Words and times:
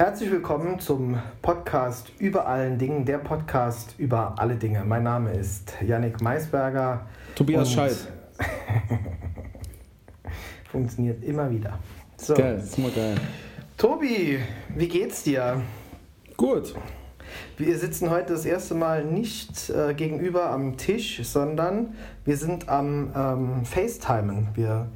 Herzlich 0.00 0.30
willkommen 0.30 0.80
zum 0.80 1.18
Podcast 1.42 2.10
über 2.18 2.46
allen 2.46 2.78
Dingen, 2.78 3.04
der 3.04 3.18
Podcast 3.18 3.96
über 3.98 4.34
alle 4.38 4.54
Dinge. 4.54 4.82
Mein 4.86 5.02
Name 5.02 5.30
ist 5.34 5.74
Yannick 5.86 6.22
Maisberger. 6.22 7.04
Tobias 7.34 7.70
Scheid. 7.70 7.98
Funktioniert 10.72 11.22
immer 11.22 11.50
wieder. 11.50 11.78
So. 12.16 12.32
Geil, 12.32 12.62
ist 12.64 12.78
immer 12.78 12.88
geil. 12.88 13.14
Tobi, 13.76 14.38
wie 14.74 14.88
geht's 14.88 15.22
dir? 15.22 15.60
Gut. 16.38 16.74
Wir 17.58 17.76
sitzen 17.76 18.08
heute 18.08 18.32
das 18.32 18.46
erste 18.46 18.72
Mal 18.72 19.04
nicht 19.04 19.68
äh, 19.68 19.92
gegenüber 19.92 20.48
am 20.48 20.78
Tisch, 20.78 21.20
sondern 21.24 21.94
wir 22.24 22.38
sind 22.38 22.70
am 22.70 23.12
ähm, 23.14 23.64
FaceTimen. 23.66 24.48
Wir 24.54 24.88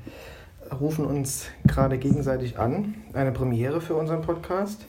rufen 0.81 1.05
uns 1.05 1.45
gerade 1.67 1.99
gegenseitig 1.99 2.59
an. 2.59 2.95
Eine 3.13 3.33
Premiere 3.33 3.83
für 3.83 3.97
unseren 3.97 4.23
Podcast. 4.23 4.87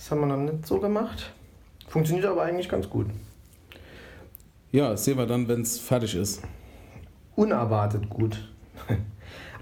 Das 0.00 0.10
haben 0.10 0.20
wir 0.20 0.28
noch 0.28 0.38
nicht 0.38 0.66
so 0.66 0.78
gemacht. 0.80 1.30
Funktioniert 1.86 2.24
aber 2.24 2.42
eigentlich 2.42 2.70
ganz 2.70 2.88
gut. 2.88 3.06
Ja, 4.72 4.92
das 4.92 5.04
sehen 5.04 5.18
wir 5.18 5.26
dann, 5.26 5.46
wenn 5.46 5.60
es 5.60 5.78
fertig 5.78 6.14
ist. 6.14 6.40
Unerwartet 7.36 8.08
gut. 8.08 8.50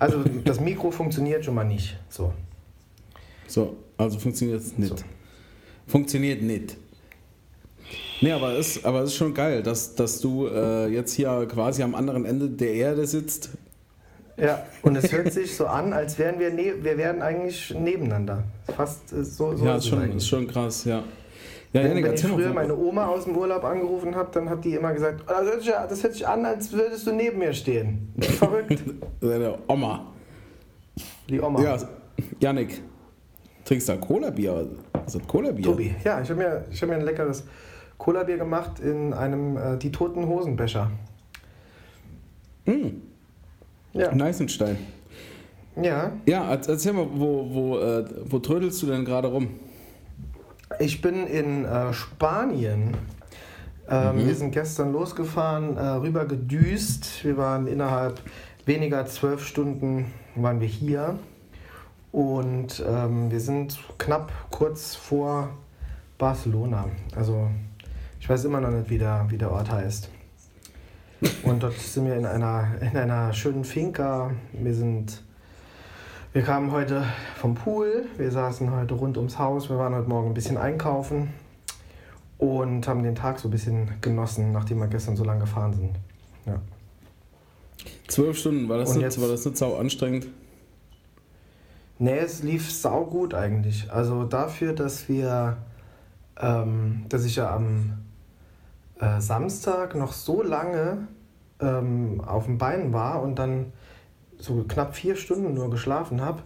Also 0.01 0.23
das 0.45 0.61
Mikro 0.61 0.93
funktioniert 0.93 1.45
schon 1.45 1.57
mal 1.57 1.65
nicht. 1.65 1.99
So. 2.09 2.33
So, 3.49 3.75
also 3.97 4.17
funktioniert 4.21 4.61
es 4.61 4.79
nicht. 4.79 4.97
So. 4.97 5.05
Funktioniert 5.89 6.41
nicht. 6.41 6.77
Nee, 8.21 8.31
aber 8.31 8.53
es 8.53 8.77
ist, 8.77 8.85
aber 8.87 9.01
es 9.01 9.11
ist 9.11 9.17
schon 9.17 9.35
geil, 9.35 9.61
dass, 9.65 9.97
dass 9.97 10.21
du 10.21 10.47
äh, 10.47 10.87
jetzt 10.87 11.15
hier 11.15 11.49
quasi 11.51 11.83
am 11.83 11.97
anderen 11.97 12.25
Ende 12.27 12.49
der 12.49 12.75
Erde 12.75 13.09
sitzt. 13.09 13.51
Ja, 14.41 14.63
und 14.83 14.97
es 14.97 15.13
hört 15.13 15.33
sich 15.33 15.55
so 15.55 15.67
an, 15.67 15.93
als 15.93 16.19
wären 16.19 16.39
wir, 16.39 16.51
ne 16.51 16.75
wir 16.83 16.97
wären 16.97 17.23
eigentlich 17.23 17.75
nebeneinander. 17.75 18.45
Fast 18.77 19.13
äh, 19.13 19.25
so, 19.25 19.55
so 19.57 19.65
Ja, 19.65 19.77
ist 19.77 19.89
schon, 19.89 20.17
ist 20.17 20.29
schon 20.29 20.47
krass, 20.47 20.85
ja. 20.85 21.03
Ja, 21.73 21.85
wenn, 21.85 22.03
wenn 22.03 22.15
ich 22.15 22.23
früher 22.23 22.55
meine 22.55 22.75
Oma 22.75 23.07
aus 23.07 23.25
dem 23.25 23.37
Urlaub 23.37 23.63
angerufen 23.63 24.15
habe, 24.15 24.31
dann 24.33 24.49
hat 24.49 24.65
die 24.65 24.75
immer 24.75 24.95
gesagt, 24.95 25.25
oh, 25.27 25.45
das 25.45 25.45
hört, 25.45 25.63
sich, 25.63 25.73
das 25.73 26.03
hört 26.03 26.13
sich 26.15 26.27
an, 26.27 26.47
als 26.47 26.73
würdest 26.73 27.07
du 27.07 27.13
neben 27.13 27.39
mir 27.39 27.53
stehen. 27.53 28.11
Verrückt. 28.21 28.83
Deine 29.21 29.59
Oma. 29.67 30.07
Die 31.29 31.41
Oma. 31.41 31.61
Ja, 31.61 31.77
Janik, 32.41 32.81
trinkst 33.67 33.89
du 33.89 33.93
da 33.93 33.99
Cola-Bier? 33.99 34.67
Was 34.93 35.15
ist 35.15 35.29
Cola-Bier? 35.29 35.65
Tobi, 35.65 35.95
ja, 36.05 36.23
ich 36.23 36.31
habe 36.31 36.41
mir, 36.41 36.65
hab 36.71 36.89
mir 36.89 36.95
ein 36.95 37.05
leckeres 37.05 37.45
Cola-Bier 37.99 38.39
gemacht 38.39 38.81
in 38.81 39.13
einem 39.13 39.59
äh, 39.59 39.77
Die 39.77 39.93
Toten 39.93 40.27
Hosenbecher. 40.27 40.91
Mm. 42.65 43.08
Ja. 43.93 44.15
Neißenstein. 44.15 44.79
Ja. 45.81 46.13
Ja, 46.27 46.53
erzähl 46.53 46.93
mal, 46.93 47.07
wo, 47.13 47.49
wo, 47.51 47.79
äh, 47.79 48.05
wo 48.25 48.39
trödelst 48.39 48.83
du 48.83 48.87
denn 48.87 49.05
gerade 49.05 49.29
rum? 49.29 49.49
Ich 50.81 51.01
bin 51.01 51.27
in 51.27 51.65
äh, 51.65 51.93
Spanien. 51.93 52.95
Ähm, 53.89 54.17
mhm. 54.17 54.27
Wir 54.27 54.35
sind 54.35 54.51
gestern 54.51 54.93
losgefahren, 54.93 55.77
äh, 55.77 55.81
rüber 55.81 56.27
gedüst. 56.27 57.25
Wir 57.25 57.37
waren 57.37 57.67
innerhalb 57.67 58.21
weniger 58.67 59.07
zwölf 59.07 59.47
Stunden 59.47 60.13
waren 60.35 60.61
wir 60.61 60.69
hier. 60.69 61.19
Und 62.13 62.83
ähm, 62.87 63.31
wir 63.31 63.41
sind 63.41 63.79
knapp 63.99 64.33
kurz 64.51 64.95
vor 64.95 65.51
Barcelona. 66.17 66.87
Also 67.15 67.49
ich 68.21 68.29
weiß 68.29 68.45
immer 68.45 68.61
noch 68.61 68.71
nicht, 68.71 68.91
wie 68.91 68.99
der, 68.99 69.27
wie 69.29 69.39
der 69.39 69.53
Ort 69.53 69.71
heißt. 69.71 70.11
Und 71.43 71.63
dort 71.63 71.75
sind 71.75 72.07
wir 72.07 72.17
in 72.17 72.27
einer, 72.27 72.69
in 72.81 72.97
einer 72.97 73.33
schönen 73.33 73.65
Finca. 73.65 74.31
Wir 74.53 74.75
sind 74.75 75.23
wir 76.35 76.43
kamen 76.43 76.73
heute 76.73 77.05
vom 77.37 77.55
Pool, 77.55 78.05
wir 78.19 78.31
saßen 78.31 78.71
heute 78.71 78.93
rund 78.93 79.17
ums 79.17 79.39
Haus, 79.39 79.71
wir 79.71 79.79
waren 79.79 79.95
heute 79.95 80.11
Morgen 80.11 80.29
ein 80.29 80.35
bisschen 80.35 80.59
einkaufen 80.59 81.31
und 82.37 82.87
haben 82.87 83.03
den 83.03 83.15
Tag 83.15 83.39
so 83.41 83.49
ein 83.49 83.51
bisschen 83.51 83.91
genossen, 84.03 84.53
nachdem 84.53 84.79
wir 84.79 84.89
gestern 84.89 85.17
so 85.17 85.25
lange 85.25 85.41
gefahren 85.41 85.73
sind. 85.73 85.97
Ja. 86.45 86.61
Zwölf 88.09 88.37
Stunden, 88.39 88.69
war 88.69 88.77
das, 88.77 88.95
jetzt, 88.95 89.21
war 89.21 89.29
das 89.29 89.47
nicht 89.47 89.57
sau 89.57 89.77
anstrengend? 89.77 90.29
Nee, 91.99 92.19
es 92.19 92.43
lief 92.43 92.71
sau 92.71 93.07
gut 93.07 93.33
eigentlich. 93.33 93.91
Also 93.91 94.25
dafür, 94.25 94.75
dass 94.75 95.09
wir, 95.09 95.57
ähm, 96.39 97.07
dass 97.09 97.25
ich 97.25 97.37
ja 97.37 97.57
am 97.57 97.99
äh, 99.01 99.21
Samstag 99.21 99.95
noch 99.95 100.13
so 100.13 100.43
lange 100.43 101.09
ähm, 101.61 102.23
auf 102.27 102.45
dem 102.47 102.59
Bein 102.59 102.93
war 102.93 103.23
und 103.23 103.39
dann 103.39 103.73
so 104.39 104.65
knapp 104.69 104.95
vier 104.95 105.17
Stunden 105.17 105.55
nur 105.55 105.71
geschlafen 105.71 106.21
habe, 106.21 106.43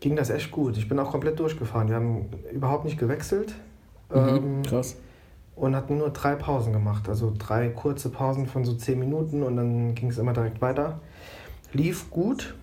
ging 0.00 0.16
das 0.16 0.30
echt 0.30 0.50
gut. 0.50 0.76
Ich 0.76 0.88
bin 0.88 0.98
auch 0.98 1.10
komplett 1.10 1.38
durchgefahren. 1.38 1.88
Wir 1.88 1.96
haben 1.96 2.30
überhaupt 2.52 2.84
nicht 2.84 2.98
gewechselt. 2.98 3.54
Mhm, 4.10 4.16
ähm, 4.16 4.62
krass. 4.62 4.96
Und 5.56 5.74
hatten 5.74 5.98
nur 5.98 6.10
drei 6.10 6.36
Pausen 6.36 6.72
gemacht. 6.72 7.08
Also 7.08 7.32
drei 7.36 7.68
kurze 7.68 8.10
Pausen 8.10 8.46
von 8.46 8.64
so 8.64 8.74
zehn 8.74 8.98
Minuten 8.98 9.42
und 9.42 9.56
dann 9.56 9.94
ging 9.94 10.10
es 10.10 10.18
immer 10.18 10.32
direkt 10.32 10.60
weiter. 10.60 11.00
Lief 11.72 12.10
gut 12.10 12.54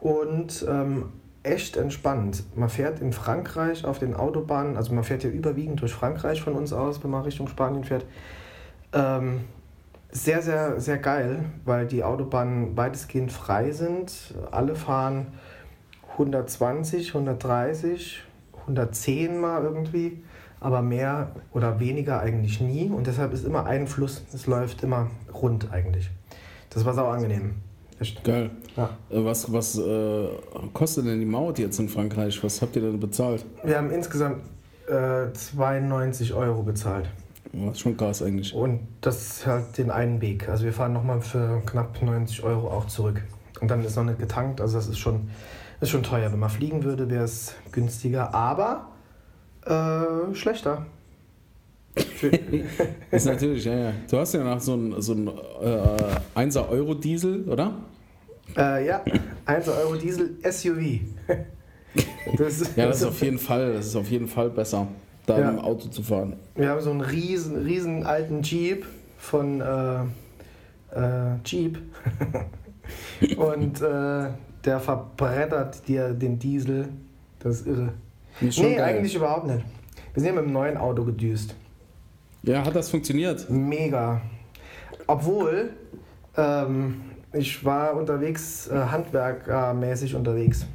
und 0.00 0.64
ähm, 0.68 1.06
echt 1.42 1.76
entspannt. 1.76 2.44
Man 2.54 2.68
fährt 2.68 3.00
in 3.00 3.12
Frankreich 3.12 3.84
auf 3.84 3.98
den 3.98 4.14
Autobahnen, 4.14 4.76
also 4.76 4.94
man 4.94 5.02
fährt 5.02 5.24
ja 5.24 5.30
überwiegend 5.30 5.80
durch 5.80 5.92
Frankreich 5.92 6.42
von 6.42 6.52
uns 6.52 6.72
aus, 6.72 7.02
wenn 7.02 7.10
man 7.10 7.22
Richtung 7.22 7.48
Spanien 7.48 7.84
fährt. 7.84 8.04
Ähm, 8.92 9.40
sehr, 10.10 10.42
sehr, 10.42 10.78
sehr 10.78 10.98
geil, 10.98 11.44
weil 11.64 11.86
die 11.86 12.04
Autobahnen 12.04 12.76
weitestgehend 12.76 13.32
frei 13.32 13.72
sind. 13.72 14.34
Alle 14.50 14.74
fahren 14.74 15.28
120, 16.12 17.08
130, 17.14 18.22
110 18.60 19.40
mal 19.40 19.62
irgendwie, 19.62 20.22
aber 20.60 20.82
mehr 20.82 21.32
oder 21.52 21.80
weniger 21.80 22.20
eigentlich 22.20 22.60
nie. 22.60 22.90
Und 22.90 23.06
deshalb 23.06 23.32
ist 23.32 23.46
immer 23.46 23.64
ein 23.64 23.86
Fluss, 23.86 24.22
es 24.34 24.46
läuft 24.46 24.82
immer 24.82 25.10
rund 25.32 25.72
eigentlich. 25.72 26.10
Das 26.70 26.84
war 26.84 26.94
sau 26.94 27.08
angenehm. 27.08 27.54
Echt. 27.98 28.24
Geil. 28.24 28.50
Ja. 28.76 28.90
Äh, 29.10 29.24
was, 29.24 29.52
was 29.52 29.78
äh, 29.78 30.28
kostet 30.72 31.06
denn 31.06 31.20
die 31.20 31.26
Maut 31.26 31.58
jetzt 31.58 31.78
in 31.78 31.88
Frankreich? 31.88 32.42
Was 32.42 32.60
habt 32.60 32.76
ihr 32.76 32.82
denn 32.82 33.00
bezahlt? 33.00 33.44
Wir 33.62 33.78
haben 33.78 33.90
insgesamt 33.90 34.38
äh, 34.88 35.32
92 35.32 36.34
Euro 36.34 36.62
bezahlt. 36.62 37.08
Das 37.52 37.72
ist 37.72 37.80
schon 37.80 37.96
krass 37.96 38.22
eigentlich. 38.22 38.54
Und 38.54 38.80
das 39.02 39.22
ist 39.22 39.46
halt 39.46 39.76
den 39.76 39.90
einen 39.90 40.20
Weg. 40.20 40.48
Also 40.48 40.64
wir 40.64 40.72
fahren 40.72 40.94
nochmal 40.94 41.20
für 41.20 41.62
knapp 41.66 42.02
90 42.02 42.42
Euro 42.44 42.70
auch 42.70 42.86
zurück. 42.86 43.22
Und 43.60 43.70
dann 43.70 43.84
ist 43.84 43.96
noch 43.96 44.04
nicht 44.04 44.18
getankt. 44.18 44.60
Also 44.60 44.76
das 44.76 44.88
ist 44.88 44.98
schon, 44.98 45.28
ist 45.80 45.90
schon 45.90 46.02
teuer. 46.02 46.32
Wenn 46.32 46.38
man 46.38 46.50
fliegen 46.50 46.82
würde, 46.82 47.10
wäre 47.10 47.24
es 47.24 47.54
günstiger, 47.70 48.34
aber 48.34 48.88
äh, 49.66 50.34
schlechter. 50.34 50.86
ist 53.10 53.26
natürlich, 53.26 53.64
ja, 53.66 53.74
ja. 53.74 53.92
Du 54.10 54.16
hast 54.16 54.32
ja 54.32 54.42
noch 54.42 54.60
so 54.60 54.74
ein, 54.74 55.02
so 55.02 55.12
ein 55.12 55.28
äh, 55.28 56.40
1er 56.40 56.68
Euro 56.70 56.94
Diesel, 56.94 57.44
oder? 57.44 57.74
Äh, 58.56 58.86
ja, 58.86 59.02
1er 59.46 59.78
Euro 59.82 59.96
Diesel 59.96 60.36
SUV. 60.42 61.00
das, 62.38 62.76
ja, 62.76 62.86
das 62.86 63.02
ist 63.02 63.04
auf 63.04 63.20
jeden 63.20 63.38
Fall, 63.38 63.74
das 63.74 63.88
ist 63.88 63.96
auf 63.96 64.10
jeden 64.10 64.26
Fall 64.26 64.48
besser 64.48 64.88
da 65.26 65.38
ja. 65.38 65.50
im 65.50 65.58
Auto 65.58 65.88
zu 65.88 66.02
fahren. 66.02 66.34
Wir 66.54 66.70
haben 66.70 66.80
so 66.80 66.90
einen 66.90 67.00
riesen, 67.00 67.62
riesen 67.64 68.04
alten 68.04 68.42
Jeep 68.42 68.86
von 69.18 69.60
äh, 69.60 70.02
äh, 70.94 71.36
Jeep. 71.44 71.78
Und 73.36 73.80
äh, 73.80 74.28
der 74.64 74.80
verbrettert 74.80 75.86
dir 75.88 76.12
den 76.12 76.38
Diesel. 76.38 76.88
Das 77.38 77.60
ist 77.60 77.66
irre. 77.66 77.92
Ist 78.40 78.58
nee, 78.58 78.74
geil. 78.74 78.82
eigentlich 78.82 79.14
überhaupt 79.14 79.46
nicht. 79.46 79.64
Wir 80.14 80.22
sind 80.22 80.34
ja 80.34 80.40
mit 80.40 80.44
dem 80.44 80.52
neuen 80.52 80.76
Auto 80.76 81.04
gedüst. 81.04 81.54
Ja, 82.42 82.64
hat 82.64 82.74
das 82.74 82.90
funktioniert? 82.90 83.48
Mega. 83.48 84.20
Obwohl, 85.06 85.70
ähm, 86.36 87.02
ich 87.32 87.64
war 87.64 87.96
unterwegs, 87.96 88.68
äh, 88.68 88.74
handwerkermäßig 88.74 90.14
unterwegs. 90.14 90.66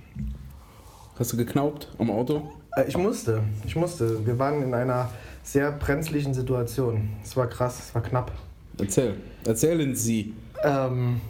Hast 1.20 1.34
du 1.34 1.38
geknaubt 1.38 1.90
am 1.98 2.10
Auto? 2.12 2.52
Äh, 2.78 2.86
ich 2.88 2.98
musste, 2.98 3.42
ich 3.66 3.76
musste. 3.76 4.26
Wir 4.26 4.40
waren 4.40 4.62
in 4.62 4.74
einer 4.74 5.10
sehr 5.44 5.72
brenzlichen 5.72 6.34
Situation. 6.34 7.10
Es 7.24 7.36
war 7.36 7.48
krass, 7.48 7.80
es 7.80 7.96
war 7.96 8.04
knapp. 8.04 8.32
Erzähl, 8.78 9.16
erzählen 9.46 9.96
Sie. 9.96 10.34
Ähm, 10.64 11.22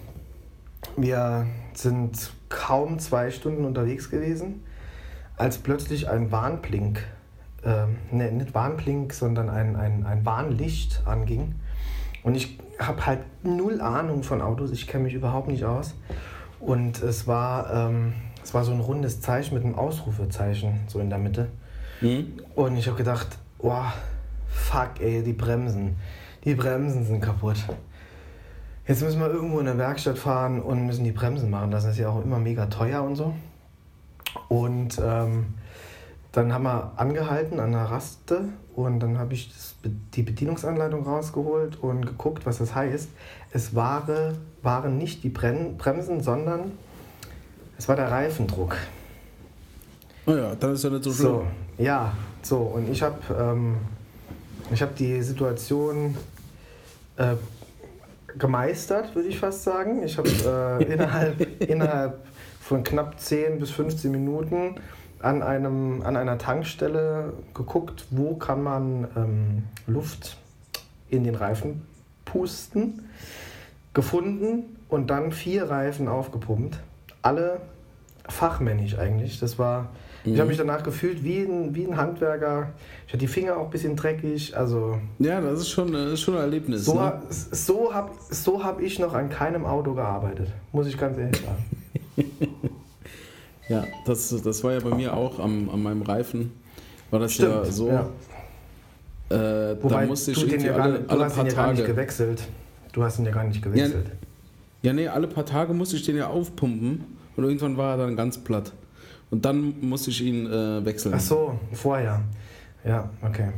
wir 0.96 1.48
sind 1.74 2.32
kaum 2.50 3.00
zwei 3.00 3.32
Stunden 3.32 3.66
unterwegs 3.66 4.10
gewesen, 4.10 4.64
als 5.38 5.58
plötzlich 5.58 6.10
ein 6.10 6.32
Warnblink, 6.32 7.04
ähm, 7.64 7.98
ne, 8.12 8.32
nicht 8.32 8.54
Warnblink, 8.54 9.14
sondern 9.14 9.50
ein, 9.50 9.76
ein, 9.76 10.06
ein 10.06 10.26
Warnlicht 10.26 11.04
anging. 11.06 11.56
Und 12.24 12.36
ich 12.36 12.58
habe 12.80 13.06
halt 13.06 13.20
null 13.44 13.80
Ahnung 13.80 14.24
von 14.24 14.42
Autos, 14.42 14.72
ich 14.72 14.88
kenne 14.88 15.06
mich 15.06 15.14
überhaupt 15.14 15.48
nicht 15.48 15.64
aus. 15.64 15.94
Und 16.60 17.02
es 17.04 17.28
war 17.28 17.72
ähm, 17.72 18.14
es 18.48 18.54
war 18.54 18.64
so 18.64 18.72
ein 18.72 18.80
rundes 18.80 19.20
Zeichen 19.20 19.56
mit 19.56 19.66
einem 19.66 19.76
Ausrufezeichen, 19.76 20.80
so 20.88 21.02
in 21.02 21.10
der 21.10 21.20
Mitte. 21.20 21.50
Mhm. 22.00 22.40
Und 22.56 22.78
ich 22.78 22.88
habe 22.88 22.96
gedacht, 22.96 23.38
oh, 23.60 23.84
fuck, 24.48 25.02
ey, 25.02 25.22
die 25.22 25.34
Bremsen. 25.34 25.98
Die 26.46 26.56
Bremsen 26.56 27.06
sind 27.06 27.20
kaputt. 27.20 27.58
Jetzt 28.88 29.04
müssen 29.04 29.20
wir 29.20 29.30
irgendwo 29.30 29.60
in 29.60 29.66
der 29.66 29.78
Werkstatt 29.78 30.18
fahren 30.18 30.62
und 30.62 30.86
müssen 30.86 31.04
die 31.04 31.12
Bremsen 31.12 31.50
machen. 31.50 31.72
Das 31.72 31.84
ist 31.84 31.98
ja 31.98 32.08
auch 32.08 32.24
immer 32.24 32.40
mega 32.40 32.68
teuer 32.68 33.04
und 33.04 33.18
so. 33.18 33.34
Und 34.48 34.98
ähm, 35.04 35.48
dann 36.32 36.54
haben 36.54 36.64
wir 36.64 36.94
angehalten 36.96 37.60
an 37.60 37.74
der 37.74 37.82
Raste 37.82 38.46
und 38.78 39.02
dann 39.02 39.18
habe 39.18 39.34
ich 39.34 39.50
das, 39.50 39.76
die 40.14 40.24
Bedienungsanleitung 40.24 41.04
rausgeholt 41.04 41.84
und 41.84 42.06
geguckt, 42.06 42.46
was 42.46 42.60
das 42.60 42.74
heißt. 42.74 43.10
Es 43.52 43.76
war, 43.76 44.08
waren 44.62 44.98
nicht 44.98 45.26
die 45.26 45.30
Bremsen, 45.30 46.22
sondern 46.22 46.72
es 47.78 47.88
war 47.88 47.96
der 47.96 48.12
Reifendruck. 48.12 48.78
Oh 50.26 50.34
ja, 50.34 50.56
dann 50.56 50.74
ist 50.74 50.84
ja 50.84 50.90
nicht 50.90 51.04
so 51.04 51.14
schlimm. 51.14 51.28
So, 51.28 51.48
ja, 51.78 52.14
so 52.42 52.58
und 52.58 52.90
ich 52.90 53.02
habe 53.02 53.18
ähm, 53.40 53.78
hab 54.74 54.96
die 54.96 55.22
Situation 55.22 56.18
äh, 57.18 57.36
gemeistert, 58.38 59.16
würde 59.16 59.30
ich 59.30 59.40
fast 59.40 59.64
sagen. 59.64 60.04
Ich 60.04 60.18
habe 60.18 60.30
äh, 60.30 60.84
innerhalb, 60.94 61.62
innerhalb 61.62 62.26
von 62.60 62.84
knapp 62.84 63.20
10 63.20 63.60
bis 63.60 63.72
15 63.72 64.12
Minuten 64.12 64.76
an, 65.20 65.42
einem, 65.42 66.02
an 66.04 66.18
einer 66.18 66.38
Tankstelle 66.38 67.34
geguckt, 67.54 68.06
wo 68.12 68.36
kann 68.36 68.62
man 68.62 69.08
ähm, 69.16 69.64
Luft 69.88 70.38
in 71.10 71.24
den 71.24 71.36
Reifen 71.36 71.82
pusten, 72.26 73.08
gefunden 73.94 74.78
und 74.90 75.10
dann 75.10 75.32
vier 75.32 75.70
Reifen 75.70 76.08
aufgepumpt. 76.08 76.78
Alle 77.22 77.62
fachmännisch 78.28 78.98
eigentlich. 78.98 79.40
Das 79.40 79.58
war, 79.58 79.90
mhm. 80.24 80.34
ich 80.34 80.40
habe 80.40 80.50
mich 80.50 80.58
danach 80.58 80.84
gefühlt 80.84 81.24
wie 81.24 81.40
ein, 81.40 81.75
wie 81.75 81.86
ein 81.86 81.98
Handwerker. 81.98 82.74
Ich 83.06 83.14
hatte 83.14 83.19
die 83.19 83.28
Finger 83.28 83.58
auch 83.58 83.66
ein 83.66 83.69
bisschen 83.69 83.96
dreckig. 83.96 84.56
Also 84.56 85.00
ja, 85.19 85.42
das 85.42 85.62
ist 85.62 85.69
schon, 85.69 85.92
das 85.94 86.14
ist 86.14 86.22
schon 86.22 86.36
ein 86.36 86.42
Erlebnis. 86.42 86.86
So, 86.86 86.96
ne? 86.96 87.22
so 87.30 87.94
habe 87.94 88.12
so 88.30 88.64
hab 88.64 88.81
ich 88.81 89.00
noch 89.00 89.14
an 89.14 89.30
keinem 89.30 89.66
Auto 89.66 89.94
gearbeitet, 89.94 90.50
muss 90.72 90.88
ich 90.88 90.98
ganz 90.98 91.18
ehrlich 91.18 91.42
sagen. 91.42 91.66
Ja, 93.69 93.84
das, 94.06 94.30
das 94.42 94.64
war 94.64 94.74
ja 94.74 94.80
bei 94.80 94.96
mir 94.96 95.14
auch 95.14 95.40
am, 95.40 95.69
an 95.69 95.84
meinem 95.84 96.02
Reifen. 96.02 96.54
War 97.12 97.19
das 97.19 97.34
Stimmt, 97.34 97.52
ja 97.52 97.66
so. 97.66 97.90
Ja. 97.90 98.10
Äh, 99.30 99.84
Wobei, 99.84 100.02
da 100.02 100.08
musste 100.08 100.31
ich 100.31 100.40
du, 100.40 100.48
den 100.48 100.62
ja 100.62 100.75
alle, 100.75 101.00
du 101.00 101.10
alle 101.10 101.25
hast 101.25 101.36
paar 101.36 101.46
ihn 101.46 101.50
ja 101.50 101.56
gar 101.56 101.74
nicht 101.74 101.86
gewechselt. 101.86 102.48
Du 102.94 103.04
hast 103.04 103.19
ihn 103.19 103.25
ja 103.25 103.31
gar 103.31 103.44
nicht 103.44 103.62
gewechselt. 103.62 104.08
Ja, 104.08 104.27
ja, 104.82 104.94
nee, 104.94 105.08
alle 105.08 105.28
paar 105.28 105.46
Tage 105.46 105.74
musste 105.74 105.96
ich 105.96 106.04
den 106.04 106.16
ja 106.16 106.28
aufpumpen 106.28 107.04
und 107.36 107.44
irgendwann 107.44 107.78
war 107.78 107.94
er 107.94 108.06
dann 108.06 108.16
ganz 108.16 108.38
platt. 108.38 108.74
Und 109.30 109.44
dann 109.46 109.76
musste 109.82 110.10
ich 110.10 110.22
ihn 110.22 110.46
äh, 110.48 110.86
wechseln. 110.86 111.14
Ach 111.16 111.20
so, 111.20 111.60
vorher. 111.74 112.22
Ja, 112.86 113.10
okay. 113.22 113.50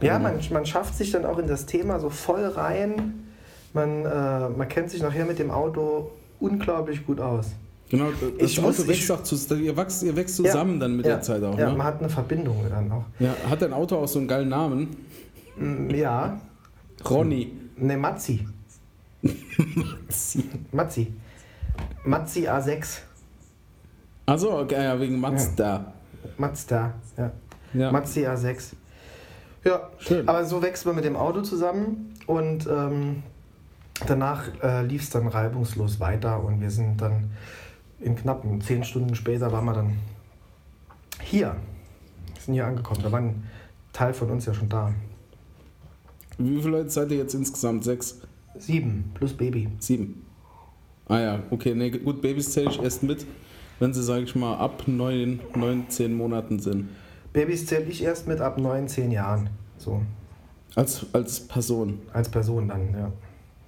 Ja, 0.00 0.18
man, 0.18 0.38
man 0.52 0.64
schafft 0.64 0.94
sich 0.94 1.10
dann 1.10 1.24
auch 1.24 1.38
in 1.38 1.46
das 1.46 1.66
Thema 1.66 1.98
so 2.00 2.08
voll 2.08 2.44
rein. 2.46 3.26
Man, 3.74 4.04
äh, 4.04 4.48
man 4.48 4.68
kennt 4.68 4.90
sich 4.90 5.02
nachher 5.02 5.26
mit 5.26 5.38
dem 5.38 5.50
Auto 5.50 6.12
unglaublich 6.40 7.04
gut 7.04 7.20
aus. 7.20 7.48
Genau, 7.90 8.08
das 8.38 8.50
ich 8.50 8.58
Auto 8.58 8.68
muss, 8.68 8.86
wächst 8.86 9.10
auch 9.10 9.22
ihr, 9.52 9.76
wächst, 9.76 10.02
ihr 10.02 10.14
wächst 10.14 10.36
zusammen 10.36 10.74
ja, 10.74 10.80
dann 10.80 10.96
mit 10.96 11.06
ja, 11.06 11.14
der 11.14 11.22
Zeit 11.22 11.42
auch. 11.42 11.58
Ja, 11.58 11.70
ne? 11.70 11.76
man 11.76 11.86
hat 11.86 12.00
eine 12.00 12.08
Verbindung 12.08 12.56
dann 12.68 12.92
auch. 12.92 13.04
Ja, 13.18 13.34
hat 13.48 13.62
dein 13.62 13.72
Auto 13.72 13.96
auch 13.96 14.08
so 14.08 14.18
einen 14.18 14.28
geilen 14.28 14.48
Namen? 14.48 14.96
Mm, 15.56 15.90
ja. 15.90 16.38
Ronny. 17.08 17.52
Ne, 17.76 17.96
Mazzi. 17.96 18.46
Mazzi. 20.72 21.12
Mazzi 22.04 22.48
A6. 22.48 23.00
Achso, 24.26 24.60
okay, 24.60 24.84
ja, 24.84 25.00
wegen 25.00 25.20
Mazda. 25.20 25.64
Ja. 25.64 25.92
Mazda, 26.36 26.94
ja. 27.16 27.32
ja. 27.74 27.92
Mazzi 27.92 28.26
A6. 28.26 28.74
Ja, 29.64 29.90
Schön. 29.98 30.28
aber 30.28 30.44
so 30.44 30.62
wächst 30.62 30.86
man 30.86 30.94
mit 30.94 31.04
dem 31.04 31.16
Auto 31.16 31.42
zusammen 31.42 32.14
und 32.26 32.66
ähm, 32.66 33.22
danach 34.06 34.44
äh, 34.62 34.82
lief 34.82 35.02
es 35.02 35.10
dann 35.10 35.26
reibungslos 35.26 35.98
weiter 35.98 36.42
und 36.42 36.60
wir 36.60 36.70
sind 36.70 37.00
dann 37.00 37.30
in 38.00 38.14
knappen 38.14 38.60
zehn 38.60 38.84
Stunden 38.84 39.14
später 39.14 39.50
waren 39.50 39.64
wir 39.64 39.72
dann 39.72 39.98
hier. 41.20 41.56
Wir 42.34 42.42
sind 42.42 42.54
hier 42.54 42.66
angekommen. 42.66 43.02
Da 43.02 43.10
war 43.10 43.20
ein 43.20 43.48
Teil 43.92 44.14
von 44.14 44.30
uns 44.30 44.46
ja 44.46 44.54
schon 44.54 44.68
da. 44.68 44.92
Wie 46.38 46.62
viele 46.62 46.78
Leute 46.78 46.90
seid 46.90 47.10
ihr 47.10 47.18
jetzt 47.18 47.34
insgesamt? 47.34 47.82
Sechs? 47.82 48.20
Sieben, 48.56 49.10
plus 49.14 49.32
Baby. 49.32 49.68
Sieben. 49.78 50.24
Ah 51.06 51.20
ja, 51.20 51.42
okay, 51.50 51.74
nee, 51.74 51.90
gut, 51.90 52.20
Babys 52.20 52.52
zähle 52.52 52.70
ich 52.70 52.82
erst 52.82 53.02
mit, 53.02 53.24
wenn 53.78 53.94
sie, 53.94 54.02
sage 54.02 54.24
ich 54.24 54.34
mal, 54.34 54.56
ab 54.56 54.82
neun, 54.86 55.40
neun, 55.56 55.88
zehn 55.88 56.14
Monaten 56.14 56.58
sind. 56.58 56.88
Babys 57.32 57.66
zähle 57.66 57.84
ich 57.84 58.02
erst 58.02 58.28
mit 58.28 58.40
ab 58.40 58.58
neun, 58.58 58.88
zehn 58.88 59.10
Jahren. 59.10 59.48
So. 59.78 60.02
Als, 60.74 61.06
als 61.12 61.40
Person? 61.40 62.00
Als 62.12 62.28
Person 62.28 62.68
dann, 62.68 62.92
ja. 62.92 63.12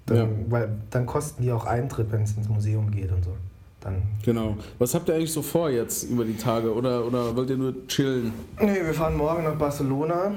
Dann, 0.07 0.17
ja. 0.17 0.29
Weil 0.49 0.79
dann 0.91 1.07
kosten 1.07 1.43
die 1.43 1.53
auch 1.53 1.65
Eintritt, 1.65 2.13
wenn 2.13 2.23
es 2.23 2.37
ins 2.37 2.49
Museum 2.49 2.91
geht 2.91 3.11
und 3.11 3.25
so 3.25 3.33
dann. 3.81 4.03
Genau. 4.25 4.57
Was 4.79 4.95
habt 4.95 5.09
ihr 5.09 5.15
eigentlich 5.15 5.33
so 5.33 5.43
vor 5.43 5.71
jetzt 5.71 6.05
über 6.05 6.25
die 6.25 6.37
Tage 6.37 6.73
oder, 6.73 7.05
oder 7.07 7.35
wollt 7.35 7.51
ihr 7.51 7.57
nur 7.57 7.87
chillen? 7.87 8.33
Nee, 8.61 8.85
wir 8.85 8.95
fahren 8.95 9.17
morgen 9.17 9.45
nach 9.45 9.57
Barcelona. 9.57 10.33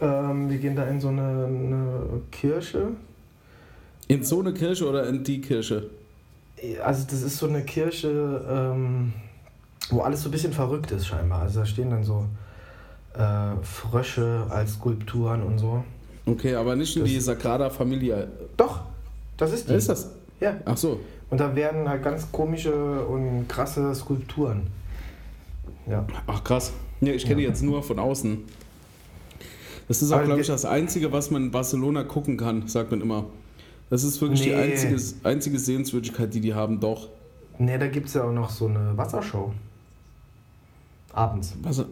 Ähm, 0.00 0.50
wir 0.50 0.58
gehen 0.58 0.76
da 0.76 0.84
in 0.84 1.00
so 1.00 1.08
eine, 1.08 1.46
eine, 1.46 2.22
Kirche. 2.30 2.88
In 4.08 4.24
so 4.24 4.40
eine 4.40 4.52
Kirche 4.52 4.88
oder 4.88 5.06
in 5.06 5.22
die 5.22 5.40
Kirche? 5.40 5.90
Also 6.82 7.04
das 7.08 7.22
ist 7.22 7.36
so 7.36 7.46
eine 7.46 7.62
Kirche, 7.62 8.44
ähm, 8.48 9.12
wo 9.90 10.00
alles 10.00 10.22
so 10.22 10.28
ein 10.28 10.32
bisschen 10.32 10.52
verrückt 10.52 10.90
ist 10.90 11.06
scheinbar. 11.06 11.42
Also 11.42 11.60
da 11.60 11.66
stehen 11.66 11.90
dann 11.90 12.02
so 12.02 12.24
äh, 13.14 13.62
Frösche 13.62 14.46
als 14.48 14.74
Skulpturen 14.74 15.42
und 15.42 15.58
so. 15.58 15.84
Okay, 16.26 16.54
aber 16.54 16.74
nicht 16.74 16.96
in 16.96 17.02
das 17.02 17.10
die 17.10 17.20
Sagrada 17.20 17.70
Familia. 17.70 18.26
Doch, 18.56 18.80
das 19.36 19.52
ist 19.52 19.68
die. 19.68 19.74
Ist 19.74 19.88
das? 19.88 20.10
Ja. 20.40 20.56
Ach 20.64 20.76
so. 20.76 21.00
Und 21.30 21.38
da 21.38 21.54
werden 21.54 21.88
halt 21.88 22.02
ganz 22.02 22.30
komische 22.32 23.04
und 23.04 23.46
krasse 23.48 23.94
Skulpturen. 23.94 24.68
Ja. 25.86 26.06
Ach 26.26 26.42
krass. 26.42 26.72
Ja, 27.00 27.12
ich 27.12 27.22
kenne 27.22 27.42
ja. 27.42 27.46
die 27.46 27.52
jetzt 27.52 27.62
nur 27.62 27.82
von 27.82 27.98
außen. 27.98 28.38
Das 29.86 30.02
ist 30.02 30.12
auch, 30.12 30.22
glaube 30.22 30.40
ich, 30.40 30.46
das 30.46 30.64
Einzige, 30.64 31.12
was 31.12 31.30
man 31.30 31.44
in 31.44 31.50
Barcelona 31.50 32.04
gucken 32.04 32.36
kann, 32.36 32.68
sagt 32.68 32.90
man 32.90 33.00
immer. 33.00 33.24
Das 33.90 34.04
ist 34.04 34.20
wirklich 34.20 34.40
nee. 34.40 34.48
die 34.48 34.54
einzige, 34.54 34.96
einzige 35.24 35.58
Sehenswürdigkeit, 35.58 36.32
die 36.34 36.40
die 36.40 36.54
haben, 36.54 36.80
doch. 36.80 37.08
Ne, 37.58 37.78
da 37.78 37.88
gibt 37.88 38.08
es 38.08 38.14
ja 38.14 38.24
auch 38.24 38.32
noch 38.32 38.50
so 38.50 38.66
eine 38.66 38.96
Wassershow. 38.96 39.52
Abends. 41.12 41.56
Wasser. 41.62 41.86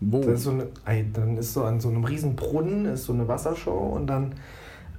Wo? 0.00 0.20
Ist 0.20 0.42
so 0.42 0.50
eine, 0.50 1.04
dann 1.12 1.36
ist 1.38 1.54
so 1.54 1.64
an 1.64 1.80
so 1.80 1.88
einem 1.88 2.04
riesen 2.04 2.36
Brunnen 2.36 2.84
ist 2.86 3.04
so 3.04 3.12
eine 3.12 3.26
Wassershow 3.26 3.94
und 3.94 4.06
dann 4.06 4.34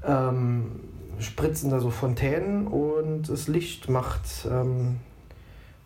ähm, 0.04 0.72
spritzen 1.20 1.70
da 1.70 1.80
so 1.80 1.92
Fontänen 1.92 2.68
und 2.68 3.30
das 3.30 3.48
Licht 3.48 3.90
macht 3.90 4.48
ähm, 4.50 4.98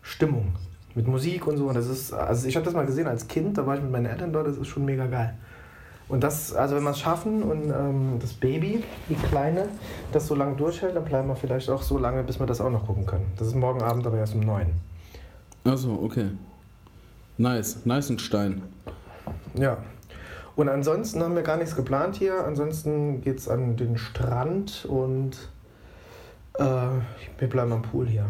Stimmung 0.01 0.53
mit 0.95 1.07
Musik 1.07 1.47
und 1.47 1.57
so. 1.57 1.67
Und 1.67 1.75
das 1.75 1.87
ist, 1.87 2.13
also 2.13 2.47
ich 2.47 2.55
habe 2.55 2.65
das 2.65 2.73
mal 2.73 2.85
gesehen 2.85 3.07
als 3.07 3.27
Kind, 3.27 3.57
da 3.57 3.65
war 3.65 3.75
ich 3.75 3.81
mit 3.81 3.91
meinen 3.91 4.05
Eltern 4.05 4.31
dort, 4.31 4.47
das 4.47 4.57
ist 4.57 4.67
schon 4.67 4.85
mega 4.85 5.07
geil. 5.07 5.37
Und 6.09 6.23
das, 6.23 6.53
also 6.53 6.75
wenn 6.75 6.83
wir 6.83 6.89
es 6.89 6.99
schaffen 6.99 7.43
und 7.43 7.69
ähm, 7.69 8.17
das 8.19 8.33
Baby, 8.33 8.83
die 9.07 9.15
Kleine, 9.15 9.69
das 10.11 10.25
so 10.25 10.33
lange 10.33 10.55
durchhält, 10.55 10.95
dann 10.95 11.05
bleiben 11.05 11.27
wir 11.27 11.35
vielleicht 11.35 11.69
auch 11.69 11.83
so 11.83 11.99
lange, 11.99 12.23
bis 12.23 12.39
wir 12.39 12.47
das 12.47 12.59
auch 12.61 12.71
noch 12.71 12.87
gucken 12.87 13.05
können. 13.05 13.31
Das 13.37 13.47
ist 13.47 13.55
morgen 13.55 13.83
Abend 13.83 14.05
aber 14.07 14.17
erst 14.17 14.33
um 14.33 14.41
neun. 14.41 14.67
Achso, 15.63 15.99
okay. 16.03 16.31
Nice, 17.37 17.85
nice 17.85 18.09
und 18.09 18.21
Stein. 18.21 18.63
Ja, 19.53 19.77
und 20.59 20.67
ansonsten 20.67 21.23
haben 21.23 21.35
wir 21.35 21.41
gar 21.43 21.55
nichts 21.55 21.75
geplant 21.75 22.17
hier. 22.17 22.43
Ansonsten 22.45 23.21
geht 23.21 23.37
es 23.37 23.47
an 23.47 23.77
den 23.77 23.97
Strand 23.97 24.85
und 24.89 25.37
äh, 26.55 26.63
wir 27.37 27.47
bleiben 27.47 27.71
am 27.71 27.81
Pool 27.81 28.07
hier. 28.07 28.25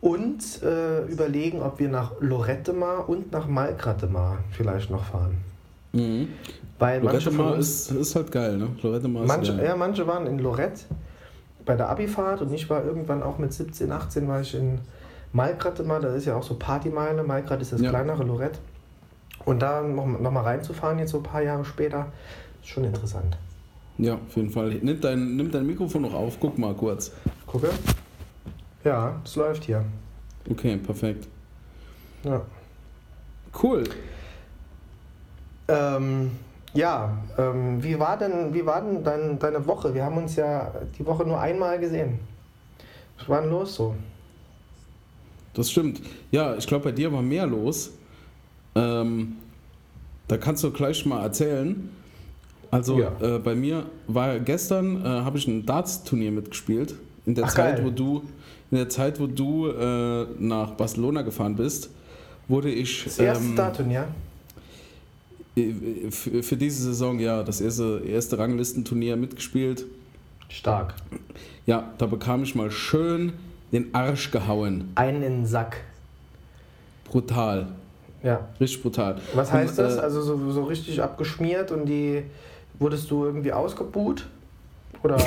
Und 0.00 0.62
äh, 0.62 1.04
überlegen, 1.04 1.60
ob 1.60 1.78
wir 1.78 1.90
nach 1.90 2.12
Lorette 2.20 2.72
Mar 2.72 3.06
und 3.08 3.32
nach 3.32 3.48
Malgrate 3.48 4.06
Mar 4.06 4.38
vielleicht 4.52 4.88
noch 4.90 5.04
fahren. 5.04 5.36
Mhm. 5.92 6.28
Weil 6.78 7.02
Lorette 7.02 7.30
Mar 7.30 7.56
ist, 7.56 7.90
ist 7.92 8.16
halt 8.16 8.32
geil, 8.32 8.56
ne? 8.56 8.68
Lorette 8.82 9.08
Mar 9.08 9.24
manche, 9.26 9.54
geil. 9.56 9.66
Ja, 9.66 9.76
manche 9.76 10.06
waren 10.06 10.26
in 10.26 10.38
Lorette 10.38 10.82
bei 11.64 11.76
der 11.76 11.88
Abifahrt 11.88 12.42
und 12.42 12.52
ich 12.52 12.68
war 12.68 12.84
irgendwann 12.84 13.22
auch 13.22 13.38
mit 13.38 13.52
17, 13.52 13.92
18 13.92 14.26
war 14.26 14.40
ich 14.40 14.54
in 14.54 14.80
Malgrate 15.32 15.84
Mar. 15.84 16.00
Da 16.00 16.14
ist 16.14 16.26
ja 16.26 16.36
auch 16.36 16.42
so 16.42 16.54
Partymeile. 16.54 17.22
Malgrate 17.22 17.62
ist 17.62 17.72
das 17.72 17.80
ja. 17.80 17.90
kleinere 17.90 18.24
Lorette. 18.24 18.58
Und 19.44 19.60
da 19.62 19.82
noch, 19.82 20.06
noch 20.06 20.30
mal 20.30 20.42
reinzufahren, 20.42 20.98
jetzt 20.98 21.10
so 21.10 21.18
ein 21.18 21.22
paar 21.22 21.42
Jahre 21.42 21.64
später, 21.64 22.06
ist 22.62 22.68
schon 22.68 22.84
interessant. 22.84 23.36
Ja, 23.98 24.14
auf 24.14 24.36
jeden 24.36 24.50
Fall. 24.50 24.70
Nimm 24.82 25.00
dein, 25.00 25.36
nimm 25.36 25.50
dein 25.50 25.66
Mikrofon 25.66 26.02
noch 26.02 26.14
auf, 26.14 26.38
guck 26.40 26.58
mal 26.58 26.74
kurz. 26.74 27.12
Gucke. 27.46 27.70
Ja, 28.84 29.20
es 29.24 29.36
läuft 29.36 29.64
hier. 29.64 29.84
Okay, 30.50 30.76
perfekt. 30.76 31.28
Ja. 32.24 32.40
Cool. 33.62 33.84
Ähm, 35.72 36.30
ja, 36.74 37.18
ähm, 37.36 37.82
wie 37.82 37.98
war 37.98 38.16
denn, 38.16 38.54
wie 38.54 38.64
war 38.64 38.80
denn 38.80 39.04
dein, 39.04 39.38
deine 39.38 39.66
Woche? 39.66 39.94
Wir 39.94 40.04
haben 40.04 40.16
uns 40.16 40.36
ja 40.36 40.72
die 40.98 41.04
Woche 41.04 41.24
nur 41.24 41.40
einmal 41.40 41.78
gesehen. 41.78 42.18
Was 43.18 43.28
war 43.28 43.40
denn 43.42 43.50
los 43.50 43.74
so? 43.74 43.94
Das 45.54 45.70
stimmt. 45.70 46.00
Ja, 46.30 46.56
ich 46.56 46.66
glaube, 46.66 46.84
bei 46.84 46.92
dir 46.92 47.12
war 47.12 47.20
mehr 47.20 47.46
los. 47.46 47.90
Ähm, 48.74 49.36
da 50.28 50.38
kannst 50.38 50.64
du 50.64 50.70
gleich 50.70 51.04
mal 51.04 51.22
erzählen. 51.22 51.90
Also 52.70 52.98
ja. 52.98 53.12
äh, 53.20 53.38
bei 53.38 53.54
mir 53.54 53.84
war 54.06 54.38
gestern, 54.38 55.04
äh, 55.04 55.08
habe 55.08 55.36
ich 55.36 55.46
ein 55.46 55.66
Darts-Turnier 55.66 56.30
mitgespielt. 56.30 56.94
In 57.26 57.34
der 57.34 57.44
Ach, 57.44 57.54
Zeit, 57.54 57.76
geil. 57.76 57.84
wo 57.84 57.90
du, 57.90 58.22
in 58.70 58.78
der 58.78 58.88
Zeit, 58.88 59.20
wo 59.20 59.26
du 59.26 59.68
äh, 59.68 60.26
nach 60.38 60.70
Barcelona 60.70 61.20
gefahren 61.20 61.54
bist, 61.54 61.90
wurde 62.48 62.70
ich. 62.70 63.04
Das 63.04 63.18
erste 63.18 63.44
ähm, 63.44 63.56
Dart-Turnier? 63.56 64.00
Äh, 64.00 64.31
für, 65.54 66.42
für 66.42 66.56
diese 66.56 66.82
Saison, 66.82 67.18
ja, 67.18 67.42
das 67.42 67.60
erste, 67.60 68.02
erste 68.06 68.38
Ranglistenturnier 68.38 69.16
mitgespielt. 69.16 69.84
Stark. 70.48 70.94
Ja, 71.66 71.92
da 71.98 72.06
bekam 72.06 72.42
ich 72.42 72.54
mal 72.54 72.70
schön 72.70 73.32
den 73.72 73.94
Arsch 73.94 74.30
gehauen. 74.30 74.90
Einen 74.94 75.22
in 75.22 75.32
den 75.32 75.46
Sack. 75.46 75.82
Brutal. 77.04 77.68
Ja. 78.22 78.48
Richtig 78.60 78.82
brutal. 78.82 79.20
Was 79.34 79.52
heißt 79.52 79.78
und, 79.78 79.84
das? 79.84 79.96
Äh, 79.96 80.00
also 80.00 80.22
so, 80.22 80.50
so 80.50 80.64
richtig 80.64 81.02
abgeschmiert 81.02 81.72
und 81.72 81.86
die 81.86 82.22
wurdest 82.78 83.10
du 83.10 83.24
irgendwie 83.24 83.52
ausgebuht? 83.52 84.28
Oder? 85.02 85.16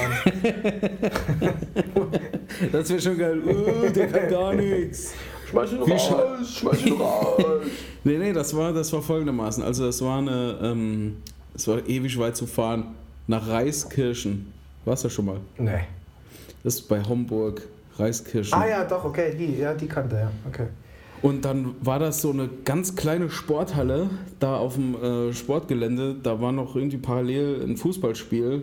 das 2.72 2.89
wäre 2.89 3.01
schon 3.01 3.17
geil. 3.17 3.41
Uh, 3.44 3.89
der 3.89 4.08
kann 4.08 4.29
gar 4.29 4.53
nichts. 4.53 5.13
Schmeiß 5.55 5.71
ihn 5.71 5.81
raus, 5.81 6.57
schmeiß 6.57 6.85
ihn 6.85 6.93
raus. 7.00 7.43
nee, 8.03 8.17
nee, 8.17 8.33
das 8.33 8.55
war, 8.55 8.74
das 8.74 8.91
war 8.91 9.01
folgendermaßen. 9.01 9.63
Also 9.63 9.85
das 9.85 10.01
war 10.01 10.17
eine, 10.17 10.59
ähm, 10.62 11.17
es 11.53 11.67
war 11.67 11.88
ewig 11.88 12.19
weit 12.19 12.35
zu 12.35 12.45
fahren 12.45 12.95
nach 13.27 13.47
Reiskirchen. 13.47 14.51
Warst 14.83 15.05
du 15.05 15.09
schon 15.09 15.25
mal? 15.25 15.39
Nee. 15.57 15.79
Das 16.63 16.75
ist 16.75 16.89
bei 16.89 17.01
Homburg, 17.01 17.62
Reiskirchen. 17.97 18.53
Ah 18.53 18.67
ja, 18.67 18.83
doch, 18.83 19.05
okay, 19.05 19.35
die, 19.38 19.57
ja, 19.57 19.74
die 19.74 19.88
kannte, 19.88 20.15
ja, 20.15 20.31
okay. 20.47 20.67
Und 21.21 21.45
dann 21.45 21.75
war 21.81 21.97
das 21.97 22.21
so 22.21 22.31
eine 22.31 22.50
ganz 22.65 22.95
kleine 22.95 23.29
Sporthalle 23.29 24.09
da 24.39 24.57
auf 24.57 24.75
dem 24.75 24.95
äh, 24.95 25.33
Sportgelände. 25.33 26.15
Da 26.21 26.39
war 26.41 26.51
noch 26.51 26.75
irgendwie 26.75 26.97
parallel 26.97 27.63
ein 27.63 27.77
Fußballspiel. 27.77 28.62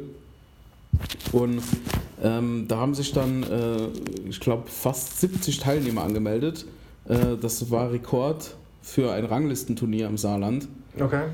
Und 1.32 1.62
ähm, 2.22 2.66
da 2.68 2.76
haben 2.76 2.94
sich 2.94 3.12
dann, 3.12 3.42
äh, 3.42 4.28
ich 4.28 4.38
glaube, 4.38 4.68
fast 4.68 5.20
70 5.20 5.58
Teilnehmer 5.58 6.04
angemeldet. 6.04 6.66
Äh, 7.08 7.36
das 7.40 7.70
war 7.70 7.92
Rekord 7.92 8.56
für 8.80 9.12
ein 9.12 9.24
Ranglistenturnier 9.24 10.06
im 10.06 10.18
Saarland. 10.18 10.68
Okay. 10.98 11.24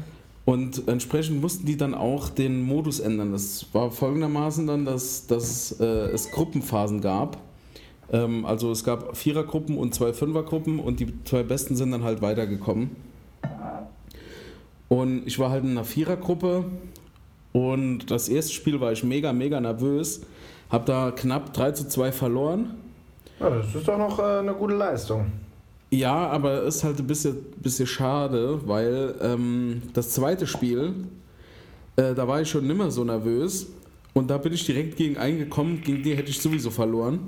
Und 0.45 0.89
entsprechend 0.89 1.43
mussten 1.43 1.67
die 1.67 1.77
dann 1.77 1.95
auch 1.95 2.31
den 2.31 2.63
Modus 2.63 3.01
ändern. 3.01 3.33
Das 3.33 3.67
war 3.73 3.91
folgendermaßen 3.91 4.67
dann, 4.67 4.87
dass, 4.87 5.27
dass 5.27 5.79
äh, 5.79 5.85
es 5.85 6.31
Gruppenphasen 6.31 7.01
gab. 7.01 7.37
Ähm, 8.11 8.47
also 8.47 8.71
es 8.71 8.85
gab 8.85 9.17
Vierergruppen 9.17 9.77
und 9.77 9.95
zwei 9.95 10.13
Fünfergruppen 10.13 10.79
und 10.79 11.01
die 11.01 11.13
zwei 11.25 11.43
Besten 11.43 11.77
sind 11.77 11.91
dann 11.91 12.03
halt 12.03 12.23
weitergekommen. 12.23 12.97
Und 14.89 15.27
ich 15.27 15.39
war 15.39 15.51
halt 15.51 15.65
in 15.65 15.73
einer 15.73 15.85
Vierergruppe 15.85 16.65
und 17.53 18.11
das 18.11 18.31
erste 18.31 18.55
Spiel 18.55 18.81
war 18.81 18.93
ich 18.93 19.05
mega, 19.05 19.33
mega 19.33 19.61
nervös. 19.61 20.23
Hab 20.71 20.87
da 20.87 21.11
knapp 21.11 21.53
3 21.53 21.73
zu 21.73 21.89
2 21.89 22.13
verloren. 22.13 22.75
Ja, 23.41 23.51
das 23.51 23.75
ist 23.75 23.87
doch 23.87 23.99
noch 23.99 24.19
äh, 24.19 24.39
eine 24.39 24.55
gute 24.55 24.75
Leistung. 24.75 25.27
Ja, 25.91 26.29
aber 26.29 26.65
ist 26.65 26.85
halt 26.85 26.99
ein 26.99 27.07
bisschen, 27.07 27.37
bisschen 27.57 27.87
schade, 27.87 28.61
weil 28.67 29.15
ähm, 29.23 29.83
das 29.95 30.11
zweite 30.11 30.47
Spiel, 30.47 30.93
äh, 31.97 32.15
da 32.15 32.29
war 32.29 32.43
ich 32.43 32.51
schon 32.51 32.67
nimmer 32.67 32.91
so 32.91 33.05
nervös 33.05 33.69
und 34.13 34.29
da 34.29 34.37
bin 34.37 34.53
ich 34.53 34.67
direkt 34.67 34.97
gegen 34.97 35.17
einen 35.17 35.39
gekommen, 35.39 35.81
gegen 35.83 36.03
den 36.03 36.17
hätte 36.17 36.31
ich 36.31 36.41
sowieso 36.41 36.71
verloren. 36.71 37.21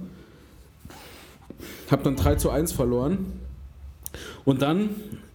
Hab 1.90 2.04
dann 2.04 2.16
3 2.16 2.34
zu 2.34 2.50
1 2.50 2.72
verloren 2.72 3.32
und 4.44 4.60
dann 4.60 4.90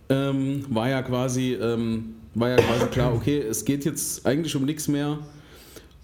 ähm, 0.10 0.66
war 0.70 0.90
ja 0.90 1.02
quasi 1.02 1.54
ähm, 1.54 2.16
war 2.36 2.50
ja 2.50 2.58
quasi 2.58 2.86
klar, 2.88 3.14
okay, 3.14 3.40
es 3.40 3.66
geht 3.66 3.86
jetzt 3.86 4.26
eigentlich 4.26 4.56
um 4.56 4.66
nichts 4.66 4.88
mehr. 4.88 5.18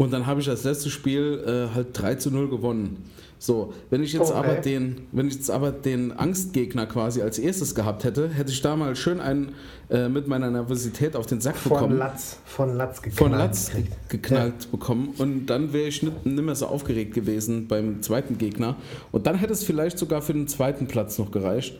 Und 0.01 0.11
dann 0.11 0.25
habe 0.25 0.39
ich 0.39 0.47
das 0.47 0.63
letzte 0.63 0.89
Spiel 0.89 1.43
äh, 1.45 1.75
halt 1.75 1.89
3 1.93 2.15
zu 2.15 2.31
0 2.31 2.49
gewonnen. 2.49 3.05
So, 3.37 3.71
wenn 3.91 4.01
ich 4.01 4.13
jetzt 4.13 4.31
okay. 4.31 4.33
aber 4.33 4.53
den, 4.55 5.01
wenn 5.11 5.27
ich 5.27 5.35
jetzt 5.35 5.51
aber 5.51 5.71
den 5.71 6.11
Angstgegner 6.11 6.87
quasi 6.87 7.21
als 7.21 7.37
erstes 7.37 7.75
gehabt 7.75 8.03
hätte, 8.03 8.27
hätte 8.29 8.51
ich 8.51 8.63
da 8.63 8.75
mal 8.75 8.95
schön 8.95 9.21
einen 9.21 9.53
äh, 9.91 10.09
mit 10.09 10.27
meiner 10.27 10.49
Nervosität 10.49 11.15
auf 11.15 11.27
den 11.27 11.39
Sack 11.39 11.55
von 11.55 11.73
bekommen. 11.73 11.97
Latz, 11.99 12.37
von 12.45 12.75
Latz 12.75 13.03
geknallt. 13.03 13.19
Von 13.19 13.31
Latz 13.31 13.71
geknallt 14.09 14.53
ja. 14.63 14.71
bekommen 14.71 15.13
und 15.19 15.45
dann 15.45 15.71
wäre 15.71 15.87
ich 15.87 16.01
nicht, 16.01 16.25
nicht 16.25 16.43
mehr 16.43 16.55
so 16.55 16.65
aufgeregt 16.65 17.13
gewesen 17.13 17.67
beim 17.67 18.01
zweiten 18.01 18.39
Gegner. 18.39 18.77
Und 19.11 19.27
dann 19.27 19.35
hätte 19.35 19.53
es 19.53 19.63
vielleicht 19.63 19.99
sogar 19.99 20.23
für 20.23 20.33
den 20.33 20.47
zweiten 20.47 20.87
Platz 20.87 21.19
noch 21.19 21.29
gereicht 21.29 21.75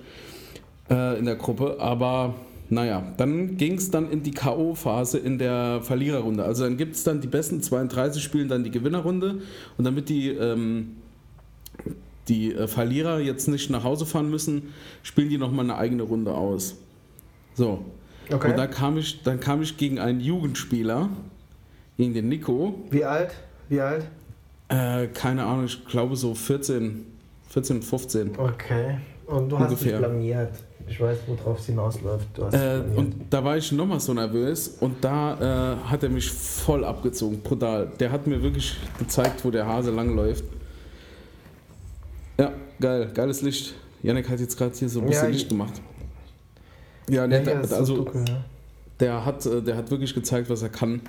äh, 0.91 1.17
in 1.17 1.25
der 1.25 1.37
Gruppe, 1.37 1.77
aber 1.79 2.35
naja, 2.71 3.03
dann 3.17 3.57
ging 3.57 3.73
es 3.73 3.91
dann 3.91 4.09
in 4.09 4.23
die 4.23 4.31
K.O.-Phase 4.31 5.17
in 5.17 5.37
der 5.37 5.81
Verliererrunde. 5.81 6.45
Also 6.45 6.63
dann 6.63 6.77
gibt 6.77 6.95
es 6.95 7.03
dann 7.03 7.19
die 7.19 7.27
besten 7.27 7.61
32 7.61 8.23
spielen 8.23 8.47
dann 8.47 8.63
die 8.63 8.71
Gewinnerrunde 8.71 9.41
und 9.77 9.83
damit 9.83 10.07
die, 10.07 10.29
ähm, 10.29 10.95
die 12.29 12.55
äh, 12.55 12.69
Verlierer 12.69 13.19
jetzt 13.19 13.49
nicht 13.49 13.69
nach 13.69 13.83
Hause 13.83 14.05
fahren 14.05 14.29
müssen, 14.29 14.73
spielen 15.03 15.27
die 15.27 15.37
nochmal 15.37 15.65
eine 15.65 15.75
eigene 15.75 16.03
Runde 16.03 16.33
aus. 16.33 16.77
So. 17.55 17.83
Okay. 18.31 18.51
Und 18.51 18.57
da 18.57 18.67
kam 18.67 18.97
ich, 18.97 19.21
dann 19.21 19.41
kam 19.41 19.61
ich 19.61 19.75
gegen 19.75 19.99
einen 19.99 20.21
Jugendspieler, 20.21 21.09
gegen 21.97 22.13
den 22.13 22.29
Nico. 22.29 22.85
Wie 22.89 23.03
alt? 23.03 23.33
Wie 23.67 23.81
alt? 23.81 24.05
Äh, 24.69 25.07
keine 25.07 25.43
Ahnung, 25.43 25.65
ich 25.65 25.85
glaube 25.87 26.15
so 26.15 26.33
14, 26.33 27.05
14, 27.49 27.81
15. 27.81 28.39
Okay. 28.39 28.97
Und 29.25 29.49
du 29.49 29.59
hast 29.59 29.83
dich 29.83 29.93
blamiert. 29.93 30.53
Ich 30.91 30.99
weiß, 30.99 31.19
worauf 31.25 31.59
es 31.59 31.67
hinausläuft. 31.67 32.27
Äh, 32.51 32.81
und 32.97 33.15
da 33.29 33.41
war 33.41 33.55
ich 33.55 33.71
nochmal 33.71 34.01
so 34.01 34.13
nervös 34.13 34.75
und 34.81 35.01
da 35.01 35.77
äh, 35.79 35.89
hat 35.89 36.03
er 36.03 36.09
mich 36.09 36.29
voll 36.29 36.83
abgezogen, 36.83 37.39
brutal. 37.39 37.89
Der 37.97 38.11
hat 38.11 38.27
mir 38.27 38.43
wirklich 38.43 38.75
gezeigt, 38.99 39.45
wo 39.45 39.51
der 39.51 39.65
Hase 39.65 39.91
langläuft. 39.91 40.43
Ja, 42.37 42.51
geil, 42.81 43.09
geiles 43.13 43.41
Licht. 43.41 43.73
Janik 44.03 44.27
hat 44.27 44.41
jetzt 44.41 44.57
gerade 44.57 44.75
hier 44.75 44.89
so 44.89 44.99
ein 44.99 45.05
bisschen 45.05 45.27
ja, 45.27 45.29
Licht 45.29 45.47
gemacht. 45.47 45.81
Ja, 47.09 47.25
nee, 47.25 47.35
ja, 47.35 47.41
der, 47.41 47.73
also 47.73 47.95
dunkel, 47.95 48.25
ja. 48.27 48.43
der, 48.99 49.25
hat, 49.25 49.45
äh, 49.45 49.61
der 49.61 49.77
hat 49.77 49.89
wirklich 49.91 50.13
gezeigt, 50.13 50.49
was 50.49 50.61
er 50.61 50.69
kann. 50.69 50.99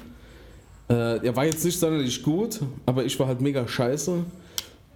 Äh, 0.88 1.26
er 1.26 1.34
war 1.34 1.44
jetzt 1.44 1.64
nicht 1.64 1.80
sonderlich 1.80 2.22
gut, 2.22 2.60
aber 2.86 3.04
ich 3.04 3.18
war 3.18 3.26
halt 3.26 3.40
mega 3.40 3.66
scheiße. 3.66 4.22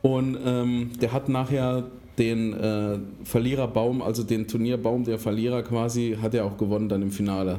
Und 0.02 0.38
ähm, 0.44 0.92
der 1.00 1.12
hat 1.12 1.28
nachher 1.28 1.90
den 2.18 2.52
äh, 2.52 2.99
Verliererbaum, 3.25 4.02
also 4.02 4.23
den 4.23 4.49
Turnierbaum 4.49 5.04
der 5.04 5.18
Verlierer 5.18 5.62
quasi, 5.62 6.16
hat 6.20 6.35
er 6.35 6.44
auch 6.44 6.56
gewonnen 6.56 6.88
dann 6.88 7.02
im 7.02 7.11
Finale. 7.11 7.58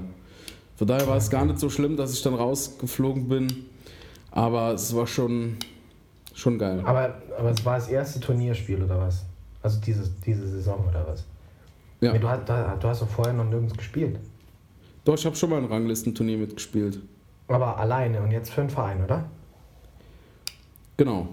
Von 0.76 0.88
daher 0.88 1.08
war 1.08 1.18
es 1.18 1.30
gar 1.30 1.46
nicht 1.46 1.60
so 1.60 1.70
schlimm, 1.70 1.98
dass 1.98 2.14
ich 2.14 2.22
dann 2.22 2.36
rausgeflogen 2.36 3.28
bin, 3.28 3.66
aber 4.32 4.74
es 4.74 4.96
war 4.96 5.08
schon, 5.08 5.58
schon 6.34 6.60
geil. 6.60 6.82
Aber, 6.86 7.16
aber 7.38 7.52
es 7.52 7.66
war 7.66 7.76
das 7.76 7.88
erste 7.88 8.20
Turnierspiel 8.20 8.84
oder 8.84 9.00
was? 9.00 9.26
Also 9.62 9.80
diese, 9.82 10.10
diese 10.26 10.48
Saison 10.48 10.86
oder 10.88 11.06
was? 11.08 11.26
Ja. 12.00 12.14
Nee, 12.14 12.20
du, 12.20 12.30
hast, 12.30 12.48
du 12.48 12.88
hast 12.88 13.02
doch 13.02 13.10
vorher 13.10 13.34
noch 13.34 13.46
nirgends 13.46 13.76
gespielt. 13.76 14.20
Doch, 15.04 15.16
ich 15.16 15.26
habe 15.26 15.36
schon 15.36 15.50
mal 15.50 15.58
ein 15.58 15.66
Ranglistenturnier 15.66 16.38
mitgespielt. 16.38 17.00
Aber 17.48 17.78
alleine 17.78 18.22
und 18.22 18.32
jetzt 18.32 18.52
für 18.52 18.62
einen 18.62 18.70
Verein, 18.70 19.04
oder? 19.04 19.26
Genau. 20.98 21.28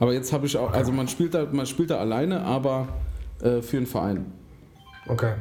Aber 0.00 0.14
jetzt 0.14 0.32
habe 0.32 0.46
ich 0.46 0.56
auch, 0.56 0.72
also 0.72 0.90
man 0.90 1.06
spielt 1.06 1.34
da, 1.34 1.46
man 1.52 1.66
spielt 1.66 1.90
da 1.90 1.98
alleine, 1.98 2.40
aber 2.40 2.88
äh, 3.42 3.60
für 3.60 3.76
einen 3.76 3.86
Verein. 3.86 4.32
Okay. 5.06 5.34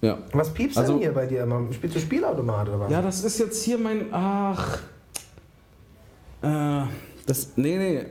Ja. 0.00 0.18
Was 0.32 0.52
piepst 0.52 0.78
also, 0.78 0.94
denn 0.94 1.02
hier 1.02 1.12
bei 1.12 1.26
dir 1.26 1.42
immer? 1.42 1.70
Spielst 1.72 1.96
du 1.96 2.00
Spielautomat 2.00 2.68
oder 2.68 2.80
was? 2.80 2.90
Ja, 2.90 3.02
das 3.02 3.22
ist 3.22 3.38
jetzt 3.38 3.62
hier 3.62 3.78
mein. 3.78 4.06
Ach. 4.10 4.78
Äh, 6.42 6.82
das. 7.26 7.52
Nee, 7.56 7.76
nee. 7.76 8.06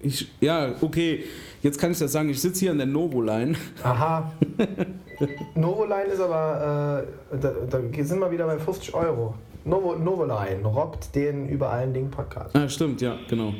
Ich, 0.00 0.32
ja, 0.40 0.72
okay. 0.80 1.24
Jetzt 1.62 1.78
kann 1.78 1.90
ich 1.90 1.98
das 1.98 2.12
sagen. 2.12 2.30
Ich 2.30 2.40
sitze 2.40 2.60
hier 2.60 2.70
an 2.70 2.78
der 2.78 2.86
Novoline. 2.86 3.56
Aha. 3.82 4.32
Novoline 5.54 6.04
ist 6.04 6.20
aber. 6.20 7.04
Äh, 7.32 7.36
da, 7.36 7.52
da 7.68 8.04
sind 8.04 8.20
wir 8.20 8.30
wieder 8.30 8.46
bei 8.46 8.58
50 8.58 8.94
Euro. 8.94 9.34
Novo, 9.64 9.96
Novoline 9.96 10.62
robbt 10.64 11.14
den 11.14 11.48
über 11.48 11.70
allen 11.70 11.94
Dingen 11.94 12.10
Podcast. 12.10 12.54
Ah, 12.54 12.68
stimmt, 12.68 13.00
ja, 13.00 13.16
genau. 13.28 13.54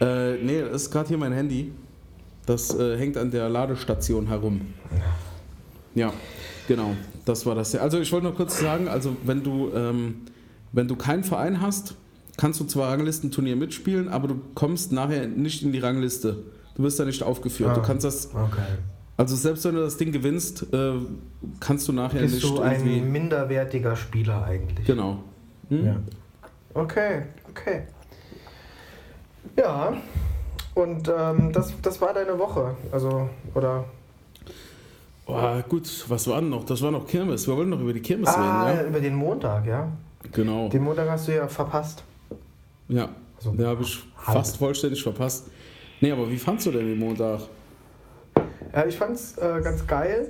Äh, 0.00 0.34
nee, 0.38 0.60
das 0.60 0.82
ist 0.82 0.90
gerade 0.90 1.08
hier 1.08 1.18
mein 1.18 1.32
Handy. 1.32 1.72
Das 2.46 2.76
äh, 2.78 2.98
hängt 2.98 3.16
an 3.16 3.30
der 3.30 3.48
Ladestation 3.48 4.26
herum. 4.26 4.60
Ja, 5.94 6.12
genau. 6.66 6.94
Das 7.24 7.46
war 7.46 7.54
das. 7.54 7.74
Also 7.76 8.00
ich 8.00 8.12
wollte 8.12 8.26
noch 8.26 8.34
kurz 8.34 8.60
sagen, 8.60 8.88
also 8.88 9.16
wenn 9.24 9.42
du, 9.42 9.70
ähm, 9.74 10.22
wenn 10.72 10.88
du 10.88 10.96
keinen 10.96 11.24
Verein 11.24 11.60
hast, 11.60 11.94
kannst 12.36 12.60
du 12.60 12.64
zwar 12.64 12.90
Ranglistenturnier 12.92 13.56
mitspielen, 13.56 14.08
aber 14.08 14.28
du 14.28 14.40
kommst 14.54 14.92
nachher 14.92 15.26
nicht 15.26 15.62
in 15.62 15.72
die 15.72 15.78
Rangliste. 15.78 16.44
Du 16.74 16.82
wirst 16.82 16.98
da 16.98 17.04
nicht 17.04 17.22
aufgeführt. 17.22 17.70
Ah, 17.70 17.74
du 17.74 17.82
kannst 17.82 18.04
das. 18.04 18.34
Okay. 18.34 18.60
Also 19.16 19.36
selbst 19.36 19.64
wenn 19.64 19.76
du 19.76 19.82
das 19.82 19.96
Ding 19.96 20.10
gewinnst, 20.10 20.66
äh, 20.74 20.94
kannst 21.60 21.86
du 21.86 21.92
nachher 21.92 22.20
Bist 22.20 22.34
nicht. 22.34 22.42
Bist 22.42 22.58
du 22.58 22.62
ein 22.62 23.12
minderwertiger 23.12 23.94
Spieler 23.94 24.44
eigentlich? 24.44 24.84
Genau. 24.86 25.22
Hm? 25.68 25.86
Ja. 25.86 25.96
Okay, 26.74 27.22
okay. 27.50 27.82
Ja, 29.56 29.94
und 30.74 31.08
ähm, 31.08 31.52
das, 31.52 31.72
das 31.80 32.00
war 32.00 32.12
deine 32.12 32.38
Woche, 32.38 32.74
also, 32.90 33.28
oder? 33.54 33.84
Oh, 35.26 35.60
gut, 35.68 36.04
was 36.08 36.26
war 36.28 36.40
denn 36.40 36.50
noch? 36.50 36.64
Das 36.64 36.82
war 36.82 36.90
noch 36.90 37.06
Kirmes. 37.06 37.46
Wir 37.46 37.56
wollen 37.56 37.70
noch 37.70 37.80
über 37.80 37.92
die 37.92 38.00
Kirmes 38.00 38.28
ah, 38.28 38.64
reden, 38.64 38.78
ja? 38.78 38.86
über 38.88 39.00
den 39.00 39.14
Montag, 39.14 39.66
ja. 39.66 39.90
Genau. 40.32 40.68
Den 40.68 40.82
Montag 40.82 41.08
hast 41.08 41.28
du 41.28 41.34
ja 41.34 41.46
verpasst. 41.48 42.02
Ja, 42.88 43.08
also, 43.36 43.52
den 43.52 43.66
habe 43.66 43.82
ich 43.82 44.04
halb. 44.26 44.38
fast 44.38 44.56
vollständig 44.56 45.02
verpasst. 45.02 45.46
Nee, 46.00 46.12
aber 46.12 46.28
wie 46.28 46.36
fandst 46.36 46.66
du 46.66 46.72
denn 46.72 46.86
den 46.86 46.98
Montag? 46.98 47.40
Ja, 48.74 48.84
ich 48.84 48.98
fand's 48.98 49.38
äh, 49.38 49.60
ganz 49.62 49.86
geil. 49.86 50.28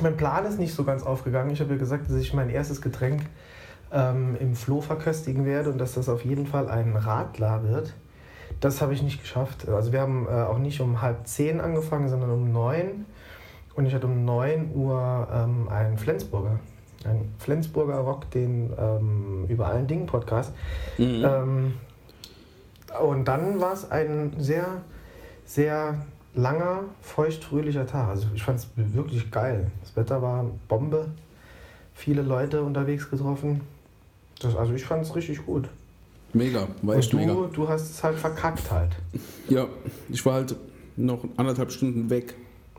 Mein 0.00 0.16
Plan 0.16 0.46
ist 0.46 0.58
nicht 0.58 0.72
so 0.72 0.84
ganz 0.84 1.02
aufgegangen. 1.02 1.50
Ich 1.50 1.60
habe 1.60 1.72
ja 1.72 1.78
gesagt, 1.78 2.08
dass 2.08 2.16
ich 2.16 2.32
mein 2.32 2.48
erstes 2.48 2.80
Getränk 2.80 3.22
ähm, 3.92 4.36
im 4.40 4.54
Floh 4.54 4.80
verköstigen 4.80 5.44
werde 5.44 5.70
und 5.70 5.78
dass 5.78 5.94
das 5.94 6.08
auf 6.08 6.24
jeden 6.24 6.46
Fall 6.46 6.68
ein 6.68 6.96
Radler 6.96 7.62
wird. 7.64 7.94
Das 8.60 8.80
habe 8.80 8.94
ich 8.94 9.02
nicht 9.02 9.20
geschafft. 9.20 9.68
Also 9.68 9.92
wir 9.92 10.00
haben 10.00 10.26
äh, 10.28 10.30
auch 10.30 10.58
nicht 10.58 10.80
um 10.80 11.02
halb 11.02 11.26
zehn 11.26 11.60
angefangen, 11.60 12.08
sondern 12.08 12.30
um 12.30 12.52
neun. 12.52 13.06
Und 13.74 13.86
ich 13.86 13.94
hatte 13.94 14.06
um 14.06 14.24
9 14.24 14.72
Uhr 14.74 15.28
ähm, 15.32 15.68
einen 15.68 15.96
Flensburger. 15.96 16.60
Ein 17.04 17.32
Flensburger 17.38 17.96
Rock, 17.96 18.30
den 18.30 18.72
ähm, 18.78 19.46
über 19.48 19.66
allen 19.66 19.86
Dingen 19.86 20.06
Podcast. 20.06 20.52
Mhm. 20.98 21.24
Ähm, 21.24 21.74
und 23.00 23.26
dann 23.26 23.60
war 23.60 23.72
es 23.72 23.90
ein 23.90 24.34
sehr, 24.38 24.82
sehr 25.44 26.04
langer, 26.34 26.84
feuchtfröhlicher 27.00 27.86
Tag. 27.86 28.08
Also 28.08 28.28
ich 28.34 28.42
fand 28.42 28.58
es 28.58 28.68
wirklich 28.76 29.30
geil. 29.30 29.70
Das 29.80 29.96
Wetter 29.96 30.22
war 30.22 30.44
Bombe. 30.68 31.08
Viele 31.94 32.22
Leute 32.22 32.62
unterwegs 32.62 33.10
getroffen. 33.10 33.62
Das, 34.42 34.56
also 34.56 34.72
ich 34.72 34.84
fand 34.84 35.04
es 35.04 35.14
richtig 35.14 35.44
gut. 35.44 35.68
Mega, 36.32 36.66
war 36.82 36.96
echt 36.96 37.12
du, 37.12 37.16
mega. 37.16 37.34
Du 37.52 37.68
hast 37.68 37.90
es 37.90 38.02
halt 38.02 38.18
verkackt 38.18 38.70
halt. 38.70 38.96
Ja, 39.48 39.66
ich 40.08 40.24
war 40.24 40.34
halt 40.34 40.56
noch 40.96 41.24
anderthalb 41.36 41.70
Stunden 41.70 42.08
weg. 42.08 42.34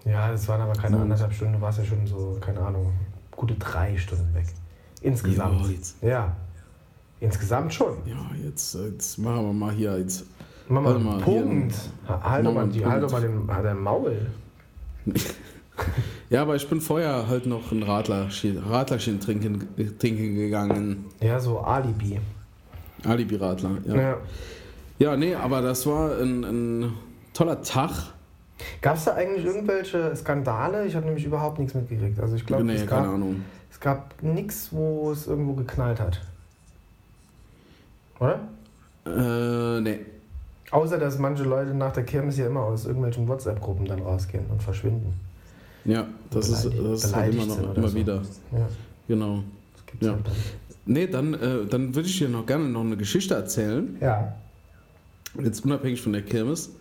Ja, 0.05 0.33
es 0.33 0.47
waren 0.47 0.61
aber 0.61 0.73
keine 0.73 0.99
anderthalb 0.99 1.33
Stunden, 1.33 1.53
du 1.53 1.61
warst 1.61 1.79
ja 1.79 1.85
schon 1.85 2.05
so, 2.07 2.37
keine 2.41 2.59
Ahnung, 2.59 2.91
gute 3.31 3.55
drei 3.55 3.95
Stunden 3.97 4.33
weg. 4.33 4.45
Insgesamt. 5.01 5.65
Ja, 5.65 5.71
jetzt. 5.71 5.95
ja. 6.01 6.35
Insgesamt 7.19 7.73
schon. 7.73 7.95
Ja, 8.05 8.31
jetzt, 8.43 8.75
jetzt 8.75 9.17
machen 9.17 9.45
wir 9.45 9.53
mal 9.53 9.71
hier 9.71 9.97
jetzt. 9.97 10.25
Mach 10.67 10.81
mal 10.81 10.95
einen 10.95 11.21
Punkt. 11.21 11.75
Halt 12.07 12.45
doch 12.45 12.53
mal, 12.53 12.67
die, 12.67 12.85
halt 12.85 13.09
mal 13.09 13.21
den, 13.21 13.47
halt 13.53 13.65
den 13.65 13.79
Maul. 13.79 14.31
ja, 16.33 16.41
aber 16.41 16.55
ich 16.55 16.67
bin 16.67 16.81
vorher 16.81 17.27
halt 17.27 17.45
noch 17.45 17.71
ein 17.71 17.83
Radlerchen, 17.83 18.57
Radlerchen 18.57 19.19
trinken, 19.19 19.67
trinken 19.99 20.33
gegangen. 20.33 21.05
Ja, 21.21 21.39
so 21.39 21.59
Alibi. 21.59 22.19
Alibi-Radler, 23.05 23.77
ja. 23.85 23.95
ja. 23.95 24.17
Ja, 24.97 25.15
nee, 25.15 25.35
aber 25.35 25.61
das 25.61 25.85
war 25.85 26.17
ein, 26.17 26.43
ein 26.43 26.93
toller 27.33 27.61
Tag. 27.61 27.91
Gab 28.81 28.95
es 28.95 29.05
da 29.05 29.13
eigentlich 29.13 29.45
irgendwelche 29.45 30.15
Skandale? 30.15 30.87
Ich 30.87 30.95
habe 30.95 31.05
nämlich 31.05 31.23
überhaupt 31.23 31.59
nichts 31.59 31.75
mitgekriegt. 31.75 32.19
Also 32.19 32.35
ich 32.35 32.45
glaube, 32.45 32.63
nee, 32.63 32.75
es, 32.75 32.87
gab, 32.87 33.05
es 33.69 33.79
gab 33.79 34.23
nichts, 34.23 34.69
wo 34.71 35.11
es 35.11 35.27
irgendwo 35.27 35.53
geknallt 35.53 35.99
hat. 35.99 36.19
Oder? 38.19 38.39
Äh, 39.05 39.81
nee. 39.81 39.99
Außer, 40.71 40.97
dass 40.97 41.19
manche 41.19 41.43
Leute 41.43 41.75
nach 41.75 41.91
der 41.91 42.05
Kirmes 42.05 42.37
ja 42.37 42.47
immer 42.47 42.61
aus 42.61 42.85
irgendwelchen 42.85 43.27
WhatsApp-Gruppen 43.27 43.85
dann 43.85 44.01
rausgehen 44.01 44.45
und 44.49 44.63
verschwinden. 44.63 45.13
Ja, 45.85 46.07
das 46.29 46.49
ist, 46.49 46.65
das 46.65 47.03
ist 47.03 47.15
halt 47.15 47.33
immer 47.33 47.45
noch 47.45 47.75
immer 47.75 47.87
so. 47.87 47.95
wieder. 47.95 48.21
Ja. 48.51 48.67
Genau. 49.07 49.43
Das 49.73 49.85
gibt's 49.85 50.05
ja. 50.05 50.13
Halt 50.13 50.27
dann. 50.27 50.33
Nee, 50.85 51.07
dann, 51.07 51.33
äh, 51.33 51.65
dann 51.69 51.95
würde 51.95 52.07
ich 52.07 52.17
dir 52.17 52.29
noch 52.29 52.45
gerne 52.45 52.67
noch 52.67 52.81
eine 52.81 52.97
Geschichte 52.97 53.35
erzählen. 53.35 53.97
Ja. 54.01 54.35
Jetzt 55.41 55.63
unabhängig 55.65 56.01
von 56.01 56.13
der 56.13 56.21
Kirmes. 56.21 56.71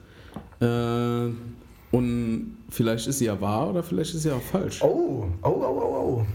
Äh, 0.60 1.30
und 1.92 2.56
vielleicht 2.70 3.06
ist 3.06 3.18
sie 3.18 3.26
ja 3.26 3.40
wahr 3.40 3.70
oder 3.70 3.82
vielleicht 3.82 4.14
ist 4.14 4.22
sie 4.22 4.30
auch 4.30 4.40
falsch. 4.40 4.82
Oh, 4.82 5.26
oh, 5.42 5.48
oh, 5.48 5.50
oh, 5.50 6.18
oh. 6.18 6.26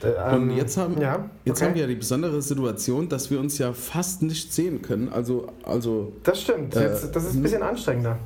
Da, 0.00 0.34
ähm, 0.34 0.50
und 0.50 0.56
jetzt, 0.56 0.76
haben, 0.76 1.00
ja, 1.00 1.30
jetzt 1.44 1.58
okay. 1.58 1.68
haben 1.68 1.74
wir 1.74 1.82
ja 1.82 1.88
die 1.88 1.94
besondere 1.94 2.42
Situation, 2.42 3.08
dass 3.08 3.30
wir 3.30 3.40
uns 3.40 3.56
ja 3.58 3.72
fast 3.72 4.22
nicht 4.22 4.52
sehen 4.52 4.82
können. 4.82 5.08
Also, 5.10 5.48
also, 5.62 6.12
das 6.22 6.42
stimmt, 6.42 6.76
äh, 6.76 6.88
jetzt, 6.88 7.14
das 7.14 7.24
ist 7.24 7.34
ein 7.34 7.42
bisschen 7.42 7.62
anstrengender. 7.62 8.18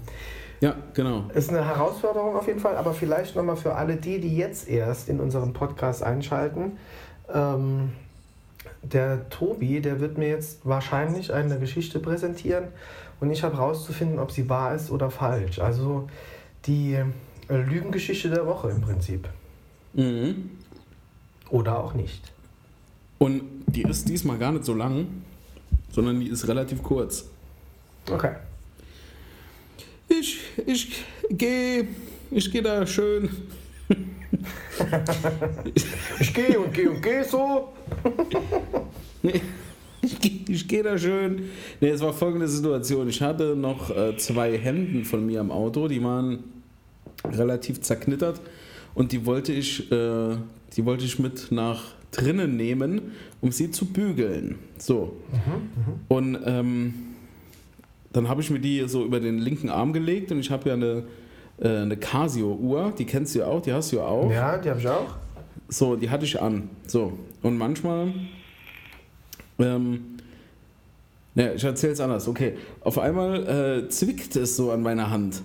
Ja, 0.60 0.76
genau. 0.92 1.24
Ist 1.34 1.48
eine 1.48 1.64
Herausforderung 1.64 2.36
auf 2.36 2.46
jeden 2.46 2.60
Fall, 2.60 2.76
aber 2.76 2.92
vielleicht 2.92 3.34
nochmal 3.34 3.56
für 3.56 3.74
alle 3.74 3.96
die, 3.96 4.20
die 4.20 4.36
jetzt 4.36 4.68
erst 4.68 5.08
in 5.08 5.18
unseren 5.18 5.54
Podcast 5.54 6.02
einschalten. 6.02 6.76
Ähm, 7.32 7.92
der 8.82 9.28
Tobi, 9.30 9.80
der 9.80 10.00
wird 10.00 10.18
mir 10.18 10.28
jetzt 10.28 10.60
wahrscheinlich 10.64 11.32
eine 11.32 11.58
Geschichte 11.58 11.98
präsentieren 11.98 12.68
und 13.20 13.30
ich 13.30 13.42
habe 13.42 13.56
herauszufinden, 13.56 14.18
ob 14.18 14.32
sie 14.32 14.48
wahr 14.48 14.74
ist 14.74 14.90
oder 14.90 15.10
falsch. 15.10 15.58
Also 15.58 16.08
die 16.66 16.94
äh, 17.48 17.56
Lügengeschichte 17.56 18.28
der 18.28 18.46
Woche 18.46 18.70
im 18.70 18.80
Prinzip. 18.80 19.28
Mhm. 19.94 20.50
Oder 21.50 21.78
auch 21.78 21.94
nicht. 21.94 22.32
Und 23.18 23.42
die 23.66 23.82
ist 23.82 24.08
diesmal 24.08 24.38
gar 24.38 24.52
nicht 24.52 24.64
so 24.64 24.74
lang, 24.74 25.06
sondern 25.90 26.20
die 26.20 26.28
ist 26.28 26.48
relativ 26.48 26.82
kurz. 26.82 27.26
Okay. 28.10 28.32
Ich, 30.10 30.40
ich 30.66 31.04
gehe, 31.30 31.86
ich 32.30 32.50
gehe 32.50 32.62
da 32.62 32.86
schön. 32.86 33.30
ich 36.20 36.34
gehe 36.34 36.58
und 36.58 36.74
gehe 36.74 36.90
und 36.90 37.02
gehe 37.02 37.24
so. 37.24 37.68
nee. 39.22 39.40
Ich, 40.02 40.48
ich 40.48 40.66
gehe 40.66 40.82
da 40.82 40.96
schön. 40.96 41.50
Nee, 41.78 41.90
es 41.90 42.00
war 42.00 42.14
folgende 42.14 42.48
Situation. 42.48 43.06
Ich 43.10 43.20
hatte 43.20 43.54
noch 43.54 43.94
äh, 43.94 44.16
zwei 44.16 44.56
Hemden 44.56 45.04
von 45.04 45.26
mir 45.26 45.40
am 45.40 45.50
Auto, 45.50 45.88
die 45.88 46.02
waren 46.02 46.38
relativ 47.22 47.82
zerknittert 47.82 48.40
und 48.94 49.12
die 49.12 49.26
wollte 49.26 49.52
ich, 49.52 49.92
äh, 49.92 50.36
die 50.74 50.86
wollte 50.86 51.04
ich 51.04 51.18
mit 51.18 51.52
nach 51.52 51.92
drinnen 52.12 52.56
nehmen, 52.56 53.12
um 53.42 53.52
sie 53.52 53.70
zu 53.70 53.84
bügeln. 53.84 54.58
So. 54.78 55.16
Mhm, 55.32 55.52
mh. 55.52 55.92
Und 56.08 56.38
ähm, 56.46 56.94
dann 58.12 58.28
habe 58.28 58.40
ich 58.40 58.50
mir 58.50 58.60
die 58.60 58.88
so 58.88 59.04
über 59.04 59.20
den 59.20 59.38
linken 59.38 59.68
Arm 59.68 59.92
gelegt 59.92 60.32
und 60.32 60.40
ich 60.40 60.50
habe 60.50 60.68
ja 60.68 60.74
eine, 60.74 61.04
äh, 61.58 61.68
eine 61.68 61.96
Casio-Uhr, 61.96 62.92
die 62.98 63.04
kennst 63.04 63.34
du 63.34 63.40
ja 63.40 63.46
auch, 63.46 63.62
die 63.62 63.72
hast 63.72 63.92
du 63.92 63.96
ja 63.96 64.04
auch. 64.04 64.30
Ja, 64.30 64.58
die 64.58 64.70
habe 64.70 64.80
ich 64.80 64.88
auch. 64.88 65.14
So, 65.68 65.96
die 65.96 66.10
hatte 66.10 66.24
ich 66.24 66.40
an. 66.40 66.68
So. 66.86 67.12
Und 67.42 67.56
manchmal 67.56 68.12
ähm, 69.60 70.16
ne, 71.34 71.54
ich 71.54 71.64
erzähle 71.64 71.92
es 71.92 72.00
anders. 72.00 72.28
Okay, 72.28 72.54
auf 72.80 72.98
einmal 72.98 73.84
äh, 73.84 73.88
zwickt 73.88 74.36
es 74.36 74.56
so 74.56 74.70
an 74.70 74.82
meiner 74.82 75.10
Hand. 75.10 75.42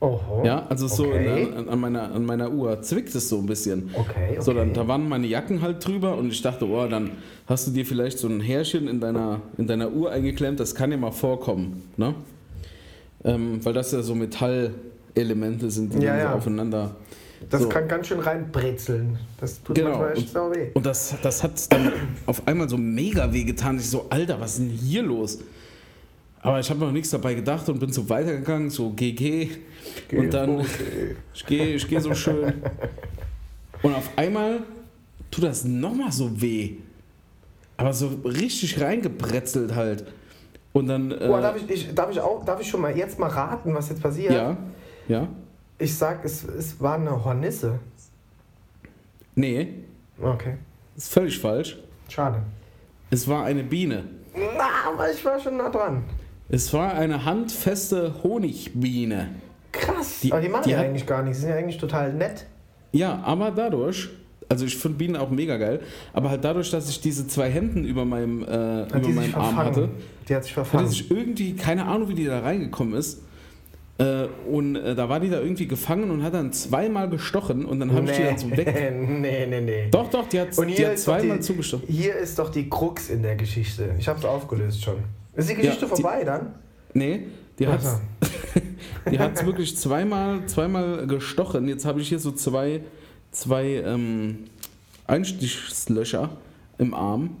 Oho. 0.00 0.42
Ja, 0.44 0.66
also 0.68 0.88
so 0.88 1.04
okay. 1.04 1.48
ne, 1.54 1.68
an, 1.70 1.78
meiner, 1.78 2.12
an 2.12 2.24
meiner 2.24 2.50
Uhr 2.50 2.80
zwickt 2.80 3.14
es 3.14 3.28
so 3.28 3.38
ein 3.38 3.46
bisschen. 3.46 3.90
Okay, 3.92 4.30
okay. 4.30 4.40
So, 4.40 4.54
dann, 4.54 4.72
da 4.72 4.88
waren 4.88 5.06
meine 5.08 5.26
Jacken 5.26 5.60
halt 5.60 5.86
drüber 5.86 6.16
und 6.16 6.32
ich 6.32 6.40
dachte, 6.40 6.66
oh, 6.66 6.86
dann 6.86 7.10
hast 7.46 7.66
du 7.66 7.70
dir 7.70 7.84
vielleicht 7.84 8.18
so 8.18 8.26
ein 8.26 8.40
Härchen 8.40 8.88
in 8.88 8.98
deiner, 8.98 9.42
in 9.58 9.66
deiner 9.66 9.92
Uhr 9.92 10.10
eingeklemmt, 10.10 10.58
das 10.58 10.74
kann 10.74 10.90
ja 10.90 10.96
mal 10.96 11.10
vorkommen, 11.10 11.82
ne? 11.96 12.14
Ähm, 13.22 13.62
weil 13.62 13.74
das 13.74 13.92
ja 13.92 14.00
so 14.00 14.14
Metallelemente 14.14 15.70
sind, 15.70 15.92
die 15.92 16.06
ja, 16.06 16.16
ja. 16.16 16.34
aufeinander 16.34 16.96
das 17.48 17.62
so. 17.62 17.68
kann 17.68 17.88
ganz 17.88 18.08
schön 18.08 18.20
reinbrezeln. 18.20 19.18
Das 19.40 19.62
tut 19.62 19.76
genau. 19.76 19.90
manchmal 19.90 20.12
echt 20.12 20.28
sau 20.28 20.50
weh. 20.50 20.68
Und 20.74 20.84
das, 20.84 21.14
das 21.22 21.42
hat 21.42 21.72
dann 21.72 21.92
auf 22.26 22.46
einmal 22.46 22.68
so 22.68 22.76
mega 22.76 23.32
weh 23.32 23.44
getan. 23.44 23.78
Ich 23.78 23.88
so, 23.88 24.06
Alter, 24.10 24.40
was 24.40 24.52
ist 24.52 24.60
denn 24.60 24.68
hier 24.68 25.02
los? 25.02 25.38
Aber 26.42 26.58
ich 26.58 26.70
habe 26.70 26.80
noch 26.80 26.92
nichts 26.92 27.10
dabei 27.10 27.34
gedacht 27.34 27.68
und 27.68 27.78
bin 27.78 27.92
so 27.92 28.08
weitergegangen, 28.08 28.70
so 28.70 28.90
GG. 28.90 29.50
Geh, 30.08 30.18
und 30.18 30.32
dann, 30.32 30.60
okay. 30.60 31.16
ich 31.34 31.46
gehe 31.46 31.74
ich 31.74 31.86
geh 31.86 31.98
so 31.98 32.14
schön. 32.14 32.54
Und 33.82 33.94
auf 33.94 34.10
einmal 34.16 34.62
tut 35.30 35.44
das 35.44 35.64
nochmal 35.64 36.12
so 36.12 36.40
weh. 36.40 36.76
Aber 37.76 37.92
so 37.92 38.08
richtig 38.24 38.80
reingebrezelt 38.80 39.74
halt. 39.74 40.04
Und 40.72 40.86
dann. 40.86 41.10
Äh, 41.10 41.28
oh, 41.28 41.40
darf, 41.40 41.56
ich, 41.56 41.68
ich, 41.70 41.94
darf, 41.94 42.10
ich 42.10 42.20
auch, 42.20 42.44
darf 42.44 42.60
ich 42.60 42.68
schon 42.68 42.80
mal 42.80 42.96
jetzt 42.96 43.18
mal 43.18 43.28
raten, 43.28 43.74
was 43.74 43.88
jetzt 43.88 44.02
passiert? 44.02 44.32
Ja. 44.32 44.56
Ja. 45.08 45.28
Ich 45.78 45.96
sag, 45.96 46.24
es, 46.24 46.44
es 46.44 46.80
war 46.80 46.94
eine 46.94 47.24
Hornisse. 47.24 47.78
Nee. 49.34 49.74
Okay. 50.20 50.56
Ist 50.96 51.12
völlig 51.12 51.38
falsch. 51.38 51.78
Schade. 52.08 52.42
Es 53.10 53.26
war 53.26 53.44
eine 53.44 53.64
Biene. 53.64 54.04
Na, 54.34 54.90
aber 54.92 55.10
ich 55.10 55.24
war 55.24 55.40
schon 55.40 55.56
nah 55.56 55.70
dran. 55.70 56.04
Es 56.50 56.72
war 56.72 56.94
eine 56.94 57.24
handfeste 57.24 58.14
Honigbiene. 58.22 59.28
Krass. 59.72 60.20
Die, 60.20 60.32
aber 60.32 60.40
die 60.40 60.48
machen 60.48 60.64
die 60.64 60.70
ja 60.70 60.80
eigentlich 60.80 61.06
gar 61.06 61.22
nichts. 61.22 61.38
Sie 61.38 61.42
sind 61.42 61.52
ja 61.52 61.58
eigentlich 61.58 61.78
total 61.78 62.12
nett. 62.12 62.46
Ja, 62.92 63.22
aber 63.24 63.52
dadurch, 63.52 64.08
also 64.48 64.64
ich 64.64 64.76
finde 64.76 64.98
Bienen 64.98 65.16
auch 65.16 65.30
mega 65.30 65.56
geil, 65.58 65.80
aber 66.12 66.30
halt 66.30 66.44
dadurch, 66.44 66.70
dass 66.70 66.88
ich 66.88 67.00
diese 67.00 67.28
zwei 67.28 67.50
Händen 67.50 67.84
über 67.84 68.04
meinem, 68.04 68.42
äh, 68.42 68.82
über 68.88 69.08
meinem 69.10 69.34
Arm 69.36 69.56
hatte, 69.56 69.90
die 70.28 70.34
hat 70.34 70.42
sich 70.42 70.52
verfangen. 70.52 70.86
Hat 70.86 70.90
sich 70.90 71.08
irgendwie, 71.08 71.54
keine 71.54 71.86
Ahnung, 71.86 72.08
wie 72.08 72.14
die 72.14 72.24
da 72.24 72.40
reingekommen 72.40 72.94
ist, 72.94 73.22
äh, 73.98 74.28
und 74.50 74.76
äh, 74.76 74.94
da 74.94 75.08
war 75.08 75.20
die 75.20 75.28
da 75.28 75.40
irgendwie 75.40 75.68
gefangen 75.68 76.10
und 76.10 76.22
hat 76.22 76.32
dann 76.32 76.52
zweimal 76.52 77.10
gestochen 77.10 77.66
und 77.66 77.80
dann 77.80 77.92
habe 77.92 78.06
nee. 78.06 78.12
ich 78.12 78.16
die 78.16 78.22
dann 78.24 78.38
so 78.38 78.50
weg. 78.50 78.74
nee, 78.94 79.46
nee, 79.46 79.60
nee. 79.60 79.88
Doch, 79.90 80.08
doch, 80.08 80.26
die 80.26 80.40
hat, 80.40 80.48
die 80.56 80.86
hat 80.86 80.98
zweimal 80.98 81.36
die, 81.36 81.42
zugestochen. 81.42 81.86
Hier 81.86 82.16
ist 82.16 82.38
doch 82.38 82.48
die 82.48 82.68
Krux 82.68 83.10
in 83.10 83.22
der 83.22 83.36
Geschichte. 83.36 83.94
Ich 83.98 84.08
habe 84.08 84.18
es 84.18 84.24
aufgelöst 84.24 84.82
schon. 84.82 84.96
Ist 85.40 85.50
die 85.50 85.54
Geschichte 85.54 85.86
ja, 85.86 85.88
vorbei 85.88 86.24
dann? 86.24 86.54
Nee, 86.92 87.28
die 87.58 87.66
hat 87.66 87.80
die 89.10 89.18
hat 89.18 89.44
wirklich 89.44 89.76
zweimal, 89.76 90.46
zweimal 90.46 91.06
gestochen. 91.06 91.68
Jetzt 91.68 91.84
habe 91.84 92.00
ich 92.00 92.08
hier 92.08 92.18
so 92.18 92.32
zwei, 92.32 92.82
zwei 93.30 93.82
ähm, 93.84 94.44
Einstichslöcher 95.06 96.30
im 96.78 96.94
Arm. 96.94 97.36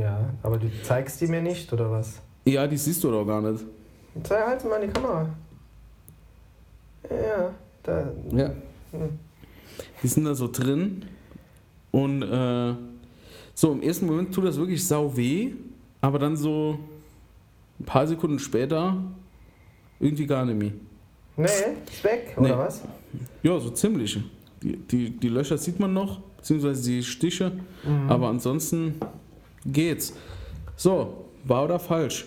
Ja, 0.00 0.30
aber 0.42 0.58
du 0.58 0.68
zeigst 0.82 1.20
die 1.20 1.26
mir 1.26 1.42
nicht, 1.42 1.72
oder 1.72 1.90
was? 1.90 2.20
Ja, 2.44 2.66
die 2.66 2.76
siehst 2.76 3.02
du 3.04 3.10
doch 3.10 3.24
gar 3.24 3.40
nicht. 3.42 3.64
Zeig 4.22 4.46
halt 4.46 4.64
mal 4.64 4.82
in 4.82 4.88
die 4.88 4.92
Kamera. 4.92 5.28
Ja, 7.10 7.50
da. 7.82 8.12
Ja. 8.32 8.50
Hm. 8.92 9.18
Die 10.02 10.08
sind 10.08 10.24
da 10.24 10.34
so 10.34 10.48
drin 10.50 11.04
und 11.90 12.22
äh, 12.22 12.74
So, 13.54 13.72
im 13.72 13.82
ersten 13.82 14.06
Moment 14.06 14.34
tut 14.34 14.44
das 14.44 14.56
wirklich 14.56 14.84
sau 14.86 15.14
weh, 15.16 15.52
aber 16.00 16.18
dann 16.18 16.36
so 16.36 16.78
ein 17.82 17.84
paar 17.84 18.06
Sekunden 18.06 18.38
später 18.38 18.96
irgendwie 20.00 20.26
gar 20.26 20.44
nicht 20.44 20.58
mehr. 20.58 20.72
Nee, 21.36 21.44
ist 21.90 22.04
weg, 22.04 22.34
oder 22.36 22.48
Nee. 22.48 22.58
was? 22.58 22.82
Ja, 23.42 23.58
so 23.58 23.70
ziemlich. 23.70 24.18
Die, 24.62 24.76
die, 24.76 25.10
die 25.10 25.28
Löcher 25.28 25.58
sieht 25.58 25.80
man 25.80 25.92
noch, 25.92 26.20
beziehungsweise 26.36 26.82
die 26.84 27.02
Stiche, 27.02 27.52
Mhm. 27.84 28.10
aber 28.10 28.28
ansonsten 28.28 28.94
geht's. 29.66 30.12
So, 30.76 31.24
wahr 31.44 31.64
oder 31.64 31.78
falsch? 31.78 32.26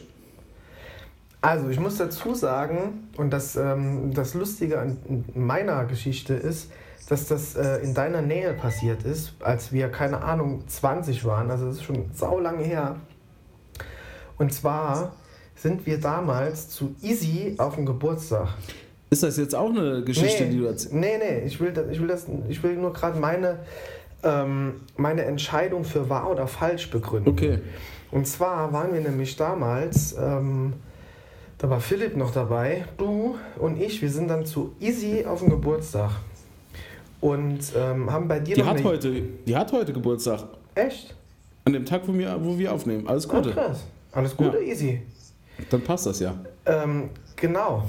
Also, 1.42 1.70
ich 1.70 1.80
muss 1.80 1.98
dazu 1.98 2.34
sagen, 2.34 3.08
und 3.18 3.32
das, 3.32 3.56
ähm, 3.56 4.14
das 4.14 4.34
Lustige 4.34 4.80
an 4.80 4.98
meiner 5.36 5.86
Geschichte 5.86 6.34
ist, 6.34 6.72
dass 7.08 7.28
das 7.28 7.56
äh, 7.56 7.78
in 7.84 7.94
deiner 7.94 8.22
Nähe 8.24 8.54
passiert 8.54 9.04
ist, 9.04 9.34
als 9.42 9.72
wir, 9.72 9.90
keine 9.90 10.24
Ahnung, 10.24 10.64
20 10.68 11.24
waren. 11.24 11.52
Also, 11.52 11.68
das 11.68 11.76
ist 11.78 11.84
schon 11.84 12.06
sau 12.14 12.40
lange 12.40 12.64
her. 12.64 12.96
Und 14.40 14.52
zwar 14.54 15.14
sind 15.56 15.86
wir 15.86 16.00
damals 16.00 16.70
zu 16.70 16.96
Easy 17.02 17.56
auf 17.58 17.76
dem 17.76 17.86
Geburtstag. 17.86 18.50
Ist 19.10 19.24
das 19.24 19.38
jetzt 19.38 19.56
auch 19.56 19.70
eine 19.70 20.04
Geschichte, 20.04 20.44
nee, 20.46 20.50
die 20.52 20.58
du 20.58 20.66
erzählst? 20.66 20.94
Nee, 20.94 21.18
nee, 21.18 21.46
ich 21.46 21.60
will, 21.60 21.72
das, 21.72 21.86
ich 21.92 22.00
will, 22.02 22.08
das, 22.08 22.26
ich 22.50 22.62
will 22.64 22.76
nur 22.76 22.92
gerade 22.92 23.18
meine, 23.20 23.60
ähm, 24.24 24.82
meine 24.98 25.24
Entscheidung 25.24 25.84
für 25.86 26.10
wahr 26.10 26.30
oder 26.32 26.48
falsch 26.48 26.90
begründen. 26.90 27.30
Okay. 27.30 27.60
Und 28.12 28.28
zwar 28.28 28.72
waren 28.74 28.94
wir 28.94 29.02
nämlich 29.02 29.36
damals, 29.36 30.16
ähm, 30.20 30.74
da 31.58 31.70
war 31.70 31.80
Philipp 31.80 32.18
noch 32.18 32.32
dabei, 32.32 32.86
du 32.98 33.36
und 33.60 33.80
ich, 33.80 34.02
wir 34.02 34.10
sind 34.10 34.28
dann 34.28 34.46
zu 34.46 34.74
Easy 34.80 35.26
auf 35.26 35.40
dem 35.40 35.50
Geburtstag. 35.50 36.12
Und 37.22 37.60
ähm, 37.76 38.12
haben 38.12 38.28
bei 38.28 38.40
dir 38.40 38.56
Die 38.56 38.62
noch 38.62 38.68
hat, 38.70 38.78
eine... 38.78 38.86
heute, 38.86 39.12
die 39.48 39.56
hat 39.56 39.72
heute 39.72 39.94
Geburtstag. 39.94 40.44
Echt? 40.76 41.16
An 41.64 41.74
dem 41.74 41.86
Tag, 41.86 42.02
wo 42.06 42.14
wir, 42.14 42.38
wo 42.44 42.58
wir 42.58 42.72
aufnehmen. 42.74 43.08
Alles 43.08 43.28
Ah, 43.30 43.36
Gute. 43.38 43.52
krass. 43.52 43.84
Alles 44.12 44.36
Gute, 44.36 44.58
Ja. 44.60 44.64
Easy. 44.72 45.02
Dann 45.70 45.82
passt 45.82 46.06
das 46.06 46.20
ja. 46.20 46.36
Ähm, 46.66 47.10
genau. 47.36 47.84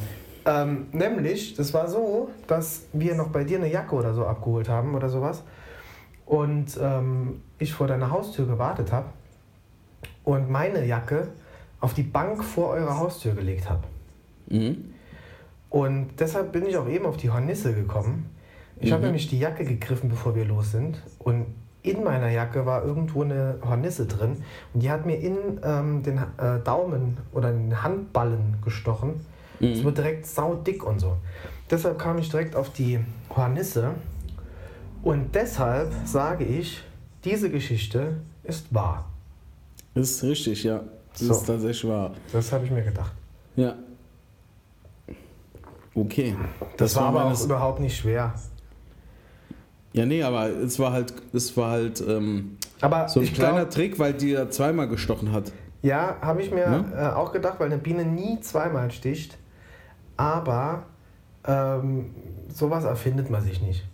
Ähm, 0.45 0.87
nämlich, 0.93 1.55
das 1.55 1.75
war 1.75 1.89
so, 1.89 2.31
dass 2.47 2.83
wir 2.93 3.15
noch 3.15 3.29
bei 3.29 3.45
dir 3.45 3.59
eine 3.59 3.71
Jacke 3.71 3.95
oder 3.95 4.15
so 4.15 4.25
abgeholt 4.27 4.69
haben 4.69 4.95
oder 4.95 5.09
sowas. 5.09 5.43
Und 6.25 6.79
ähm, 6.81 7.43
ich 7.59 7.73
vor 7.73 7.87
deiner 7.87 8.11
Haustür 8.11 8.47
gewartet 8.47 8.93
habe 8.93 9.07
und 10.25 10.51
meine 10.51 10.85
Jacke 10.85 11.29
auf 11.81 11.95
die 11.95 12.03
Bank 12.03 12.43
vor 12.45 12.71
eurer 12.71 12.99
Haustür 12.99 13.35
gelegt 13.35 13.69
habe. 13.69 13.83
Mhm. 14.49 14.93
Und 15.71 16.11
deshalb 16.19 16.53
bin 16.53 16.67
ich 16.67 16.77
auch 16.77 16.89
eben 16.89 17.07
auf 17.07 17.17
die 17.17 17.31
Hornisse 17.31 17.75
gekommen. 17.75 18.31
Ich 18.81 18.93
habe 18.93 19.03
Mhm. 19.03 19.07
nämlich 19.09 19.29
die 19.29 19.39
Jacke 19.39 19.65
gegriffen, 19.65 20.09
bevor 20.09 20.35
wir 20.35 20.45
los 20.45 20.73
sind. 20.73 21.03
Und 21.19 21.47
in 21.87 22.05
meiner 22.05 22.29
Jacke 22.31 22.67
war 22.67 22.85
irgendwo 22.85 23.23
eine 23.23 23.59
Hornisse 23.67 24.07
drin. 24.07 24.43
Und 24.75 24.83
die 24.83 24.91
hat 24.91 25.07
mir 25.07 25.17
in 25.17 25.37
ähm, 25.63 26.03
den 26.03 26.19
äh, 26.19 26.59
Daumen 26.65 27.17
oder 27.33 27.51
in 27.51 27.71
den 27.71 27.83
Handballen 27.83 28.57
gestochen. 28.65 29.21
Es 29.61 29.79
Mhm. 29.81 29.85
wird 29.85 29.99
direkt 29.99 30.27
saudick 30.27 30.85
und 30.85 30.99
so. 31.01 31.17
Deshalb 31.71 31.99
kam 31.99 32.19
ich 32.19 32.29
direkt 32.29 32.55
auf 32.55 32.71
die 32.71 33.01
Hornisse. 33.35 33.91
Und 35.03 35.35
deshalb 35.35 35.93
sage 36.05 36.45
ich, 36.45 36.83
diese 37.25 37.51
Geschichte 37.51 38.17
ist 38.45 38.73
wahr. 38.75 39.09
Ist 39.95 40.23
richtig, 40.23 40.63
ja. 40.65 40.81
Das 41.13 41.21
So. 41.21 41.33
ist 41.33 41.47
tatsächlich 41.47 41.91
wahr. 41.91 42.13
Das 42.33 42.53
habe 42.53 42.65
ich 42.67 42.71
mir 42.71 42.83
gedacht. 42.83 43.13
Ja. 43.57 43.75
Okay. 45.95 46.37
Das, 46.77 46.95
war 46.97 47.05
aber 47.05 47.25
auch 47.25 47.43
überhaupt 47.45 47.81
nicht 47.81 47.97
schwer. 47.97 48.35
Ja, 49.97 50.05
nee, 50.07 50.23
aber 50.23 50.49
es 50.51 50.79
war 50.79 50.93
halt, 50.93 51.13
es 51.33 51.57
war 51.57 51.71
halt 51.71 52.05
ähm, 52.07 52.57
Aber 52.81 53.09
so 53.09 53.21
ein 53.21 53.27
kleiner 53.33 53.55
glaube, 53.61 53.71
Trick, 53.71 53.99
weil 53.99 54.13
die 54.13 54.31
ja 54.31 54.49
zweimal 54.51 54.89
gestochen 54.89 55.33
hat. 55.33 55.53
Ja, 55.83 56.17
habe 56.21 56.43
ich 56.43 56.51
mir 56.51 56.69
Ne? 56.69 56.85
äh, 56.97 57.07
auch 57.15 57.33
gedacht, 57.33 57.59
weil 57.59 57.67
eine 57.67 57.79
Biene 57.79 58.05
nie 58.05 58.39
zweimal 58.41 58.91
sticht. 58.91 59.39
Aber 60.17 60.83
ähm, 61.47 62.07
sowas 62.53 62.85
erfindet 62.85 63.31
man 63.31 63.43
sich 63.43 63.61
nicht. 63.63 63.85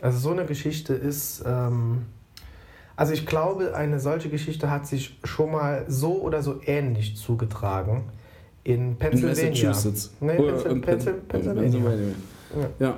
Also 0.00 0.18
so 0.18 0.30
eine 0.30 0.44
Geschichte 0.46 0.94
ist... 0.94 1.42
Ähm, 1.46 2.06
also 2.96 3.12
ich 3.12 3.26
glaube, 3.26 3.76
eine 3.76 4.00
solche 4.00 4.28
Geschichte 4.28 4.70
hat 4.72 4.86
sich 4.88 5.18
schon 5.22 5.52
mal 5.52 5.84
so 5.86 6.20
oder 6.20 6.42
so 6.42 6.60
ähnlich 6.66 7.16
zugetragen 7.16 8.02
in 8.64 8.90
In 8.90 8.96
Pennsylvania. 8.96 9.68
Massachusetts. 9.68 10.12
Nee, 10.20 10.36
Oder 10.36 10.52
Pennsy- 10.56 10.68
in 10.68 10.82
Pennsy- 10.82 11.04
Pen- 11.04 11.28
Pennsylvania. 11.28 11.62
Pennsylvania. 11.62 12.14
Ja. 12.80 12.94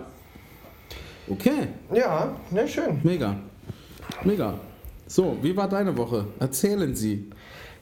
Okay, 1.29 1.69
Ja, 1.93 2.35
ne, 2.51 2.67
schön. 2.67 3.01
mega. 3.03 3.37
Mega. 4.25 4.55
So, 5.07 5.37
wie 5.43 5.57
war 5.57 5.69
deine 5.69 5.97
Woche? 5.97 6.27
Erzählen 6.39 6.95
Sie. 6.95 7.31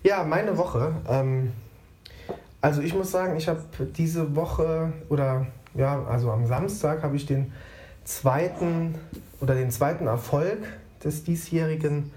Ja, 0.02 0.24
meine 0.24 0.56
Woche. 0.56 0.92
Ähm, 1.08 1.52
also 2.60 2.80
ich 2.82 2.94
muss 2.94 3.10
sagen, 3.10 3.36
ich 3.36 3.48
habe 3.48 3.60
diese 3.96 4.34
Woche 4.34 4.92
oder 5.08 5.46
ja, 5.74 6.04
also 6.04 6.30
am 6.30 6.46
Samstag 6.46 7.02
habe 7.02 7.16
ich 7.16 7.26
den 7.26 7.52
zweiten 8.04 8.94
oder 9.40 9.54
den 9.54 9.70
zweiten 9.70 10.06
Erfolg 10.06 10.58
des 11.04 11.24
diesjährigen 11.24 12.10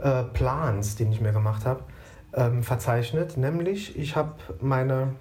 äh, 0.00 0.22
Plans, 0.24 0.96
den 0.96 1.10
ich 1.12 1.20
mir 1.20 1.32
gemacht 1.32 1.64
habe, 1.64 1.82
ähm, 2.34 2.62
verzeichnet. 2.62 3.36
Nämlich, 3.36 3.98
ich 3.98 4.16
habe 4.16 4.34
meine 4.60 5.14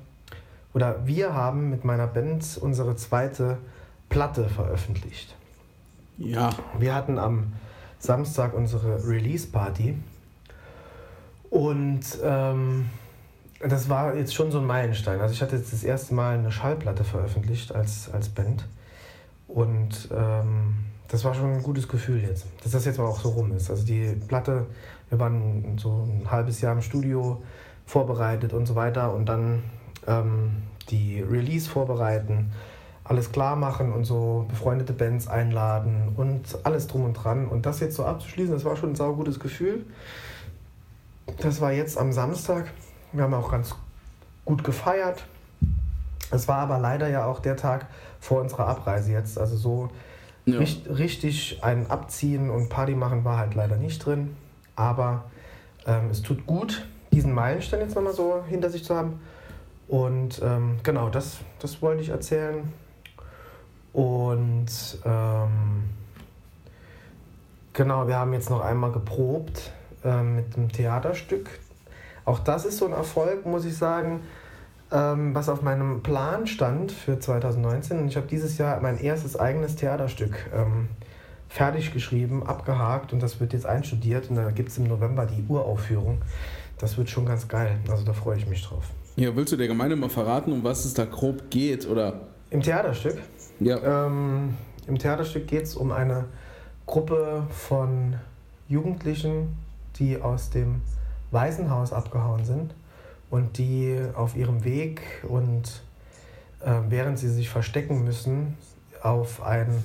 oder 0.74 1.08
wir 1.08 1.34
haben 1.34 1.70
mit 1.70 1.86
meiner 1.86 2.08
Band 2.08 2.58
unsere 2.62 2.96
zweite 2.96 3.58
Platte 4.10 4.48
veröffentlicht. 4.50 5.37
Ja. 6.17 6.49
Wir 6.77 6.95
hatten 6.95 7.19
am 7.19 7.53
Samstag 7.99 8.53
unsere 8.53 9.08
Release-Party 9.08 9.95
und 11.49 12.01
ähm, 12.23 12.89
das 13.60 13.89
war 13.89 14.15
jetzt 14.15 14.34
schon 14.34 14.51
so 14.51 14.60
ein 14.60 14.65
Meilenstein. 14.65 15.19
Also 15.19 15.34
ich 15.34 15.41
hatte 15.41 15.56
jetzt 15.56 15.73
das 15.73 15.84
erste 15.84 16.13
Mal 16.13 16.38
eine 16.38 16.51
Schallplatte 16.51 17.03
veröffentlicht 17.03 17.73
als, 17.73 18.10
als 18.12 18.30
Band 18.30 18.67
und 19.47 20.10
ähm, 20.12 20.75
das 21.08 21.23
war 21.23 21.34
schon 21.34 21.53
ein 21.53 21.63
gutes 21.63 21.88
Gefühl 21.88 22.21
jetzt, 22.21 22.45
dass 22.63 22.73
das 22.73 22.86
jetzt 22.86 22.97
mal 22.97 23.06
auch 23.06 23.19
so 23.19 23.30
rum 23.30 23.51
ist. 23.53 23.69
Also 23.69 23.86
die 23.86 24.15
Platte, 24.27 24.65
wir 25.10 25.19
waren 25.19 25.77
so 25.77 26.06
ein 26.06 26.30
halbes 26.30 26.62
Jahr 26.62 26.73
im 26.73 26.82
Studio 26.82 27.41
vorbereitet 27.86 28.53
und 28.53 28.65
so 28.65 28.75
weiter 28.75 29.13
und 29.13 29.27
dann 29.27 29.63
ähm, 30.06 30.63
die 30.89 31.21
Release 31.21 31.69
vorbereiten, 31.69 32.51
alles 33.08 33.32
klar 33.32 33.56
machen 33.56 33.93
und 33.93 34.06
so 34.06 34.46
befreundete 34.50 34.93
Bands 34.93 35.28
einladen 35.28 36.13
und 36.15 36.60
alles 36.63 36.88
drum 36.88 37.06
und 37.06 37.13
dran. 37.13 37.48
Und 37.48 37.65
das 37.65 37.80
jetzt 37.80 37.96
so 37.96 38.06
abzuschließen, 38.06 38.54
das 38.54 38.65
war 38.65 38.76
schon 38.76 38.91
ein 38.91 38.96
saugutes 38.96 39.39
Gefühl. 39.39 39.86
Das 41.39 41.62
war 41.62 41.72
jetzt 41.72 41.98
am 41.98 42.12
Samstag. 42.12 42.72
Wir 43.13 43.24
haben 43.24 43.34
auch 43.34 43.52
ganz 43.52 43.76
gut 44.46 44.63
gefeiert. 44.63 45.26
Es 46.32 46.48
war 46.48 46.58
aber 46.58 46.80
leider 46.80 47.08
ja 47.08 47.26
auch 47.26 47.39
der 47.39 47.56
Tag 47.56 47.88
vor 48.20 48.41
unserer 48.41 48.67
Abreise 48.67 49.12
jetzt. 49.12 49.38
Also 49.38 49.56
so 49.56 49.89
ja. 50.46 50.58
Richt, 50.58 50.89
richtig 50.89 51.60
ein 51.63 51.89
Abziehen 51.89 52.50
und 52.50 52.70
Party 52.70 52.96
machen 52.96 53.24
war 53.24 53.38
halt 53.38 53.56
leider 53.56 53.78
nicht 53.78 54.06
drin. 54.06 54.36
Aber 54.76 55.26
ähm, 55.86 56.10
es 56.12 56.22
tut 56.22 56.46
gut, 56.46 56.86
diesen 57.12 57.34
Meilenstein 57.34 57.80
jetzt 57.80 57.96
nochmal 57.96 58.13
so 58.13 58.43
hinter 58.48 58.70
sich 58.70 58.84
zu 58.84 58.96
haben. 58.96 59.20
Und 59.88 60.41
ähm, 60.43 60.78
genau, 60.84 61.10
das, 61.10 61.38
das 61.60 61.82
wollte 61.82 62.02
ich 62.02 62.10
erzählen. 62.10 62.72
Und 63.97 64.67
ähm, 65.05 65.86
genau, 67.73 68.07
wir 68.07 68.15
haben 68.15 68.31
jetzt 68.33 68.51
noch 68.51 68.62
einmal 68.62 68.91
geprobt 68.91 69.71
ähm, 70.05 70.36
mit 70.36 70.55
dem 70.55 70.71
Theaterstück. 70.71 71.49
Auch 72.23 72.38
das 72.38 72.65
ist 72.65 72.77
so 72.77 72.86
ein 72.86 72.91
Erfolg, 72.91 73.47
muss 73.47 73.65
ich 73.65 73.75
sagen, 73.75 74.19
ähm, 74.91 75.33
was 75.33 75.49
auf 75.49 75.63
meinem 75.63 76.03
Plan 76.03 76.45
stand 76.45 76.91
für 76.91 77.19
2019. 77.19 77.97
Und 77.97 78.10
ich 78.10 78.17
habe 78.17 78.27
dieses 78.27 78.60
Jahr 78.60 78.79
mein 78.81 78.99
erstes 78.99 79.36
eigenes 79.36 79.77
Theaterstück 79.77 80.36
ähm, 80.53 80.89
fertig 81.49 81.91
geschrieben, 81.91 82.45
abgehakt 82.45 83.13
und 83.13 83.23
das 83.23 83.39
wird 83.39 83.51
jetzt 83.51 83.65
einstudiert. 83.65 84.29
Und 84.29 84.36
da 84.36 84.51
gibt 84.51 84.69
es 84.69 84.77
im 84.77 84.83
November 84.83 85.25
die 85.25 85.43
Uraufführung. 85.49 86.21
Das 86.77 86.99
wird 86.99 87.10
schon 87.10 87.25
ganz 87.25 87.47
geil. 87.47 87.79
Also 87.89 88.05
da 88.05 88.13
freue 88.13 88.38
ich 88.38 88.45
mich 88.45 88.63
drauf. 88.63 88.91
ja, 89.15 89.36
willst 89.36 89.53
du 89.53 89.57
der 89.57 89.67
Gemeinde 89.67 89.95
mal 89.95 90.10
verraten, 90.10 90.51
um 90.51 90.63
was 90.63 90.86
es 90.86 90.93
da 90.93 91.05
grob 91.05 91.49
geht? 91.49 91.88
Oder? 91.89 92.27
Im 92.51 92.62
Theaterstück 92.62 93.17
Ja. 93.60 94.06
Ähm, 94.06 94.56
Im 94.88 95.00
Theaterstück 95.00 95.48
geht 95.48 95.63
es 95.63 95.76
um 95.76 95.91
eine 95.91 96.26
Gruppe 96.86 97.48
von 97.50 98.15
Jugendlichen, 98.67 99.58
die 99.98 100.22
aus 100.22 100.50
dem 100.50 100.82
Waisenhaus 101.32 101.91
abgehauen 101.91 102.46
sind 102.46 102.74
und 103.30 103.58
die 103.58 104.00
auf 104.15 104.36
ihrem 104.36 104.63
Weg 104.63 105.02
und 105.28 105.82
äh, 106.62 106.74
während 106.89 107.20
sie 107.20 107.30
sich 107.30 107.50
verstecken 107.50 108.04
müssen, 108.04 108.58
auf 109.02 109.43
ein 109.43 109.84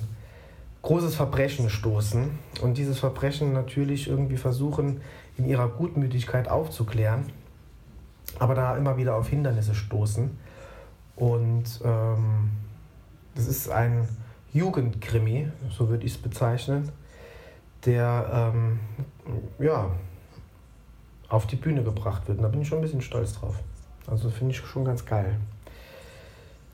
großes 0.81 1.15
Verbrechen 1.15 1.69
stoßen 1.69 2.31
und 2.61 2.77
dieses 2.77 2.99
Verbrechen 2.99 3.53
natürlich 3.53 4.07
irgendwie 4.07 4.37
versuchen, 4.37 5.01
in 5.37 5.45
ihrer 5.45 5.67
Gutmütigkeit 5.67 6.47
aufzuklären, 6.47 7.25
aber 8.39 8.53
da 8.53 8.77
immer 8.77 8.97
wieder 8.97 9.15
auf 9.15 9.29
Hindernisse 9.29 9.75
stoßen. 9.75 10.37
Und 11.15 11.81
ähm, 11.83 12.49
das 13.35 13.47
ist 13.47 13.69
ein 13.69 14.07
Jugendkrimi, 14.53 15.49
so 15.75 15.89
würde 15.89 16.05
ich 16.05 16.13
es 16.13 16.17
bezeichnen, 16.17 16.89
der 17.85 18.53
ähm, 18.53 18.79
ja, 19.59 19.89
auf 21.29 21.47
die 21.47 21.55
Bühne 21.55 21.83
gebracht 21.83 22.27
wird. 22.27 22.37
Und 22.37 22.43
da 22.43 22.49
bin 22.49 22.61
ich 22.61 22.67
schon 22.67 22.77
ein 22.79 22.83
bisschen 22.83 23.01
stolz 23.01 23.33
drauf. 23.33 23.55
Also 24.07 24.29
finde 24.29 24.51
ich 24.53 24.57
schon 24.59 24.85
ganz 24.85 25.05
geil. 25.05 25.37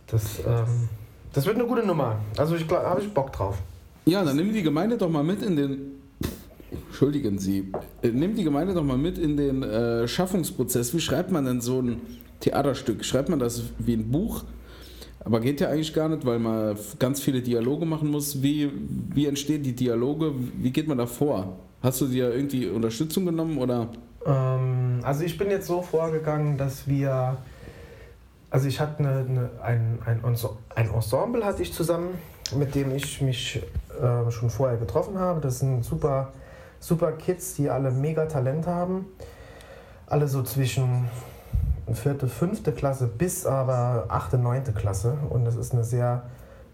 Das, 0.07 0.39
ähm, 0.39 0.89
das 1.33 1.45
wird 1.45 1.55
eine 1.55 1.65
gute 1.65 1.85
Nummer. 1.85 2.19
Also 2.37 2.55
ich 2.55 2.69
habe 2.69 3.01
ich 3.01 3.13
Bock 3.13 3.31
drauf. 3.31 3.57
Ja, 4.05 4.23
dann 4.23 4.35
nimm 4.35 4.51
die 4.51 4.63
Gemeinde 4.63 4.97
doch 4.97 5.09
mal 5.09 5.23
mit 5.23 5.41
in 5.41 5.55
den. 5.55 5.77
Entschuldigen 6.71 7.39
Sie. 7.39 7.71
Äh, 8.01 8.09
Nimm 8.09 8.35
die 8.35 8.43
Gemeinde 8.43 8.73
doch 8.73 8.83
mal 8.83 8.97
mit 8.97 9.17
in 9.17 9.37
den 9.37 9.63
äh, 9.63 10.07
Schaffungsprozess. 10.07 10.93
Wie 10.93 10.99
schreibt 10.99 11.31
man 11.31 11.45
denn 11.45 11.61
so 11.61 11.81
ein 11.81 12.01
Theaterstück? 12.39 13.05
Schreibt 13.05 13.29
man 13.29 13.39
das 13.39 13.63
wie 13.77 13.93
ein 13.93 14.11
Buch? 14.11 14.43
Aber 15.25 15.39
geht 15.39 15.59
ja 15.59 15.69
eigentlich 15.69 15.93
gar 15.93 16.07
nicht, 16.07 16.25
weil 16.25 16.39
man 16.39 16.77
ganz 16.97 17.21
viele 17.21 17.41
Dialoge 17.41 17.85
machen 17.85 18.09
muss. 18.09 18.41
Wie, 18.41 18.71
wie 19.13 19.27
entstehen 19.27 19.63
die 19.63 19.75
Dialoge? 19.75 20.33
Wie 20.35 20.71
geht 20.71 20.87
man 20.87 20.97
da 20.97 21.05
vor? 21.05 21.57
Hast 21.81 22.01
du 22.01 22.07
dir 22.07 22.33
irgendwie 22.33 22.67
Unterstützung 22.67 23.25
genommen 23.25 23.57
oder? 23.57 23.87
Ähm, 24.25 24.99
also 25.03 25.23
ich 25.23 25.37
bin 25.37 25.49
jetzt 25.49 25.67
so 25.67 25.81
vorgegangen, 25.81 26.57
dass 26.57 26.87
wir, 26.87 27.37
also 28.49 28.67
ich 28.67 28.79
hatte 28.79 28.99
eine, 28.99 29.19
eine, 29.19 29.49
ein, 29.61 29.99
ein, 30.05 30.35
ein 30.75 30.89
Ensemble 30.93 31.45
hatte 31.45 31.61
ich 31.61 31.73
zusammen, 31.73 32.17
mit 32.55 32.75
dem 32.75 32.95
ich 32.95 33.21
mich 33.21 33.61
äh, 34.01 34.31
schon 34.31 34.49
vorher 34.49 34.77
getroffen 34.77 35.17
habe. 35.19 35.41
Das 35.41 35.59
sind 35.59 35.83
super, 35.83 36.31
super 36.79 37.11
Kids, 37.11 37.55
die 37.55 37.69
alle 37.69 37.91
mega 37.91 38.25
Talent 38.25 38.67
haben. 38.67 39.05
Alle 40.07 40.27
so 40.27 40.43
zwischen 40.43 41.07
vierte, 41.95 42.27
fünfte 42.27 42.71
Klasse 42.71 43.07
bis 43.07 43.45
aber 43.45 44.05
achte, 44.09 44.37
neunte 44.37 44.73
Klasse. 44.73 45.17
Und 45.29 45.45
das 45.45 45.55
ist 45.55 45.73
eine 45.73 45.83
sehr 45.83 46.23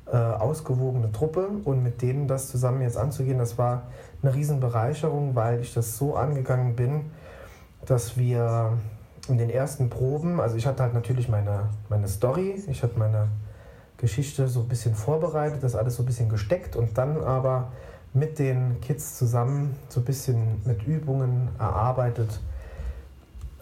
äh, 0.07 0.15
ausgewogene 0.15 1.11
Truppe. 1.11 1.49
Und 1.63 1.83
mit 1.83 2.01
denen 2.01 2.27
das 2.27 2.49
zusammen 2.49 2.81
jetzt 2.81 2.97
anzugehen, 2.97 3.37
das 3.37 3.57
war 3.57 3.83
eine 4.21 4.33
Riesenbereicherung, 4.33 5.35
weil 5.35 5.61
ich 5.61 5.73
das 5.73 5.97
so 5.97 6.15
angegangen 6.15 6.75
bin, 6.75 7.11
dass 7.85 8.17
wir 8.17 8.73
in 9.27 9.37
den 9.37 9.49
ersten 9.49 9.89
Proben, 9.89 10.39
also 10.39 10.55
ich 10.55 10.67
hatte 10.67 10.83
halt 10.83 10.93
natürlich 10.93 11.29
meine, 11.29 11.69
meine 11.89 12.07
Story, 12.07 12.61
ich 12.67 12.83
hatte 12.83 12.97
meine 12.99 13.27
Geschichte 13.97 14.47
so 14.47 14.61
ein 14.61 14.67
bisschen 14.67 14.93
vorbereitet, 14.93 15.63
das 15.63 15.75
alles 15.75 15.95
so 15.95 16.03
ein 16.03 16.05
bisschen 16.05 16.29
gesteckt 16.29 16.75
und 16.75 16.97
dann 16.97 17.23
aber 17.23 17.71
mit 18.13 18.39
den 18.39 18.79
Kids 18.81 19.17
zusammen 19.17 19.75
so 19.89 19.99
ein 19.99 20.05
bisschen 20.05 20.61
mit 20.65 20.85
Übungen 20.85 21.49
erarbeitet, 21.59 22.39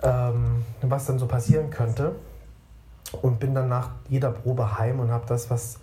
ähm, 0.03 0.65
was 0.81 1.05
dann 1.05 1.19
so 1.19 1.27
passieren 1.27 1.69
könnte. 1.69 2.15
Und 3.21 3.39
bin 3.39 3.53
dann 3.53 3.69
nach 3.69 3.91
jeder 4.09 4.31
Probe 4.31 4.79
heim 4.79 4.99
und 4.99 5.11
habe 5.11 5.25
das, 5.27 5.49
was 5.49 5.79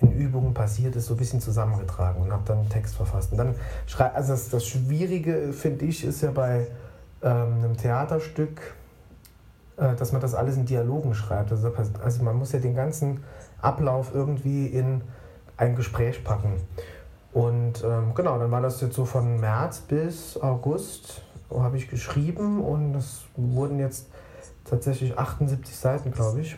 in 0.00 0.12
Übungen 0.12 0.54
passiert 0.54 0.94
ist, 0.96 1.06
so 1.06 1.14
ein 1.14 1.16
bisschen 1.16 1.40
zusammengetragen 1.40 2.22
und 2.22 2.32
habe 2.32 2.42
dann 2.46 2.58
einen 2.58 2.68
Text 2.68 2.94
verfasst. 2.94 3.32
Und 3.32 3.38
dann 3.38 3.54
schrei 3.86 4.12
also 4.12 4.32
das, 4.32 4.48
das 4.48 4.66
Schwierige, 4.66 5.52
finde 5.52 5.86
ich, 5.86 6.04
ist 6.04 6.22
ja 6.22 6.30
bei 6.30 6.68
ähm, 7.22 7.54
einem 7.54 7.76
Theaterstück, 7.76 8.74
äh, 9.76 9.94
dass 9.96 10.12
man 10.12 10.20
das 10.20 10.34
alles 10.34 10.56
in 10.56 10.66
Dialogen 10.66 11.14
schreibt. 11.14 11.50
Also, 11.50 11.72
also 12.02 12.22
man 12.22 12.36
muss 12.36 12.52
ja 12.52 12.60
den 12.60 12.76
ganzen 12.76 13.24
Ablauf 13.60 14.14
irgendwie 14.14 14.66
in 14.66 15.02
ein 15.56 15.74
Gespräch 15.74 16.22
packen. 16.22 16.60
Und 17.32 17.84
ähm, 17.84 18.14
genau, 18.14 18.38
dann 18.38 18.50
war 18.50 18.60
das 18.60 18.80
jetzt 18.80 18.94
so 18.94 19.04
von 19.04 19.40
März 19.40 19.80
bis 19.80 20.40
August 20.40 21.22
habe 21.50 21.76
ich 21.76 21.88
geschrieben 21.88 22.62
und 22.62 22.94
es 22.94 23.22
wurden 23.36 23.78
jetzt 23.78 24.08
tatsächlich 24.64 25.18
78 25.18 25.76
Seiten, 25.76 26.10
glaube 26.10 26.40
ich. 26.40 26.56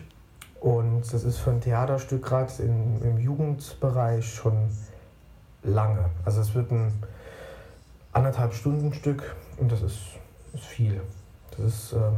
Und 0.59 1.01
das 1.11 1.23
ist 1.23 1.37
für 1.39 1.51
ein 1.51 1.61
Theaterstück 1.61 2.23
gerade 2.23 2.51
im 2.61 3.17
Jugendbereich 3.17 4.33
schon 4.33 4.69
lange. 5.63 6.05
Also 6.25 6.41
es 6.41 6.53
wird 6.53 6.71
ein 6.71 6.93
anderthalb 8.13 8.53
Stunden 8.53 8.93
Stück 8.93 9.35
und 9.57 9.71
das 9.71 9.81
ist, 9.81 9.99
ist 10.53 10.63
viel. 10.65 11.01
Das 11.57 11.65
ist, 11.65 11.93
ähm, 11.93 12.13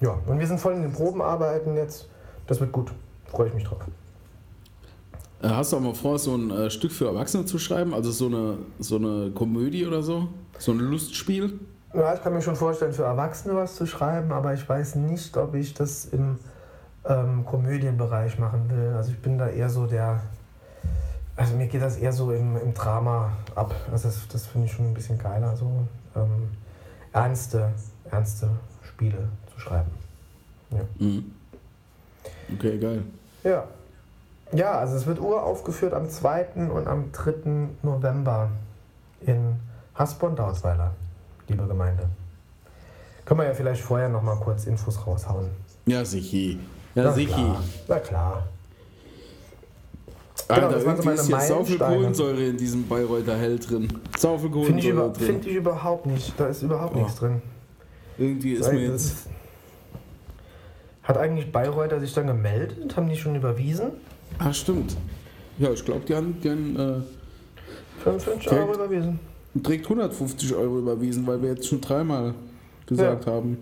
ja, 0.00 0.18
und 0.26 0.38
wir 0.38 0.46
sind 0.46 0.60
voll 0.60 0.74
in 0.74 0.82
den 0.82 0.92
Probenarbeiten 0.92 1.76
jetzt. 1.76 2.08
Das 2.46 2.60
wird 2.60 2.72
gut. 2.72 2.92
Freue 3.26 3.48
ich 3.48 3.54
mich 3.54 3.64
drauf. 3.64 3.78
Äh, 5.42 5.48
Hast 5.48 5.72
du 5.72 5.76
auch 5.76 5.80
mal 5.80 5.94
vor, 5.94 6.18
so 6.18 6.34
ein 6.34 6.50
äh, 6.50 6.70
Stück 6.70 6.92
für 6.92 7.06
Erwachsene 7.06 7.44
zu 7.44 7.58
schreiben? 7.58 7.94
Also 7.94 8.10
so 8.10 8.26
eine, 8.26 8.58
so 8.78 8.96
eine 8.96 9.30
Komödie 9.30 9.86
oder 9.86 10.02
so? 10.02 10.28
So 10.58 10.72
ein 10.72 10.78
Lustspiel? 10.78 11.58
Ja, 11.94 12.14
ich 12.14 12.22
kann 12.22 12.34
mir 12.34 12.42
schon 12.42 12.56
vorstellen, 12.56 12.92
für 12.92 13.04
Erwachsene 13.04 13.54
was 13.56 13.74
zu 13.74 13.86
schreiben, 13.86 14.32
aber 14.32 14.52
ich 14.52 14.68
weiß 14.68 14.96
nicht, 14.96 15.36
ob 15.36 15.54
ich 15.54 15.74
das 15.74 16.04
im 16.06 16.38
ähm, 17.06 17.44
Komödienbereich 17.46 18.38
machen 18.38 18.68
will. 18.70 18.94
Also 18.94 19.12
ich 19.12 19.20
bin 19.20 19.38
da 19.38 19.48
eher 19.48 19.70
so 19.70 19.86
der. 19.86 20.20
Also 21.36 21.54
mir 21.54 21.68
geht 21.68 21.82
das 21.82 21.96
eher 21.96 22.12
so 22.12 22.32
im, 22.32 22.56
im 22.56 22.74
Drama 22.74 23.32
ab. 23.54 23.74
Also 23.90 24.08
das, 24.08 24.26
das 24.28 24.46
finde 24.46 24.66
ich 24.66 24.72
schon 24.72 24.86
ein 24.86 24.94
bisschen 24.94 25.18
geiler, 25.18 25.56
so 25.56 25.86
ähm, 26.16 26.48
ernste, 27.12 27.72
ernste 28.10 28.50
Spiele 28.82 29.28
zu 29.52 29.60
schreiben. 29.60 29.90
Ja. 30.70 30.80
Mhm. 30.98 31.32
Okay, 32.54 32.78
geil. 32.78 33.02
Ja. 33.44 33.64
Ja, 34.52 34.72
also 34.78 34.96
es 34.96 35.06
wird 35.06 35.20
uraufgeführt 35.20 35.92
am 35.92 36.08
2. 36.08 36.70
und 36.72 36.86
am 36.86 37.12
3. 37.12 37.68
November 37.82 38.50
in 39.20 39.60
Hasborn-Dautzweiler, 39.94 40.92
liebe 41.48 41.66
Gemeinde. 41.66 42.08
Können 43.24 43.40
wir 43.40 43.46
ja 43.46 43.54
vielleicht 43.54 43.82
vorher 43.82 44.08
noch 44.08 44.22
mal 44.22 44.36
kurz 44.36 44.66
Infos 44.66 45.06
raushauen. 45.06 45.48
Ja, 45.86 46.04
sichi. 46.04 46.58
Ja, 46.94 47.04
Na 47.04 47.12
sichi. 47.12 47.32
klar. 47.32 47.62
Na 47.88 47.98
klar. 47.98 48.48
Alter, 50.48 50.68
Genau, 50.68 50.78
so 50.80 50.86
irgendwie 50.86 51.04
meine 51.08 51.20
ist 51.20 51.28
jetzt 51.28 51.48
sau 51.48 51.64
viel. 51.64 51.78
Kohlensäure 51.78 52.44
in 52.46 52.56
diesem 52.56 52.88
Bayreuther 52.88 53.36
Hell 53.36 53.58
drin. 53.58 53.88
Sau 54.16 54.38
viel 54.38 54.50
Finde 54.50 54.58
ich, 54.78 54.84
Kohlensäure 54.90 55.06
über, 55.08 55.14
find 55.14 55.46
ich 55.46 55.54
überhaupt 55.54 56.06
nicht. 56.06 56.32
Da 56.40 56.46
ist 56.46 56.62
überhaupt 56.62 56.94
Oh. 56.96 57.00
nichts 57.00 57.16
drin. 57.16 57.42
Irgendwie 58.16 58.52
ist 58.54 58.66
Weil 58.66 58.74
mir 58.74 58.86
jetzt... 58.88 59.04
ist- 59.04 59.26
Hat 61.02 61.18
eigentlich 61.18 61.52
Bayreuther 61.52 62.00
sich 62.00 62.12
dann 62.14 62.26
gemeldet? 62.26 62.96
Haben 62.96 63.08
die 63.08 63.16
schon 63.16 63.34
überwiesen? 63.34 63.90
Ah, 64.38 64.52
stimmt. 64.52 64.96
Ja, 65.58 65.70
ich 65.70 65.84
glaube, 65.84 66.00
die 66.06 66.14
haben, 66.14 66.40
die 66.40 66.50
haben 66.50 66.76
äh, 66.76 68.02
55 68.04 68.46
Okay. 68.50 68.60
Euro 68.60 68.74
überwiesen. 68.74 69.18
Direkt 69.62 69.84
150 69.84 70.54
Euro 70.54 70.78
überwiesen, 70.78 71.26
weil 71.26 71.40
wir 71.42 71.50
jetzt 71.50 71.68
schon 71.68 71.80
dreimal 71.80 72.34
gesagt 72.86 73.26
haben. 73.26 73.58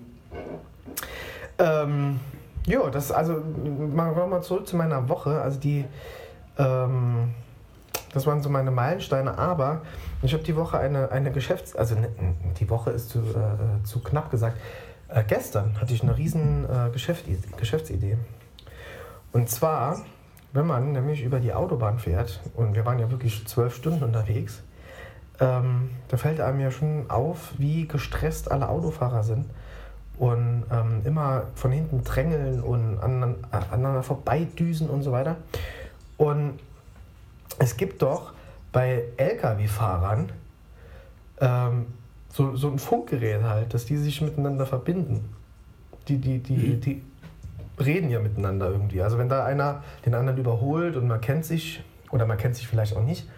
Ähm, 1.58 2.20
jo, 2.66 2.88
das 2.90 3.10
also 3.10 3.42
mal, 3.94 4.12
mal 4.12 4.26
mal 4.26 4.42
zurück 4.42 4.66
zu 4.66 4.76
meiner 4.76 5.08
Woche. 5.08 5.40
Also 5.40 5.58
die, 5.58 5.84
ähm, 6.58 7.34
das 8.12 8.26
waren 8.26 8.42
so 8.42 8.48
meine 8.48 8.70
Meilensteine. 8.70 9.38
Aber 9.38 9.82
ich 10.22 10.32
habe 10.32 10.42
die 10.42 10.56
Woche 10.56 10.78
eine 10.78 11.10
eine 11.10 11.32
Geschäfts, 11.32 11.74
also 11.76 11.94
ne, 11.94 12.08
die 12.58 12.68
Woche 12.70 12.90
ist 12.90 13.10
zu, 13.10 13.20
äh, 13.20 13.84
zu 13.84 14.00
knapp 14.00 14.30
gesagt. 14.30 14.58
Äh, 15.08 15.24
gestern 15.26 15.80
hatte 15.80 15.94
ich 15.94 16.02
eine 16.02 16.16
riesen 16.16 16.64
äh, 16.64 16.90
Geschäftsidee, 16.90 17.48
Geschäftsidee. 17.56 18.16
Und 19.32 19.48
zwar, 19.50 20.00
wenn 20.52 20.66
man 20.66 20.92
nämlich 20.92 21.22
über 21.22 21.40
die 21.40 21.52
Autobahn 21.52 21.98
fährt 21.98 22.40
und 22.54 22.74
wir 22.74 22.84
waren 22.86 22.98
ja 22.98 23.10
wirklich 23.10 23.46
zwölf 23.46 23.74
Stunden 23.74 24.02
unterwegs. 24.02 24.62
Ähm, 25.40 25.90
da 26.08 26.16
fällt 26.16 26.40
einem 26.40 26.60
ja 26.60 26.70
schon 26.70 27.10
auf, 27.10 27.52
wie 27.58 27.86
gestresst 27.86 28.50
alle 28.50 28.68
Autofahrer 28.68 29.22
sind 29.22 29.46
und 30.18 30.64
ähm, 30.72 31.02
immer 31.04 31.44
von 31.54 31.72
hinten 31.72 32.02
drängeln 32.04 32.62
und 32.62 32.98
aneinander, 32.98 33.38
aneinander 33.50 34.02
vorbeidüsen 34.02 34.88
und 34.88 35.02
so 35.02 35.12
weiter. 35.12 35.36
Und 36.16 36.58
es 37.58 37.76
gibt 37.76 38.02
doch 38.02 38.32
bei 38.72 39.04
Lkw-Fahrern 39.16 40.30
ähm, 41.40 41.86
so, 42.30 42.56
so 42.56 42.68
ein 42.68 42.78
Funkgerät 42.78 43.42
halt, 43.42 43.74
dass 43.74 43.84
die 43.84 43.96
sich 43.96 44.20
miteinander 44.20 44.66
verbinden. 44.66 45.28
Die, 46.08 46.18
die, 46.18 46.38
die, 46.38 46.80
die 46.80 47.02
reden 47.78 48.10
ja 48.10 48.20
miteinander 48.20 48.70
irgendwie. 48.70 49.02
Also 49.02 49.18
wenn 49.18 49.28
da 49.28 49.44
einer 49.44 49.82
den 50.04 50.14
anderen 50.14 50.38
überholt 50.38 50.96
und 50.96 51.08
man 51.08 51.20
kennt 51.20 51.44
sich, 51.44 51.82
oder 52.10 52.26
man 52.26 52.38
kennt 52.38 52.56
sich 52.56 52.68
vielleicht 52.68 52.96
auch 52.96 53.02
nicht, 53.02 53.28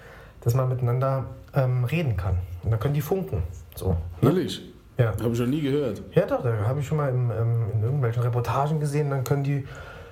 dass 0.40 0.54
man 0.54 0.68
miteinander 0.68 1.24
ähm, 1.58 1.84
reden 1.84 2.16
kann. 2.16 2.38
Und 2.62 2.70
dann 2.70 2.80
können 2.80 2.94
die 2.94 3.00
funken. 3.00 3.42
So. 3.74 3.96
Ehrlich? 4.22 4.62
Ja. 4.96 5.12
Habe 5.20 5.32
ich 5.32 5.38
noch 5.38 5.46
nie 5.46 5.60
gehört. 5.60 6.02
Ja, 6.14 6.26
doch, 6.26 6.42
da 6.42 6.52
habe 6.66 6.80
ich 6.80 6.86
schon 6.86 6.96
mal 6.98 7.08
im, 7.10 7.30
ähm, 7.30 7.66
in 7.74 7.82
irgendwelchen 7.82 8.22
Reportagen 8.22 8.80
gesehen, 8.80 9.10
dann 9.10 9.24
können 9.24 9.44
die 9.44 9.64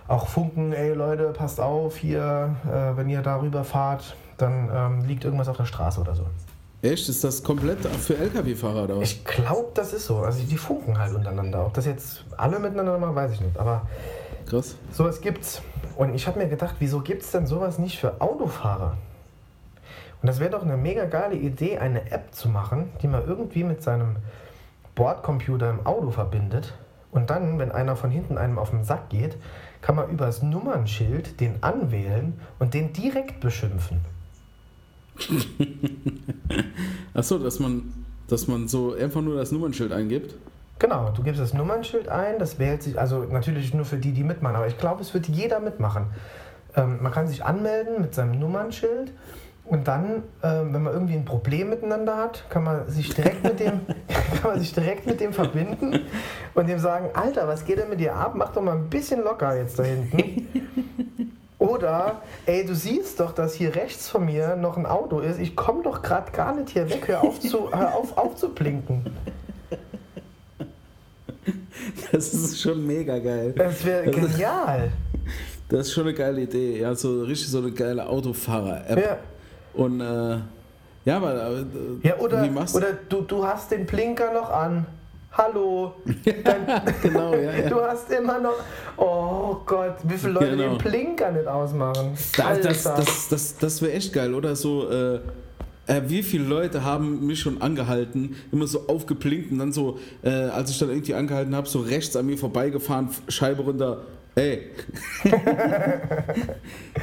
auch 0.06 0.28
funken, 0.28 0.72
ey 0.72 0.92
Leute, 0.92 1.30
passt 1.30 1.60
auf, 1.60 1.96
hier, 1.96 2.54
äh, 2.64 2.96
wenn 2.96 3.08
ihr 3.08 3.22
darüber 3.22 3.64
fahrt, 3.64 4.14
dann 4.36 4.70
ähm, 4.72 5.04
liegt 5.06 5.24
irgendwas 5.24 5.48
auf 5.48 5.56
der 5.56 5.64
Straße 5.64 6.00
oder 6.00 6.14
so. 6.14 6.26
Echt? 6.82 7.08
Ist 7.08 7.24
das 7.24 7.42
komplett 7.42 7.84
für 7.84 8.16
LKW-Fahrer 8.16 8.84
oder 8.84 8.98
was? 8.98 9.10
Ich 9.10 9.24
glaube, 9.24 9.70
das 9.74 9.92
ist 9.92 10.06
so. 10.06 10.18
Also 10.18 10.44
die 10.44 10.56
funken 10.56 10.98
halt 10.98 11.14
untereinander. 11.14 11.66
Ob 11.66 11.74
das 11.74 11.86
jetzt 11.86 12.24
alle 12.36 12.60
miteinander 12.60 12.96
machen, 12.98 13.16
weiß 13.16 13.32
ich 13.32 13.40
nicht. 13.40 13.58
Aber 13.58 13.88
Krass. 14.48 14.76
sowas 14.92 15.20
gibt's. 15.20 15.62
Und 15.96 16.14
ich 16.14 16.26
habe 16.26 16.38
mir 16.38 16.48
gedacht, 16.48 16.76
wieso 16.78 17.00
gibt's 17.00 17.32
denn 17.32 17.46
sowas 17.46 17.78
nicht 17.78 17.98
für 17.98 18.20
Autofahrer? 18.20 18.96
Und 20.26 20.30
das 20.30 20.40
wäre 20.40 20.50
doch 20.50 20.64
eine 20.64 20.76
mega 20.76 21.04
geile 21.04 21.36
Idee, 21.36 21.78
eine 21.78 22.10
App 22.10 22.34
zu 22.34 22.48
machen, 22.48 22.90
die 23.00 23.06
man 23.06 23.24
irgendwie 23.28 23.62
mit 23.62 23.80
seinem 23.80 24.16
Bordcomputer 24.96 25.70
im 25.70 25.86
Auto 25.86 26.10
verbindet. 26.10 26.74
Und 27.12 27.30
dann, 27.30 27.60
wenn 27.60 27.70
einer 27.70 27.94
von 27.94 28.10
hinten 28.10 28.36
einem 28.36 28.58
auf 28.58 28.70
den 28.70 28.82
Sack 28.82 29.08
geht, 29.08 29.36
kann 29.82 29.94
man 29.94 30.10
übers 30.10 30.42
Nummernschild 30.42 31.38
den 31.38 31.62
anwählen 31.62 32.40
und 32.58 32.74
den 32.74 32.92
direkt 32.92 33.38
beschimpfen. 33.38 34.00
Achso, 37.14 37.38
dass 37.38 37.60
man, 37.60 37.92
dass 38.26 38.48
man 38.48 38.66
so 38.66 38.94
einfach 38.94 39.20
nur 39.20 39.36
das 39.36 39.52
Nummernschild 39.52 39.92
eingibt. 39.92 40.34
Genau, 40.80 41.10
du 41.10 41.22
gibst 41.22 41.40
das 41.40 41.54
Nummernschild 41.54 42.08
ein, 42.08 42.40
das 42.40 42.58
wählt 42.58 42.82
sich, 42.82 42.98
also 42.98 43.20
natürlich 43.20 43.72
nur 43.74 43.84
für 43.84 43.98
die, 43.98 44.10
die 44.10 44.24
mitmachen, 44.24 44.56
aber 44.56 44.66
ich 44.66 44.76
glaube, 44.76 45.02
es 45.02 45.14
wird 45.14 45.28
jeder 45.28 45.60
mitmachen. 45.60 46.06
Ähm, 46.74 46.98
man 47.00 47.12
kann 47.12 47.28
sich 47.28 47.44
anmelden 47.44 48.02
mit 48.02 48.12
seinem 48.12 48.40
Nummernschild 48.40 49.12
und 49.68 49.88
dann, 49.88 50.22
ähm, 50.42 50.72
wenn 50.72 50.82
man 50.82 50.92
irgendwie 50.92 51.14
ein 51.14 51.24
Problem 51.24 51.70
miteinander 51.70 52.16
hat, 52.16 52.44
kann 52.50 52.62
man 52.62 52.88
sich 52.88 53.12
direkt 53.14 53.42
mit 53.42 53.58
dem, 53.58 53.80
kann 54.40 54.52
man 54.52 54.60
sich 54.60 54.72
direkt 54.72 55.06
mit 55.06 55.20
dem 55.20 55.32
verbinden 55.32 56.00
und 56.54 56.68
dem 56.68 56.78
sagen, 56.78 57.10
Alter, 57.14 57.48
was 57.48 57.64
geht 57.64 57.78
denn 57.78 57.88
mit 57.88 58.00
dir 58.00 58.14
ab? 58.14 58.34
Mach 58.36 58.52
doch 58.52 58.62
mal 58.62 58.76
ein 58.76 58.88
bisschen 58.88 59.22
locker 59.22 59.56
jetzt 59.56 59.78
da 59.78 59.82
hinten. 59.82 60.48
Oder, 61.58 62.20
ey, 62.44 62.64
du 62.66 62.74
siehst 62.74 63.18
doch, 63.18 63.32
dass 63.32 63.54
hier 63.54 63.74
rechts 63.74 64.08
von 64.08 64.26
mir 64.26 64.56
noch 64.56 64.76
ein 64.76 64.86
Auto 64.86 65.20
ist. 65.20 65.40
Ich 65.40 65.56
komme 65.56 65.82
doch 65.82 66.02
gerade 66.02 66.30
gar 66.30 66.54
nicht 66.54 66.70
hier 66.70 66.88
weg. 66.90 67.08
Hör 67.08 67.24
auf, 67.24 67.40
zu, 67.40 67.72
hör 67.72 67.94
auf 67.94 68.16
aufzublinken. 68.16 69.06
Das 72.12 72.34
ist 72.34 72.60
schon 72.60 72.86
mega 72.86 73.18
geil. 73.18 73.54
Das 73.56 73.84
wäre 73.84 74.10
genial. 74.10 74.92
Das 75.68 75.88
ist 75.88 75.94
schon 75.94 76.04
eine 76.04 76.14
geile 76.14 76.42
Idee. 76.42 76.78
Ja, 76.78 76.94
so 76.94 77.22
richtig 77.22 77.48
so 77.48 77.58
eine 77.58 77.72
geile 77.72 78.06
Autofahrer-App. 78.06 78.98
Ja. 78.98 79.18
Und 79.76 80.00
äh, 80.00 80.38
ja, 81.04 81.16
aber 81.18 81.34
äh, 81.34 81.64
Ja, 82.02 82.16
oder, 82.18 82.42
wie 82.42 82.50
machst 82.50 82.74
oder 82.74 82.88
du, 83.08 83.20
du 83.22 83.44
hast 83.46 83.70
den 83.70 83.86
Blinker 83.86 84.32
noch 84.32 84.50
an. 84.50 84.86
Hallo. 85.32 85.94
Dann, 86.44 86.82
Genau, 87.02 87.34
ja, 87.34 87.52
ja. 87.52 87.68
Du 87.68 87.80
hast 87.82 88.10
immer 88.10 88.40
noch. 88.40 88.54
Oh 88.96 89.56
Gott, 89.66 89.96
wie 90.04 90.16
viele 90.16 90.32
Leute 90.32 90.56
Genau. 90.56 90.76
den 90.76 90.78
Blinker 90.78 91.30
nicht 91.30 91.46
ausmachen. 91.46 92.12
Das, 92.36 92.60
das, 92.60 92.82
das, 92.82 93.28
das, 93.28 93.58
das 93.58 93.82
wäre 93.82 93.92
echt 93.92 94.12
geil, 94.12 94.32
oder? 94.34 94.56
So, 94.56 94.88
äh, 94.90 95.16
äh, 95.86 96.02
wie 96.06 96.22
viele 96.22 96.44
Leute 96.44 96.82
haben 96.82 97.26
mich 97.26 97.38
schon 97.40 97.60
angehalten, 97.60 98.34
immer 98.50 98.66
so 98.66 98.88
aufgeblinkt 98.88 99.52
und 99.52 99.58
dann 99.58 99.72
so, 99.72 99.98
äh, 100.22 100.30
als 100.30 100.70
ich 100.70 100.78
dann 100.78 100.88
irgendwie 100.88 101.14
angehalten 101.14 101.54
habe, 101.54 101.68
so 101.68 101.80
rechts 101.80 102.16
an 102.16 102.26
mir 102.26 102.38
vorbeigefahren, 102.38 103.10
Scheibe 103.28 103.62
runter, 103.62 103.98
ey. 104.36 104.70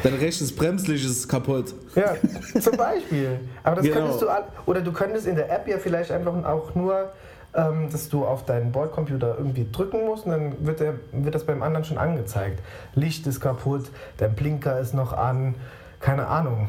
Dein 0.03 0.13
rechtes 0.15 0.55
Bremslicht 0.55 1.05
ist 1.05 1.27
kaputt. 1.27 1.73
Ja, 1.95 2.15
zum 2.59 2.77
Beispiel. 2.77 3.39
Aber 3.63 3.77
das 3.77 3.85
Genau. 3.85 3.97
könntest 3.97 4.21
du. 4.21 4.27
Oder 4.65 4.81
du 4.81 4.91
könntest 4.91 5.27
in 5.27 5.35
der 5.35 5.51
App 5.51 5.67
ja 5.67 5.77
vielleicht 5.77 6.11
einfach 6.11 6.33
auch 6.45 6.73
nur. 6.75 7.11
Ähm, 7.55 7.87
dass 7.91 8.09
du 8.09 8.25
auf 8.25 8.45
deinen 8.45 8.71
Bordcomputer 8.71 9.35
irgendwie 9.37 9.67
drücken 9.71 10.07
musst 10.07 10.25
und 10.25 10.31
dann 10.31 10.65
wird, 10.65 10.79
der, 10.79 10.95
wird 11.11 11.35
das 11.35 11.43
beim 11.43 11.61
anderen 11.61 11.85
schon 11.85 11.99
angezeigt. 11.99 12.59
Licht 12.95 13.27
ist 13.27 13.41
kaputt, 13.41 13.91
dein 14.17 14.33
Blinker 14.33 14.79
ist 14.79 14.95
noch 14.95 15.13
an, 15.13 15.53
keine 15.99 16.25
Ahnung. 16.25 16.67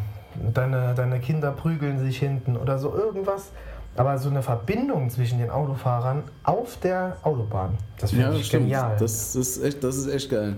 Deine, 0.52 0.92
deine 0.94 1.20
Kinder 1.20 1.52
prügeln 1.52 2.00
sich 2.00 2.18
hinten 2.18 2.58
oder 2.58 2.78
so 2.78 2.94
irgendwas. 2.94 3.50
Aber 3.96 4.18
so 4.18 4.28
eine 4.28 4.42
Verbindung 4.42 5.08
zwischen 5.10 5.38
den 5.38 5.50
Autofahrern 5.50 6.24
auf 6.42 6.78
der 6.80 7.16
Autobahn, 7.22 7.78
das 7.98 8.10
finde 8.10 8.36
ich 8.38 8.46
stimmt. 8.46 8.64
genial. 8.64 8.96
Das 8.98 9.36
ist 9.36 9.62
echt, 9.62 9.84
das 9.84 9.96
ist 9.96 10.08
echt 10.08 10.30
geil. 10.30 10.56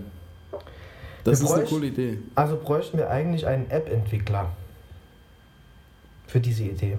Das 1.25 1.41
Wir 1.41 1.45
ist 1.47 1.53
eine 1.53 1.61
bräuchten- 1.63 1.75
coole 1.75 1.87
Idee. 1.89 2.19
also 2.35 2.57
bräuchten 2.57 2.97
wir 2.99 3.11
eigentlich 3.11 3.47
einen 3.47 3.69
App-Entwickler 3.71 4.47
für 6.27 6.41
diese 6.41 6.65
Idee. 6.65 6.97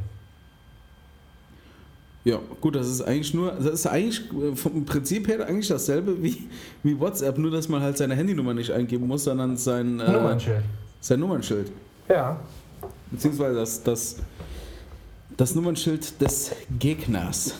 Ja, 2.23 2.39
gut, 2.59 2.75
das 2.75 2.87
ist 2.89 3.01
eigentlich 3.01 3.33
nur, 3.33 3.51
das 3.53 3.65
ist 3.65 3.87
eigentlich 3.87 4.21
äh, 4.33 4.53
vom 4.55 4.83
Prinzip 4.83 5.27
her 5.29 5.47
eigentlich 5.47 5.69
dasselbe 5.69 6.21
wie, 6.21 6.49
wie 6.83 6.99
WhatsApp, 6.99 7.37
nur 7.37 7.51
dass 7.51 7.69
man 7.69 7.81
halt 7.81 7.97
seine 7.97 8.15
Handynummer 8.15 8.53
nicht 8.53 8.69
eingeben 8.71 9.07
muss, 9.07 9.23
sondern 9.23 9.55
sein, 9.55 9.99
äh, 10.01 10.11
Nummernschild. 10.11 10.63
sein 10.99 11.19
Nummernschild. 11.21 11.71
Ja, 12.09 12.37
Beziehungsweise 13.09 13.55
das, 13.55 13.81
das, 13.81 14.17
das 15.37 15.55
Nummernschild 15.55 16.19
des 16.21 16.51
Gegners. 16.79 17.55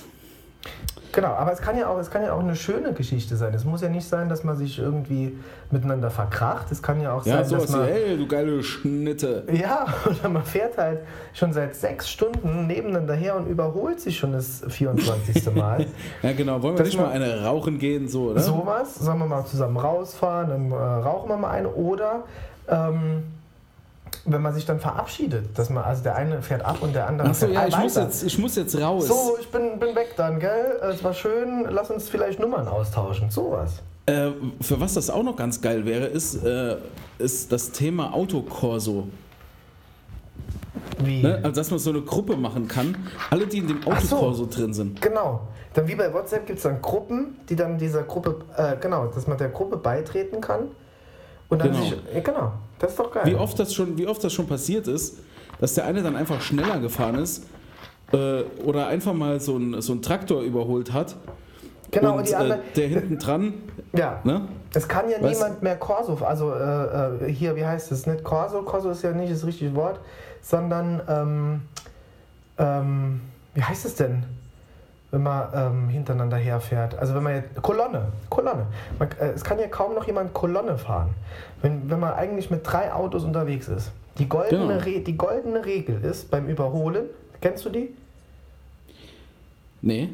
Genau, 1.13 1.29
aber 1.29 1.51
es 1.51 1.59
kann, 1.61 1.75
ja 1.75 1.87
auch, 1.89 1.97
es 1.97 2.11
kann 2.11 2.21
ja 2.23 2.33
auch 2.33 2.41
eine 2.41 2.55
schöne 2.55 2.93
Geschichte 2.93 3.37
sein. 3.37 3.51
Es 3.53 3.65
muss 3.65 3.81
ja 3.81 3.89
nicht 3.89 4.07
sein, 4.07 4.29
dass 4.29 4.43
man 4.43 4.55
sich 4.55 4.77
irgendwie 4.77 5.35
miteinander 5.71 6.11
verkracht. 6.11 6.71
Es 6.71 6.83
kann 6.83 7.01
ja 7.01 7.11
auch 7.13 7.25
Ja, 7.25 7.37
sein, 7.37 7.45
sowas 7.45 7.63
dass 7.63 7.71
man. 7.71 7.87
ey, 7.87 8.17
du 8.17 8.27
geile 8.27 8.61
Schnitte. 8.61 9.43
Ja, 9.51 9.87
oder 10.05 10.29
man 10.29 10.43
fährt 10.43 10.77
halt 10.77 10.99
schon 11.33 11.53
seit 11.53 11.75
sechs 11.75 12.07
Stunden 12.07 12.67
nebeneinander 12.67 13.15
her 13.15 13.35
und 13.35 13.47
überholt 13.47 13.99
sich 13.99 14.15
schon 14.19 14.33
das 14.33 14.61
24. 14.67 15.55
Mal. 15.55 15.87
Ja, 16.21 16.33
genau, 16.33 16.61
wollen 16.61 16.75
wir 16.75 16.83
Dass 16.83 16.93
nicht 16.93 17.01
mal 17.01 17.09
eine 17.09 17.43
rauchen 17.43 17.79
gehen, 17.79 18.07
so, 18.07 18.25
oder? 18.31 18.41
Sowas, 18.41 18.95
sollen 18.95 19.17
wir 19.17 19.25
mal 19.25 19.45
zusammen 19.45 19.77
rausfahren, 19.77 20.49
dann 20.49 20.71
äh, 20.71 20.75
rauchen 20.75 21.29
wir 21.29 21.37
mal 21.37 21.49
eine. 21.51 21.69
Oder 21.69 22.25
ähm, 22.67 23.23
wenn 24.27 24.41
man 24.41 24.53
sich 24.53 24.65
dann 24.65 24.79
verabschiedet, 24.79 25.57
dass 25.57 25.69
man, 25.69 25.83
also 25.83 26.03
der 26.03 26.15
eine 26.15 26.41
fährt 26.41 26.63
ab 26.63 26.77
und 26.81 26.93
der 26.93 27.07
andere 27.07 27.29
Achso, 27.29 27.47
fährt 27.47 27.53
ja, 27.53 27.67
ich 27.67 27.77
muss, 27.77 27.95
weiter. 27.95 28.07
jetzt, 28.07 28.23
ich 28.23 28.37
muss 28.37 28.55
jetzt 28.55 28.79
raus. 28.79 29.07
So, 29.07 29.37
ich 29.39 29.49
bin, 29.49 29.79
bin 29.79 29.95
weg 29.95 30.13
dann, 30.17 30.39
gell? 30.39 30.79
Es 30.81 31.03
war 31.03 31.13
schön, 31.13 31.65
lass 31.69 31.89
uns 31.89 32.09
vielleicht 32.09 32.39
Nummern 32.39 32.67
austauschen. 32.67 33.31
Sowas. 33.31 33.81
Äh, 34.05 34.31
für 34.61 34.79
was 34.79 34.93
das 34.93 35.09
auch 35.09 35.23
noch 35.23 35.37
ganz 35.37 35.61
geil 35.61 35.85
wäre, 35.85 36.05
ist, 36.05 36.43
äh, 36.43 36.77
ist 37.17 37.51
das 37.51 37.71
Thema 37.71 38.13
Autokorso. 38.13 39.07
Wie? 40.99 41.23
Ne? 41.23 41.39
Also, 41.43 41.51
dass 41.51 41.71
man 41.71 41.79
so 41.79 41.89
eine 41.91 42.01
Gruppe 42.01 42.35
machen 42.35 42.67
kann. 42.67 42.95
Alle, 43.29 43.47
die 43.47 43.59
in 43.59 43.67
dem 43.67 43.79
Ach 43.89 43.99
so. 44.01 44.17
Autokorso 44.17 44.45
drin 44.45 44.73
sind. 44.73 45.01
Genau. 45.01 45.41
Dann 45.73 45.87
wie 45.87 45.95
bei 45.95 46.13
WhatsApp 46.13 46.45
gibt 46.45 46.57
es 46.57 46.63
dann 46.63 46.81
Gruppen, 46.81 47.37
die 47.49 47.55
dann 47.55 47.77
dieser 47.77 48.03
Gruppe, 48.03 48.39
äh, 48.57 48.75
genau, 48.77 49.07
dass 49.07 49.27
man 49.27 49.37
der 49.37 49.49
Gruppe 49.49 49.77
beitreten 49.77 50.41
kann. 50.41 50.69
Und 51.49 51.59
dann 51.61 51.71
Genau. 51.71 51.83
sich, 51.83 51.93
ja, 52.13 52.19
genau, 52.19 52.51
das 52.79 52.91
ist 52.91 52.99
doch 52.99 53.11
geil. 53.11 53.23
Wie 53.25 53.35
oft, 53.35 53.57
das 53.59 53.73
schon, 53.73 53.97
wie 53.97 54.07
oft 54.07 54.23
das 54.23 54.33
schon 54.33 54.47
passiert 54.47 54.87
ist, 54.87 55.19
dass 55.59 55.73
der 55.73 55.85
eine 55.85 56.03
dann 56.03 56.15
einfach 56.15 56.41
schneller 56.41 56.79
gefahren 56.79 57.15
ist 57.15 57.45
äh, 58.11 58.41
oder 58.63 58.87
einfach 58.87 59.13
mal 59.13 59.39
so 59.39 59.55
einen 59.55 59.81
so 59.81 59.93
einen 59.93 60.01
Traktor 60.01 60.41
überholt 60.41 60.91
hat. 60.93 61.15
genau, 61.91 62.13
und, 62.13 62.19
und 62.19 62.27
die 62.27 62.33
äh, 62.33 62.35
anderen, 62.35 62.61
der 62.75 62.87
hinten 62.87 63.17
dran, 63.17 63.53
ja, 63.93 64.19
ne? 64.23 64.41
es 64.73 64.87
kann 64.87 65.09
ja 65.09 65.17
Was? 65.21 65.33
niemand 65.33 65.63
mehr 65.63 65.77
Corso, 65.77 66.17
also 66.25 66.53
äh, 66.53 67.27
äh, 67.27 67.31
hier, 67.31 67.55
wie 67.55 67.65
heißt 67.65 67.91
es, 67.91 68.05
nicht 68.05 68.23
Corso, 68.23 68.61
Corso 68.63 68.89
ist 68.89 69.01
ja 69.03 69.11
nicht 69.11 69.31
das 69.31 69.45
richtige 69.45 69.73
Wort, 69.75 69.99
sondern, 70.41 71.01
ähm, 71.07 71.61
ähm, 72.57 73.21
wie 73.53 73.63
heißt 73.63 73.85
es 73.85 73.95
denn? 73.95 74.23
Wenn 75.11 75.23
man 75.23 75.49
ähm, 75.53 75.89
hintereinander 75.89 76.37
herfährt. 76.37 76.97
Also 76.97 77.15
wenn 77.15 77.23
man 77.23 77.35
jetzt, 77.35 77.61
Kolonne, 77.61 78.11
Kolonne. 78.29 78.67
Man, 78.99 79.09
äh, 79.19 79.29
es 79.29 79.43
kann 79.43 79.57
ja 79.59 79.67
kaum 79.67 79.95
noch 79.95 80.05
jemand 80.05 80.33
Kolonne 80.33 80.77
fahren, 80.77 81.09
wenn, 81.61 81.89
wenn 81.89 81.99
man 81.99 82.13
eigentlich 82.13 82.49
mit 82.49 82.61
drei 82.63 82.91
Autos 82.93 83.23
unterwegs 83.23 83.67
ist. 83.67 83.91
Die 84.17 84.27
goldene, 84.27 84.79
Genau. 84.79 84.99
Die 84.99 85.17
goldene 85.17 85.65
Regel 85.65 86.03
ist 86.03 86.29
beim 86.31 86.47
Überholen, 86.47 87.05
kennst 87.39 87.65
du 87.65 87.69
die? 87.69 87.95
Nee. 89.81 90.09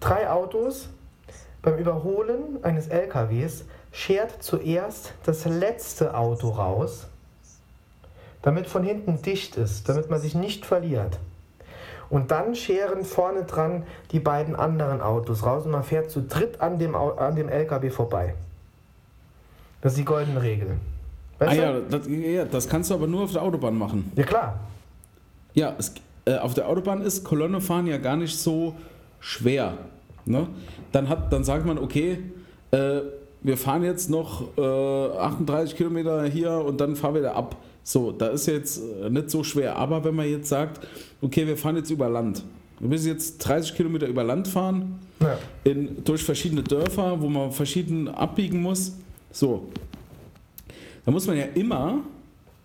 Drei 0.00 0.30
Autos 0.30 0.88
beim 1.62 1.76
Überholen 1.76 2.62
eines 2.62 2.86
LKWs 2.86 3.64
schert 3.90 4.42
zuerst 4.42 5.12
das 5.26 5.44
letzte 5.44 6.14
Auto 6.16 6.50
raus, 6.50 7.08
damit 8.42 8.68
von 8.68 8.84
hinten 8.84 9.20
dicht 9.20 9.56
ist, 9.56 9.88
damit 9.88 10.08
man 10.08 10.20
sich 10.20 10.34
nicht 10.34 10.64
verliert. 10.64 11.18
Und 12.10 12.30
dann 12.30 12.54
scheren 12.54 13.04
vorne 13.04 13.44
dran 13.44 13.82
die 14.12 14.20
beiden 14.20 14.56
anderen 14.56 15.00
Autos 15.00 15.44
raus 15.44 15.66
und 15.66 15.72
man 15.72 15.82
fährt 15.82 16.10
zu 16.10 16.22
dritt 16.22 16.60
an 16.60 16.78
dem, 16.78 16.94
an 16.94 17.36
dem 17.36 17.48
LKW 17.48 17.90
vorbei. 17.90 18.34
Das 19.82 19.92
ist 19.92 19.98
die 19.98 20.04
goldene 20.04 20.42
Regel. 20.42 20.78
Weißt 21.38 21.52
Ah 21.52 21.54
ja 21.54 21.80
das, 21.80 22.08
ja, 22.08 22.44
das 22.44 22.68
kannst 22.68 22.90
du 22.90 22.94
aber 22.94 23.06
nur 23.06 23.24
auf 23.24 23.32
der 23.32 23.42
Autobahn 23.42 23.76
machen. 23.76 24.10
ja, 24.16 24.24
klar. 24.24 24.58
Ja, 25.54 25.74
es, 25.78 25.94
äh, 26.24 26.36
auf 26.38 26.54
der 26.54 26.68
Autobahn 26.68 27.02
ist 27.02 27.24
Kolonne 27.24 27.60
fahren 27.60 27.86
ja 27.86 27.98
gar 27.98 28.16
nicht 28.16 28.36
so 28.38 28.74
schwer. 29.20 29.74
Ne? 30.24 30.46
Dann, 30.92 31.08
hat, 31.08 31.32
dann 31.32 31.44
sagt 31.44 31.64
man, 31.64 31.78
okay, 31.78 32.18
äh, 32.70 33.00
wir 33.40 33.56
fahren 33.56 33.82
jetzt 33.82 34.10
noch 34.10 34.56
äh, 34.58 35.18
38 35.18 35.76
Kilometer 35.76 36.24
hier 36.24 36.52
und 36.52 36.80
dann 36.80 36.96
fahren 36.96 37.14
wir 37.14 37.22
da 37.22 37.32
ab. 37.32 37.56
So, 37.82 38.12
da 38.12 38.28
ist 38.28 38.46
jetzt 38.46 38.80
äh, 39.02 39.08
nicht 39.10 39.30
so 39.30 39.42
schwer. 39.42 39.76
Aber 39.76 40.04
wenn 40.04 40.14
man 40.14 40.28
jetzt 40.28 40.48
sagt, 40.48 40.86
okay, 41.22 41.46
wir 41.46 41.56
fahren 41.56 41.76
jetzt 41.76 41.90
über 41.90 42.08
Land. 42.08 42.44
Wir 42.80 42.88
müssen 42.88 43.08
jetzt 43.08 43.38
30 43.38 43.74
Kilometer 43.74 44.06
über 44.06 44.22
Land 44.24 44.46
fahren, 44.48 44.98
Ja. 45.20 45.38
in, 45.64 46.04
durch 46.04 46.22
verschiedene 46.22 46.62
Dörfer, 46.62 47.20
wo 47.20 47.28
man 47.28 47.50
verschieden 47.50 48.08
abbiegen 48.08 48.62
muss. 48.62 48.92
So. 49.32 49.68
Da 51.04 51.10
muss 51.10 51.26
man 51.26 51.36
ja 51.38 51.44
immer 51.54 52.00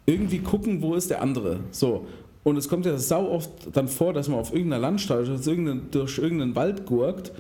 irgendwie 0.06 0.40
gucken, 0.40 0.82
wo 0.82 0.96
ist 0.96 1.10
der 1.10 1.22
andere. 1.22 1.62
So. 1.72 2.06
Und 2.44 2.58
es 2.58 2.68
kommt 2.68 2.86
ja 2.86 2.98
sau 2.98 3.30
oft 3.32 3.50
dann 3.72 3.88
vor, 3.88 4.12
dass 4.12 4.28
man 4.28 4.38
auf 4.40 4.52
irgendeiner 4.54 4.82
Landstraße 4.82 5.32
durch 5.32 5.48
irgendeinen, 5.48 5.90
durch 5.92 6.18
irgendeinen 6.18 6.56
Wald 6.56 6.86
gurkt, 6.86 7.32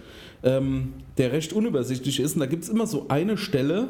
ähm, 0.43 0.93
der 1.17 1.33
recht 1.33 1.51
unübersichtlich 1.51 2.21
ist. 2.21 2.35
Und 2.35 2.39
da 2.39 2.45
gibt 2.45 2.63
es 2.63 2.69
immer 2.69 2.87
so 2.87 3.05
eine 3.09 3.37
Stelle, 3.37 3.89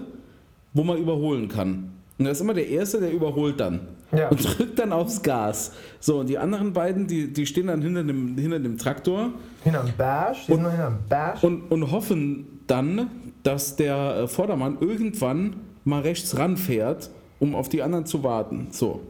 wo 0.74 0.84
man 0.84 0.98
überholen 0.98 1.48
kann. 1.50 1.93
Und 2.20 2.26
da 2.26 2.32
ist 2.32 2.41
immer 2.41 2.53
der 2.53 2.68
Erste, 2.70 2.99
der 2.99 3.11
überholt 3.11 3.59
dann. 3.59 3.82
Ja. 4.16 4.30
Und 4.30 4.43
drückt 4.59 4.78
dann 4.78 4.93
aufs 4.93 5.22
Gas. 5.24 5.72
So, 5.99 6.20
und 6.20 6.28
die 6.30 6.38
anderen 6.38 6.72
beiden, 6.74 7.07
die, 7.07 7.34
die 7.34 7.45
stehen 7.47 7.68
dann 7.68 7.82
hinter 7.82 8.03
dem, 8.03 8.38
hinter 8.38 8.59
dem 8.59 8.78
Traktor 8.78 9.32
Hinterm 9.64 9.88
Bash, 9.97 10.45
die 10.45 10.51
sind 10.53 10.61
noch 10.64 10.70
hinterm 10.70 10.99
Bash. 11.09 11.43
und, 11.43 11.72
und 11.72 11.91
hoffen 11.91 12.59
dann, 12.68 13.09
dass 13.41 13.76
der 13.76 14.18
äh, 14.24 14.28
Vordermann 14.28 14.78
irgendwann 14.80 15.55
mal 15.84 16.01
rechts 16.01 16.38
ranfährt, 16.38 17.09
um 17.39 17.55
auf 17.55 17.70
die 17.70 17.82
anderen 17.82 18.05
zu 18.05 18.24
warten. 18.24 18.68
So. 18.72 19.01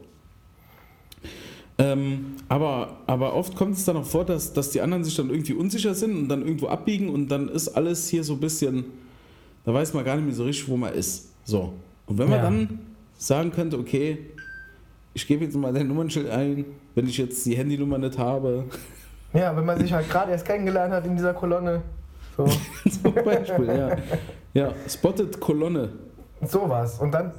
Äh, 1.77 1.91
Ähm, 1.93 2.35
aber, 2.49 2.97
aber 3.07 3.33
oft 3.35 3.55
kommt 3.55 3.75
es 3.75 3.83
dann 3.85 3.97
auch 3.97 4.05
vor, 4.05 4.25
dass, 4.25 4.53
dass 4.53 4.69
die 4.69 4.79
anderen 4.81 5.03
sich 5.03 5.15
dann 5.15 5.29
irgendwie 5.29 5.53
unsicher 5.53 5.93
sind 5.95 6.15
und 6.15 6.29
dann 6.29 6.43
irgendwo 6.43 6.67
abbiegen 6.67 7.09
und 7.09 7.29
dann 7.29 7.49
ist 7.49 7.69
alles 7.69 8.07
hier 8.09 8.23
so 8.23 8.33
ein 8.33 8.39
bisschen, 8.39 8.85
da 9.65 9.73
weiß 9.73 9.93
man 9.95 10.05
gar 10.05 10.15
nicht 10.15 10.25
mehr 10.25 10.35
so 10.35 10.43
richtig, 10.43 10.69
wo 10.69 10.77
man 10.77 10.93
ist. 10.93 11.29
So. 11.43 11.73
Und 12.05 12.17
wenn 12.19 12.29
man 12.29 12.37
Ja. 12.37 12.43
dann 12.43 12.79
sagen 13.27 13.51
könnte, 13.51 13.77
okay, 13.77 14.29
ich 15.13 15.27
gebe 15.27 15.45
jetzt 15.45 15.55
mal 15.55 15.73
dein 15.73 15.87
Nummernschild 15.87 16.29
ein, 16.29 16.65
wenn 16.95 17.07
ich 17.07 17.17
jetzt 17.17 17.45
die 17.45 17.55
Handynummer 17.55 17.97
nicht 17.97 18.17
habe, 18.17 18.65
Ja, 19.33 19.55
wenn 19.57 19.65
man 19.65 19.79
sich 19.79 19.91
halt 19.91 20.09
gerade 20.09 20.31
erst 20.31 20.45
kennengelernt 20.45 20.93
hat 20.93 21.05
in 21.05 21.15
dieser 21.15 21.33
Kolonne. 21.33 21.81
So. 22.37 22.45
zum 23.03 23.13
Beispiel, 23.13 23.65
ja. 23.65 23.89
Ja, 24.53 24.73
spotted 24.87 25.39
Kolonne. 25.39 25.89
Sowas. 26.41 26.99
Und 26.99 27.11
dann, 27.11 27.31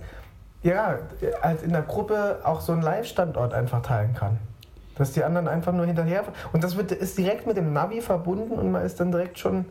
ja, 0.63 0.99
als 1.41 1.63
in 1.63 1.71
der 1.71 1.83
Gruppe 1.83 2.41
auch 2.43 2.61
so 2.61 2.73
einen 2.73 2.83
Live-Standort 2.83 3.55
einfach 3.55 3.83
teilen 3.83 4.15
kann. 4.15 4.39
Dass 4.97 5.13
die 5.13 5.23
anderen 5.23 5.49
einfach 5.49 5.73
nur 5.73 5.87
hinterher. 5.87 6.25
Und 6.53 6.65
das 6.65 6.77
wird, 6.77 6.91
ist 6.93 7.17
direkt 7.17 7.47
mit 7.47 7.57
dem 7.57 7.73
Navi 7.73 8.01
verbunden 8.01 8.53
und 8.53 8.73
man 8.73 8.85
ist 8.85 8.99
dann 8.99 9.13
direkt 9.13 9.39
schon. 9.39 9.65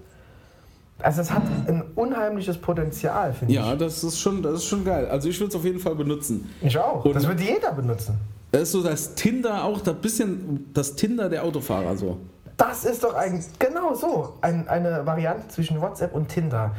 Also, 1.02 1.22
es 1.22 1.32
hat 1.32 1.44
ein 1.68 1.84
unheimliches 1.96 2.58
Potenzial, 2.58 3.34
finde 3.34 3.54
Ja, 3.54 3.76
das 3.76 4.04
ist 4.04 4.20
schon, 4.20 4.42
das 4.42 4.56
ist 4.56 4.66
schon 4.66 4.86
geil. 4.86 5.08
Also 5.10 5.28
ich 5.28 5.40
würde 5.40 5.50
es 5.50 5.56
auf 5.56 5.66
jeden 5.66 5.80
Fall 5.80 5.96
benutzen. 5.96 6.50
ich. 6.62 6.68
Ich 6.68 6.78
auch. 6.78 7.04
Und- 7.04 7.16
das 7.16 7.28
wird 7.28 7.40
jeder 7.42 7.72
benutzen. 7.74 8.18
Das 8.52 8.62
ist 8.64 8.72
so 8.74 8.84
das 8.84 9.16
Tinder 9.16 9.64
auch, 9.64 9.82
da 9.82 9.92
bisschen 9.94 10.70
das 10.74 10.96
Tinder 10.96 11.28
der 11.28 11.44
Autofahrer 11.44 11.98
so. 11.98 12.20
Das 12.56 12.86
ist 12.86 13.04
doch 13.04 13.16
eigentlich 13.16 13.46
genau 13.58 13.96
so 13.96 14.34
ein, 14.42 14.68
eine 14.68 15.04
Variante 15.08 15.48
zwischen 15.48 15.82
WhatsApp 15.82 16.14
und 16.14 16.30
Tinder. 16.30 16.72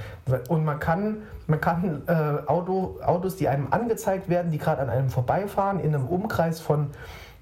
Und 0.48 0.64
man 0.64 0.78
kann, 0.78 1.16
man 1.48 1.60
kann 1.60 2.02
äh, 2.06 2.12
Auto, 2.48 3.00
Autos, 3.04 3.34
die 3.34 3.48
einem 3.48 3.66
angezeigt 3.72 4.28
werden, 4.28 4.52
die 4.52 4.58
gerade 4.58 4.80
an 4.82 4.88
einem 4.88 5.10
vorbeifahren, 5.10 5.80
in 5.80 5.92
einem 5.92 6.06
Umkreis 6.06 6.60
von, 6.60 6.90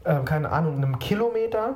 äh, 0.05 0.15
keine 0.25 0.51
Ahnung, 0.51 0.77
einem 0.77 0.99
Kilometer, 0.99 1.75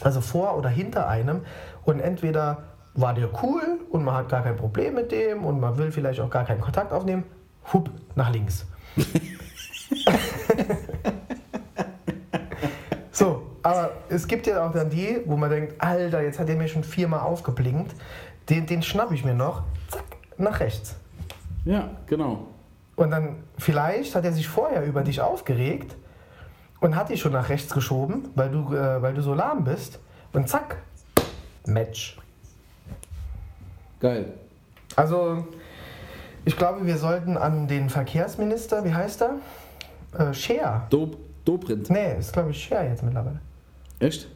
also 0.00 0.20
vor 0.20 0.56
oder 0.56 0.68
hinter 0.68 1.08
einem. 1.08 1.40
Und 1.84 1.98
entweder 1.98 2.58
war 2.94 3.14
der 3.14 3.28
cool 3.42 3.80
und 3.90 4.04
man 4.04 4.14
hat 4.14 4.28
gar 4.28 4.42
kein 4.42 4.56
Problem 4.56 4.94
mit 4.94 5.12
dem 5.12 5.44
und 5.44 5.60
man 5.60 5.76
will 5.78 5.92
vielleicht 5.92 6.20
auch 6.20 6.30
gar 6.30 6.44
keinen 6.44 6.60
Kontakt 6.60 6.92
aufnehmen, 6.92 7.24
hup, 7.72 7.90
nach 8.14 8.32
links. 8.32 8.66
So, 13.20 13.42
aber 13.62 13.90
es 14.08 14.26
gibt 14.26 14.46
ja 14.46 14.66
auch 14.66 14.72
dann 14.72 14.88
die, 14.88 15.20
wo 15.26 15.36
man 15.36 15.50
denkt, 15.50 15.74
Alter, 15.76 16.22
jetzt 16.22 16.38
hat 16.38 16.48
der 16.48 16.56
mir 16.56 16.68
schon 16.68 16.82
viermal 16.82 17.20
aufgeblinkt, 17.20 17.94
den, 18.48 18.64
den 18.64 18.82
schnapp 18.82 19.12
ich 19.12 19.26
mir 19.26 19.34
noch, 19.34 19.62
zack, 19.88 20.04
nach 20.38 20.58
rechts. 20.58 20.96
Ja, 21.66 21.90
genau. 22.06 22.46
Und 22.96 23.10
dann 23.10 23.36
vielleicht 23.58 24.14
hat 24.14 24.24
er 24.24 24.32
sich 24.32 24.48
vorher 24.48 24.86
über 24.86 25.02
dich 25.02 25.20
aufgeregt 25.20 25.96
und 26.80 26.96
hat 26.96 27.10
dich 27.10 27.20
schon 27.20 27.32
nach 27.32 27.50
rechts 27.50 27.74
geschoben, 27.74 28.30
weil 28.36 28.48
du, 28.48 28.74
äh, 28.74 29.02
weil 29.02 29.12
du 29.12 29.20
so 29.20 29.34
lahm 29.34 29.64
bist. 29.64 29.98
Und 30.32 30.48
zack, 30.48 30.78
Match. 31.66 32.18
Geil. 34.00 34.32
Also, 34.96 35.46
ich 36.44 36.56
glaube, 36.56 36.84
wir 36.86 36.96
sollten 36.96 37.36
an 37.36 37.68
den 37.68 37.90
Verkehrsminister, 37.90 38.84
wie 38.84 38.94
heißt 38.94 39.22
er? 39.22 39.34
Äh, 40.18 40.34
Scher. 40.34 40.86
Do 40.90 41.12
Dobrindt. 41.44 41.88
Nee, 41.90 42.18
ist 42.18 42.32
glaube 42.32 42.50
ich 42.50 42.62
Scher 42.62 42.84
jetzt 42.86 43.02
mittlerweile. 43.02 43.40
Echt? 43.98 44.28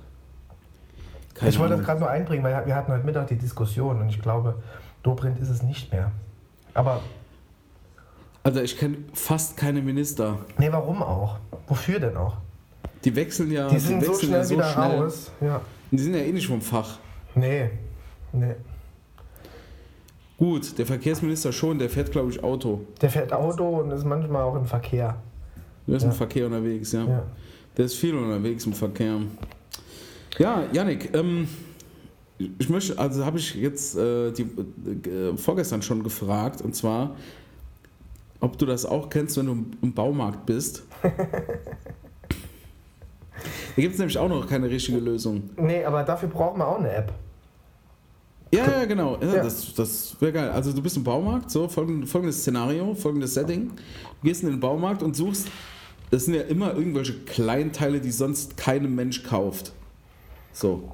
Keine 1.35 1.51
ich 1.51 1.59
wollte 1.59 1.77
das 1.77 1.85
gerade 1.85 2.01
nur 2.01 2.09
einbringen, 2.11 2.45
weil 2.45 2.65
wir 2.67 2.75
hatten 2.75 2.93
heute 2.93 3.05
Mittag 3.05 3.27
die 3.29 3.37
Diskussion 3.37 4.01
und 4.01 4.09
ich 4.09 4.21
glaube, 4.23 4.63
Dobrindt 5.03 5.39
ist 5.41 5.49
es 5.51 5.63
nicht 5.63 5.93
mehr. 5.93 6.13
Aber, 6.75 7.01
Also 8.43 8.61
ich 8.61 8.79
kenne 8.79 8.99
fast 9.13 9.57
keine 9.57 9.83
Minister. 9.83 10.39
nee, 10.59 10.71
warum 10.71 11.03
auch? 11.03 11.39
Wofür 11.67 11.99
denn 12.01 12.17
auch? 12.17 12.37
Die 13.05 13.15
wechseln 13.17 13.51
ja, 13.51 13.69
Die 13.69 13.79
sind 13.79 14.03
so 14.05 14.13
wechseln 14.13 14.29
schnell 14.29 14.39
ja 14.39 14.45
so 14.45 14.55
wieder 14.55 14.71
schnell. 14.73 15.01
raus. 15.03 15.31
Ja. 15.41 15.61
Die 15.91 15.99
sind 15.99 16.15
ja 16.15 16.21
eh 16.21 16.33
nicht 16.33 16.47
vom 16.47 16.61
Fach. 16.61 16.99
Nee, 17.35 17.71
nee. 18.33 18.55
Gut, 20.37 20.79
der 20.79 20.87
Verkehrsminister 20.87 21.53
schon, 21.53 21.79
der 21.79 21.89
fährt 21.89 22.11
glaube 22.11 22.31
ich 22.31 22.43
Auto. 22.43 22.81
Der 23.01 23.11
fährt 23.11 23.33
Auto 23.33 23.69
und 23.81 23.91
ist 23.93 24.05
manchmal 24.05 24.43
auch 24.43 24.57
im 24.57 24.65
Verkehr. 24.67 25.17
Der 25.87 25.97
ist 25.97 26.03
Ja. 26.03 26.09
im 26.11 26.15
Verkehr 26.15 26.47
unterwegs, 26.47 26.93
ja. 26.93 27.05
Ja. 27.05 27.23
Der 27.77 27.85
ist 27.85 27.95
viel 27.95 28.15
unterwegs 28.15 28.67
im 28.67 28.73
Verkehr. 28.73 29.19
Ja, 30.39 30.65
Yannick, 30.73 31.15
ähm, 31.17 31.47
ich 32.39 32.69
möchte, 32.69 32.99
also 32.99 33.25
habe 33.25 33.39
ich 33.39 33.55
jetzt 33.55 33.97
äh, 33.97 34.33
die, 34.33 34.43
äh, 35.09 35.37
vorgestern 35.37 35.83
schon 35.83 36.03
gefragt, 36.03 36.63
und 36.63 36.75
zwar, 36.75 37.15
ob 38.41 38.59
du 38.59 38.67
das 38.67 38.85
auch 38.85 39.09
kennst, 39.11 39.37
wenn 39.37 39.47
du 39.47 39.53
im- 39.53 39.71
im 39.83 39.93
Baumarkt 39.93 40.45
bist. 40.47 40.83
Da 43.77 43.83
gibt 43.83 43.95
es 43.95 43.99
nämlich 43.99 44.17
auch 44.17 44.29
noch 44.29 44.47
keine 44.49 44.71
richtige 44.71 44.99
Lösung. 44.99 45.51
Nee, 45.57 45.85
aber 45.85 46.05
dafür 46.05 46.29
braucht 46.29 46.57
man 46.57 46.67
auch 46.69 46.79
eine 46.79 46.93
App. 46.93 47.13
Ja, 48.55 48.81
ja, 48.81 48.85
genau. 48.85 49.19
Ja, 49.21 49.35
Ja. 49.37 49.43
Das, 49.43 49.75
das 49.75 50.17
wäre 50.21 50.33
geil. 50.33 50.51
Also 50.51 50.73
du 50.73 50.83
bist 50.83 50.97
im 50.97 51.05
Baumarkt, 51.05 51.51
so 51.51 51.69
folgend, 51.69 52.09
folgendes 52.09 52.41
Szenario, 52.41 52.95
folgendes 52.95 53.35
Setting. 53.35 53.69
Du 53.69 54.29
gehst 54.29 54.43
in 54.43 54.51
den 54.51 54.61
Baumarkt 54.61 55.03
und 55.03 55.17
suchst, 55.17 55.49
das 56.11 56.27
sind 56.27 56.35
ja 56.35 56.43
immer 56.43 56.75
irgendwelche 56.75 57.15
Kleinteile, 57.15 58.01
die 58.01 58.11
sonst 58.11 58.57
keinem 58.57 58.95
Mensch 58.95 59.23
kauft. 59.23 59.73
So. 60.53 60.93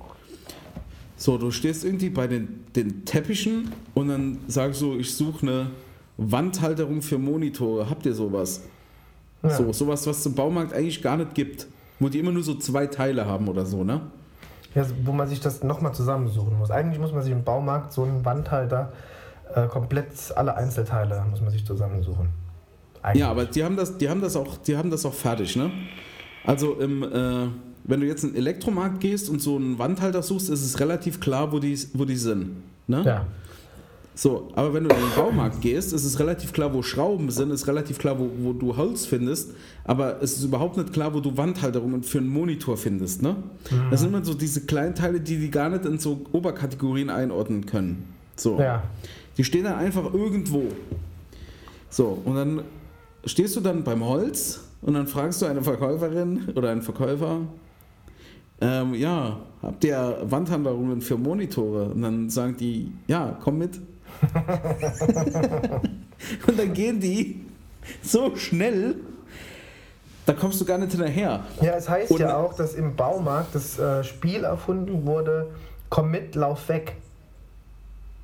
So, 1.16 1.36
du 1.36 1.50
stehst 1.50 1.84
irgendwie 1.84 2.08
bei 2.08 2.26
den, 2.26 2.64
den 2.74 3.04
Teppichen 3.04 3.72
und 3.94 4.08
dann 4.08 4.38
sagst 4.46 4.80
du, 4.80 4.96
ich 4.96 5.14
suche 5.14 5.42
eine 5.46 5.70
Wandhalterung 6.16 7.02
für 7.02 7.18
Monitore. 7.18 7.90
Habt 7.90 8.06
ihr 8.06 8.14
sowas? 8.14 8.62
Ja. 9.42 9.50
So, 9.50 9.72
sowas, 9.72 10.06
was 10.06 10.20
es 10.20 10.26
im 10.26 10.34
Baumarkt 10.34 10.72
eigentlich 10.72 11.02
gar 11.02 11.16
nicht 11.18 11.34
gibt. 11.34 11.66
Wo 11.98 12.08
die 12.08 12.18
immer 12.18 12.32
nur 12.32 12.42
so 12.42 12.54
zwei 12.54 12.86
Teile 12.86 13.26
haben 13.26 13.48
oder 13.48 13.66
so, 13.66 13.84
ne? 13.84 14.00
Ja, 14.74 14.84
wo 15.04 15.12
man 15.12 15.26
sich 15.28 15.40
das 15.40 15.62
nochmal 15.62 15.92
zusammensuchen 15.92 16.56
muss. 16.58 16.70
Eigentlich 16.70 17.00
muss 17.00 17.12
man 17.12 17.22
sich 17.22 17.32
im 17.32 17.42
Baumarkt 17.42 17.92
so 17.92 18.04
einen 18.04 18.24
Wandhalter 18.24 18.92
äh, 19.54 19.66
komplett 19.66 20.12
alle 20.36 20.56
Einzelteile 20.56 21.24
muss 21.28 21.40
man 21.40 21.50
sich 21.50 21.66
zusammensuchen. 21.66 22.28
Eigentlich. 23.02 23.20
Ja, 23.20 23.30
aber 23.30 23.46
die 23.46 23.64
haben 23.64 23.76
das, 23.76 23.98
die 23.98 24.08
haben 24.08 24.20
das 24.20 24.36
auch, 24.36 24.58
die 24.58 24.76
haben 24.76 24.90
das 24.90 25.04
auch 25.06 25.14
fertig, 25.14 25.56
ne? 25.56 25.70
Also 26.44 26.74
im, 26.74 27.02
äh, 27.02 27.48
wenn 27.84 28.00
du 28.00 28.06
jetzt 28.06 28.24
in 28.24 28.30
den 28.30 28.36
Elektromarkt 28.36 29.00
gehst 29.00 29.28
und 29.28 29.40
so 29.40 29.56
einen 29.56 29.78
Wandhalter 29.78 30.22
suchst, 30.22 30.50
ist 30.50 30.64
es 30.64 30.80
relativ 30.80 31.20
klar, 31.20 31.52
wo 31.52 31.58
die, 31.58 31.78
wo 31.94 32.04
die 32.04 32.16
sind. 32.16 32.62
Ne? 32.86 33.02
Ja. 33.04 33.26
So, 34.20 34.48
aber 34.54 34.74
wenn 34.74 34.84
du 34.84 34.94
in 34.94 35.00
den 35.00 35.14
Baumarkt 35.16 35.62
gehst, 35.62 35.94
ist 35.94 36.04
es 36.04 36.18
relativ 36.18 36.52
klar, 36.52 36.74
wo 36.74 36.82
Schrauben 36.82 37.30
sind, 37.30 37.50
ist 37.52 37.66
relativ 37.66 37.98
klar, 37.98 38.18
wo, 38.18 38.28
wo 38.40 38.52
du 38.52 38.76
Holz 38.76 39.06
findest, 39.06 39.54
aber 39.84 40.20
es 40.22 40.34
ist 40.34 40.44
überhaupt 40.44 40.76
nicht 40.76 40.92
klar, 40.92 41.14
wo 41.14 41.20
du 41.20 41.38
Wandhalterungen 41.38 42.02
für 42.02 42.18
einen 42.18 42.28
Monitor 42.28 42.76
findest. 42.76 43.22
Ne? 43.22 43.36
Das 43.90 44.00
sind 44.00 44.10
immer 44.10 44.22
so 44.22 44.34
diese 44.34 44.66
Kleinteile, 44.66 45.20
die 45.20 45.38
die 45.38 45.50
gar 45.50 45.70
nicht 45.70 45.86
in 45.86 45.98
so 45.98 46.20
Oberkategorien 46.32 47.08
einordnen 47.08 47.64
können. 47.64 48.12
So. 48.36 48.60
Ja. 48.60 48.82
Die 49.38 49.44
stehen 49.44 49.64
dann 49.64 49.76
einfach 49.76 50.12
irgendwo. 50.12 50.64
So, 51.88 52.20
und 52.22 52.34
dann 52.34 52.62
stehst 53.24 53.56
du 53.56 53.60
dann 53.62 53.84
beim 53.84 54.04
Holz 54.04 54.60
und 54.82 54.92
dann 54.92 55.06
fragst 55.06 55.40
du 55.40 55.46
eine 55.46 55.62
Verkäuferin 55.62 56.50
oder 56.54 56.68
einen 56.68 56.82
Verkäufer, 56.82 57.40
ähm, 58.60 58.92
ja, 58.92 59.40
habt 59.62 59.82
ihr 59.82 60.18
Wandhalterungen 60.24 61.00
für 61.00 61.16
Monitore? 61.16 61.86
Und 61.86 62.02
dann 62.02 62.28
sagen 62.28 62.54
die, 62.58 62.92
ja, 63.06 63.38
komm 63.40 63.56
mit. 63.56 63.80
und 66.46 66.58
dann 66.58 66.72
gehen 66.72 67.00
die 67.00 67.44
so 68.02 68.36
schnell, 68.36 68.96
da 70.26 70.32
kommst 70.34 70.60
du 70.60 70.64
gar 70.64 70.78
nicht 70.78 70.92
hinterher. 70.92 71.44
Ja, 71.60 71.72
es 71.74 71.88
heißt 71.88 72.10
Und- 72.12 72.20
ja 72.20 72.36
auch, 72.36 72.54
dass 72.54 72.74
im 72.74 72.94
Baumarkt 72.96 73.54
das 73.54 73.78
äh, 73.78 74.04
Spiel 74.04 74.44
erfunden 74.44 75.06
wurde, 75.06 75.50
komm 75.88 76.10
mit, 76.10 76.34
lauf 76.34 76.68
weg. 76.68 76.96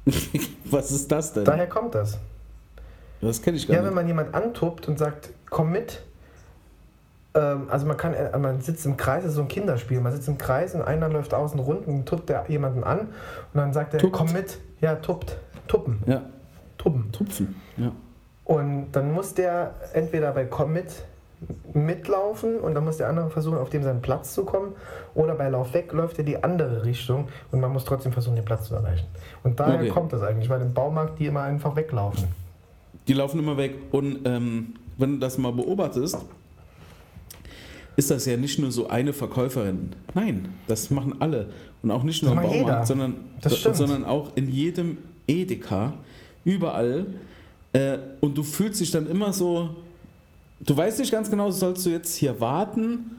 Was 0.65 0.91
ist 0.93 1.11
das 1.11 1.33
denn? 1.33 1.45
Daher 1.45 1.69
kommt 1.69 1.95
das. 1.95 2.19
Das 3.21 3.41
kenne 3.43 3.57
ich 3.57 3.67
gar 3.67 3.77
Ja, 3.77 3.81
wenn 3.83 3.89
nicht. 3.89 3.95
man 3.97 4.07
jemand 4.07 4.35
antuppt 4.35 4.87
und 4.89 4.99
sagt, 4.99 5.31
komm 5.51 5.73
mit, 5.73 6.03
ähm, 7.35 7.67
also 7.71 7.87
man 7.87 7.97
kann, 7.97 8.15
äh, 8.15 8.39
man 8.39 8.61
sitzt 8.61 8.85
im 8.87 8.97
Kreis, 8.97 9.23
das 9.23 9.31
ist 9.31 9.37
so 9.37 9.43
ein 9.43 9.49
Kinderspiel, 9.49 10.01
man 10.01 10.13
sitzt 10.13 10.29
im 10.29 10.39
Kreis 10.39 10.75
und 10.75 10.83
einer 10.83 11.09
läuft 11.09 11.33
außen 11.35 11.59
rund 11.59 11.87
und 11.89 12.07
tuppt 12.07 12.29
der 12.29 12.45
jemanden 12.49 12.85
an 12.85 13.01
und 13.01 13.09
dann 13.55 13.73
sagt 13.73 13.95
er, 13.95 14.01
Tuppt. 14.01 14.13
komm 14.13 14.33
mit, 14.33 14.59
ja, 14.81 14.95
tuppt, 14.97 15.39
tuppen, 15.69 16.03
Ja, 16.07 16.23
tuppen. 16.79 17.11
Tupfen. 17.13 17.57
Ja. 17.77 17.93
Und 18.45 18.93
dann 18.93 19.13
muss 19.13 19.35
der 19.35 19.75
entweder 19.93 20.33
bei 20.33 20.45
komm 20.45 20.73
mit 20.73 20.87
mitlaufen 21.75 22.59
und 22.61 22.75
dann 22.75 22.85
muss 22.85 22.97
der 22.97 23.09
andere 23.09 23.29
versuchen, 23.29 23.59
auf 23.59 23.69
dem 23.69 23.83
seinen 23.83 24.01
Platz 24.01 24.33
zu 24.35 24.45
kommen 24.45 24.73
oder 25.15 25.35
bei 25.35 25.49
Lauf 25.51 25.75
weg 25.75 25.93
läuft 25.93 26.17
er 26.19 26.25
die 26.25 26.43
andere 26.43 26.85
Richtung 26.85 27.29
und 27.53 27.61
man 27.61 27.73
muss 27.73 27.85
trotzdem 27.85 28.13
versuchen, 28.13 28.37
den 28.37 28.45
Platz 28.45 28.69
zu 28.69 28.75
erreichen. 28.75 29.07
Und 29.43 29.61
daher 29.61 29.81
Okay. 29.81 29.89
kommt 29.91 30.13
das 30.13 30.23
eigentlich, 30.23 30.49
weil 30.49 30.63
im 30.63 30.73
Baumarkt 30.73 31.19
die 31.19 31.27
immer 31.27 31.43
einfach 31.43 31.77
weglaufen. 31.77 32.29
Die 33.07 33.13
laufen 33.13 33.39
immer 33.39 33.57
weg. 33.57 33.75
Und 33.93 34.21
ähm, 34.25 34.75
wenn 34.97 35.13
du 35.15 35.19
das 35.19 35.37
mal 35.39 35.53
beobachtest, 35.53 36.19
ist 37.97 38.11
das 38.11 38.27
ja 38.27 38.37
nicht 38.37 38.59
nur 38.59 38.71
so 38.73 38.89
eine 38.89 39.13
Verkäuferin. 39.13 39.95
Nein, 40.15 40.55
das 40.67 40.91
machen 40.91 41.17
alle. 41.21 41.51
Und 41.83 41.91
auch 41.91 42.03
nicht 42.03 42.23
nur 42.23 42.33
im 42.33 42.39
Baumarkt, 42.39 42.55
jeder. 42.57 42.87
sondern, 42.87 43.15
sondern 43.43 44.05
auch 44.05 44.31
in 44.37 44.49
jedem 44.49 44.99
Edeka, 45.27 45.95
überall. 46.45 47.07
Äh, 47.73 47.99
und 48.21 48.37
du 48.37 48.43
fühlst 48.43 48.81
dich 48.81 48.91
dann 48.91 49.07
immer 49.09 49.33
so, 49.33 49.71
du 50.61 50.77
weißt 50.77 50.99
nicht 51.01 51.13
ganz 51.13 51.31
genau, 51.31 51.51
sollst 51.51 51.85
du 51.87 51.91
jetzt 51.91 52.17
hier 52.17 52.41
warten 52.41 53.11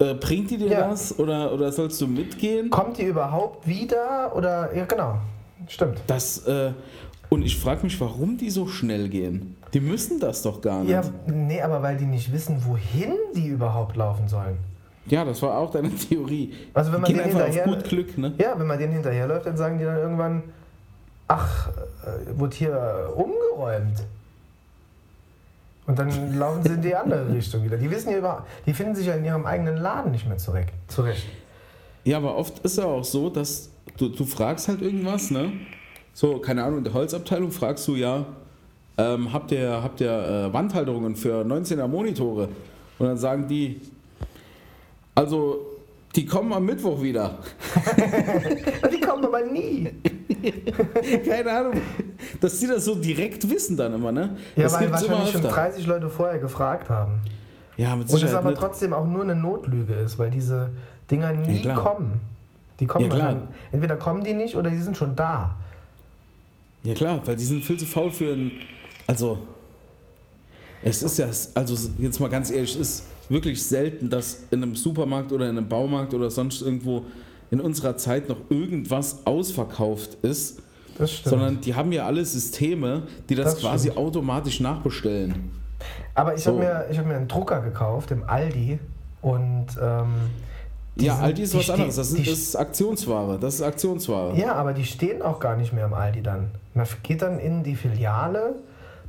Äh, 0.00 0.14
bringt 0.14 0.50
die 0.50 0.56
dir 0.58 0.66
Ja. 0.66 0.90
was 0.90 1.16
oder, 1.16 1.52
oder 1.52 1.70
sollst 1.70 2.00
du 2.00 2.08
mitgehen? 2.08 2.70
Kommt 2.70 2.98
die 2.98 3.04
überhaupt 3.04 3.68
wieder? 3.68 4.34
Oder, 4.34 4.74
ja, 4.76 4.84
genau. 4.84 5.18
Stimmt. 5.68 6.00
Das, 6.08 6.44
äh, 6.48 6.72
und 7.28 7.42
ich 7.44 7.56
frage 7.56 7.84
mich, 7.84 8.00
warum 8.00 8.36
die 8.36 8.50
so 8.50 8.66
schnell 8.66 9.08
gehen. 9.08 9.54
Die 9.74 9.78
müssen 9.78 10.18
das 10.18 10.42
doch 10.42 10.60
gar 10.60 10.80
nicht. 10.80 10.90
Ja, 10.90 11.02
nee, 11.26 11.62
aber 11.62 11.82
weil 11.82 11.96
die 11.96 12.04
nicht 12.04 12.32
wissen, 12.32 12.60
wohin 12.66 13.12
die 13.36 13.46
überhaupt 13.46 13.94
laufen 13.94 14.26
sollen. 14.26 14.56
Ja, 15.06 15.24
das 15.24 15.40
war 15.42 15.56
auch 15.56 15.70
deine 15.70 15.90
Theorie. 16.08 16.52
Also 16.74 16.92
wenn 16.92 17.02
man 17.02 17.14
auf 17.14 17.20
hinterher- 17.24 17.64
gut 17.64 17.84
Glück, 17.84 18.18
ne? 18.18 18.32
Ja, 18.38 18.58
wenn 18.58 18.66
man 18.66 18.78
denen 18.80 18.92
hinterherläuft, 18.94 19.46
dann 19.46 19.56
sagen 19.56 19.78
die 19.78 19.84
dann 19.84 19.98
irgendwann, 19.98 20.42
ach, 21.28 21.68
äh, 21.68 22.38
wurde 22.38 22.56
hier 22.56 23.12
umgeräumt. 23.14 24.02
Und 25.86 25.98
dann 25.98 26.38
laufen 26.38 26.62
sie 26.64 26.72
in 26.74 26.82
die 26.82 26.94
andere 26.94 27.28
Richtung 27.32 27.64
wieder. 27.64 27.76
Die 27.76 27.90
wissen 27.90 28.10
ja 28.10 28.18
über, 28.18 28.46
die 28.66 28.74
finden 28.74 28.94
sich 28.94 29.06
ja 29.06 29.14
in 29.14 29.24
ihrem 29.24 29.46
eigenen 29.46 29.76
Laden 29.76 30.10
nicht 30.12 30.26
mehr 30.26 30.38
zurecht. 30.38 30.72
zurecht. 30.88 31.26
Ja, 32.04 32.18
aber 32.18 32.36
oft 32.36 32.58
ist 32.60 32.78
ja 32.78 32.84
auch 32.84 33.04
so, 33.04 33.30
dass 33.30 33.70
du, 33.96 34.08
du 34.08 34.24
fragst 34.24 34.68
halt 34.68 34.82
irgendwas, 34.82 35.30
ne? 35.30 35.52
So, 36.12 36.38
keine 36.38 36.64
Ahnung, 36.64 36.78
in 36.78 36.84
der 36.84 36.94
Holzabteilung 36.94 37.50
fragst 37.50 37.86
du 37.88 37.94
ja, 37.94 38.24
ähm, 38.98 39.32
habt 39.32 39.52
ihr, 39.52 39.82
habt 39.82 40.00
ihr 40.00 40.10
äh, 40.10 40.52
Wandhalterungen 40.52 41.14
für 41.16 41.42
19er 41.42 41.86
Monitore? 41.86 42.48
Und 42.98 43.06
dann 43.06 43.18
sagen 43.18 43.46
die, 43.46 43.80
also, 45.14 45.75
die 46.16 46.24
kommen 46.26 46.52
am 46.52 46.64
Mittwoch 46.64 47.00
wieder. 47.02 47.38
Die 48.90 49.00
kommen 49.00 49.24
aber 49.24 49.42
nie. 49.42 49.90
Keine 51.28 51.50
Ahnung. 51.50 51.74
Dass 52.40 52.58
die 52.58 52.66
das 52.66 52.84
so 52.84 52.94
direkt 52.94 53.48
wissen 53.50 53.76
dann 53.76 53.92
immer, 53.94 54.12
ne? 54.12 54.36
Ja, 54.56 54.64
das 54.64 54.72
weil 54.74 54.90
wahrscheinlich 54.90 55.30
schon 55.32 55.44
öfter. 55.44 55.52
30 55.54 55.86
Leute 55.86 56.08
vorher 56.08 56.38
gefragt 56.38 56.88
haben. 56.88 57.20
Ja, 57.76 57.94
mit 57.94 58.08
Und 58.08 58.14
es 58.14 58.20
Sicherheit 58.20 58.36
aber 58.36 58.50
nicht. 58.50 58.60
trotzdem 58.60 58.92
auch 58.92 59.06
nur 59.06 59.22
eine 59.22 59.36
Notlüge 59.36 59.94
ist, 59.94 60.18
weil 60.18 60.30
diese 60.30 60.70
Dinger 61.10 61.32
nie 61.32 61.60
klar. 61.60 61.82
kommen. 61.82 62.20
Die 62.80 62.86
kommen 62.86 63.04
Ja, 63.06 63.14
klar. 63.14 63.36
entweder 63.72 63.96
kommen 63.96 64.24
die 64.24 64.32
nicht 64.34 64.56
oder 64.56 64.70
die 64.70 64.78
sind 64.78 64.96
schon 64.96 65.14
da. 65.16 65.54
Ja 66.82 66.94
klar, 66.94 67.20
weil 67.26 67.36
die 67.36 67.44
sind 67.44 67.64
viel 67.64 67.78
zu 67.78 67.86
faul 67.86 68.10
für 68.10 68.32
ein. 68.32 68.52
Also. 69.06 69.38
Es 70.82 71.02
ist 71.02 71.18
ja, 71.18 71.26
also 71.54 71.90
jetzt 71.98 72.20
mal 72.20 72.28
ganz 72.28 72.50
ehrlich, 72.50 72.74
es 72.76 72.80
ist 72.80 73.04
wirklich 73.28 73.62
selten, 73.62 74.08
dass 74.10 74.44
in 74.50 74.62
einem 74.62 74.74
Supermarkt 74.76 75.32
oder 75.32 75.48
in 75.48 75.56
einem 75.58 75.68
Baumarkt 75.68 76.14
oder 76.14 76.30
sonst 76.30 76.62
irgendwo 76.62 77.04
in 77.50 77.60
unserer 77.60 77.96
Zeit 77.96 78.28
noch 78.28 78.38
irgendwas 78.50 79.24
ausverkauft 79.26 80.18
ist, 80.22 80.60
Das 80.98 81.12
stimmt. 81.12 81.30
sondern 81.30 81.60
die 81.60 81.74
haben 81.74 81.92
ja 81.92 82.06
alle 82.06 82.24
Systeme, 82.24 83.02
die 83.28 83.34
das, 83.34 83.52
Das 83.54 83.60
quasi 83.60 83.88
stimmt. 83.90 83.98
automatisch 84.06 84.60
nachbestellen. 84.60 85.50
Aber 86.14 86.34
ich 86.34 86.42
So. 86.42 86.50
habe 86.52 86.60
mir, 86.60 86.86
ich 86.90 86.98
hab 86.98 87.06
mir 87.06 87.16
einen 87.16 87.28
Drucker 87.28 87.60
gekauft 87.60 88.10
im 88.10 88.24
Aldi 88.24 88.78
und 89.22 89.66
ähm, 89.80 90.06
ja, 90.98 91.14
sind- 91.16 91.24
Aldi 91.24 91.42
ist 91.42 91.54
was 91.54 91.70
anderes. 91.70 91.96
Das, 91.96 92.10
sind, 92.10 92.26
das 92.26 92.32
ist 92.38 92.56
Aktionsware. 92.56 93.38
Das 93.38 93.54
ist 93.56 93.62
Aktionsware. 93.62 94.34
Ja, 94.36 94.54
aber 94.54 94.72
die 94.72 94.84
stehen 94.84 95.20
auch 95.20 95.38
gar 95.38 95.56
nicht 95.56 95.72
mehr 95.72 95.84
im 95.86 95.94
Aldi 95.94 96.22
dann. 96.22 96.50
Man 96.74 96.86
geht 97.02 97.22
dann 97.22 97.38
in 97.38 97.62
die 97.62 97.76
Filiale, 97.76 98.54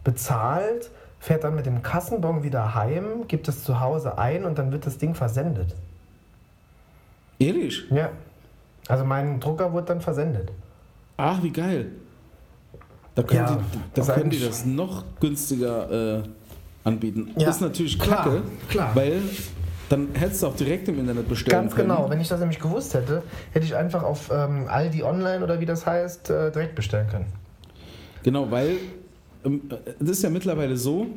bezahlt, 0.03 0.89
fährt 1.19 1.43
dann 1.43 1.55
mit 1.55 1.65
dem 1.65 1.81
Kassenbon 1.81 2.43
wieder 2.43 2.75
heim, 2.75 3.27
gibt 3.27 3.47
es 3.47 3.63
zu 3.63 3.79
Hause 3.79 4.17
ein 4.17 4.45
und 4.45 4.57
dann 4.57 4.71
wird 4.71 4.85
das 4.85 4.97
Ding 4.97 5.15
versendet. 5.15 5.75
Ehrlich? 7.39 7.85
Ja. 7.91 8.09
Also 8.87 9.03
mein 9.03 9.39
Drucker 9.39 9.71
wurde 9.73 9.87
dann 9.87 10.01
versendet. 10.01 10.51
Ach, 11.17 11.41
wie 11.43 11.51
geil. 11.51 11.91
Da 13.15 13.23
können, 13.23 13.39
Ja, 13.39 13.55
die, 13.55 13.77
das 13.95 14.07
da 14.07 14.13
ist 14.13 14.19
können 14.19 14.29
die 14.29 14.39
das 14.39 14.65
noch 14.65 15.03
günstiger 15.19 16.19
äh, 16.19 16.23
anbieten. 16.83 17.31
Ja, 17.35 17.49
ist 17.49 17.61
natürlich 17.61 17.97
klar, 17.99 18.23
kacke, 18.23 18.41
klar. 18.69 18.91
weil 18.95 19.21
dann 19.89 20.09
hättest 20.13 20.43
du 20.43 20.47
auch 20.47 20.55
direkt 20.55 20.87
im 20.89 20.99
Internet 20.99 21.27
bestellen 21.27 21.61
Ganz 21.63 21.75
können. 21.75 21.89
genau. 21.89 22.09
Wenn 22.09 22.19
ich 22.19 22.27
das 22.27 22.39
nämlich 22.39 22.59
gewusst 22.59 22.93
hätte, 22.93 23.23
hätte 23.53 23.65
ich 23.65 23.75
einfach 23.75 24.03
auf 24.03 24.29
ähm, 24.31 24.65
Aldi 24.67 25.03
Online 25.03 25.43
oder 25.43 25.59
wie 25.59 25.65
das 25.65 25.85
heißt, 25.85 26.29
äh, 26.29 26.51
direkt 26.51 26.75
bestellen 26.75 27.07
können. 27.07 27.25
Genau, 28.23 28.51
weil 28.51 28.77
es 29.99 30.09
ist 30.09 30.23
ja 30.23 30.29
mittlerweile 30.29 30.77
so, 30.77 31.07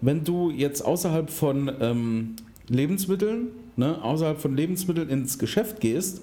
wenn 0.00 0.24
du 0.24 0.50
jetzt 0.50 0.84
außerhalb 0.84 1.30
von 1.30 1.70
ähm, 1.80 2.36
Lebensmitteln, 2.68 3.48
ne, 3.76 4.02
außerhalb 4.02 4.40
von 4.40 4.56
Lebensmitteln 4.56 5.08
ins 5.08 5.38
Geschäft 5.38 5.80
gehst 5.80 6.22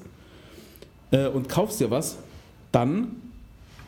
äh, 1.11 1.27
und 1.27 1.49
kaufst 1.49 1.79
dir 1.79 1.91
was, 1.91 2.17
dann 2.71 3.15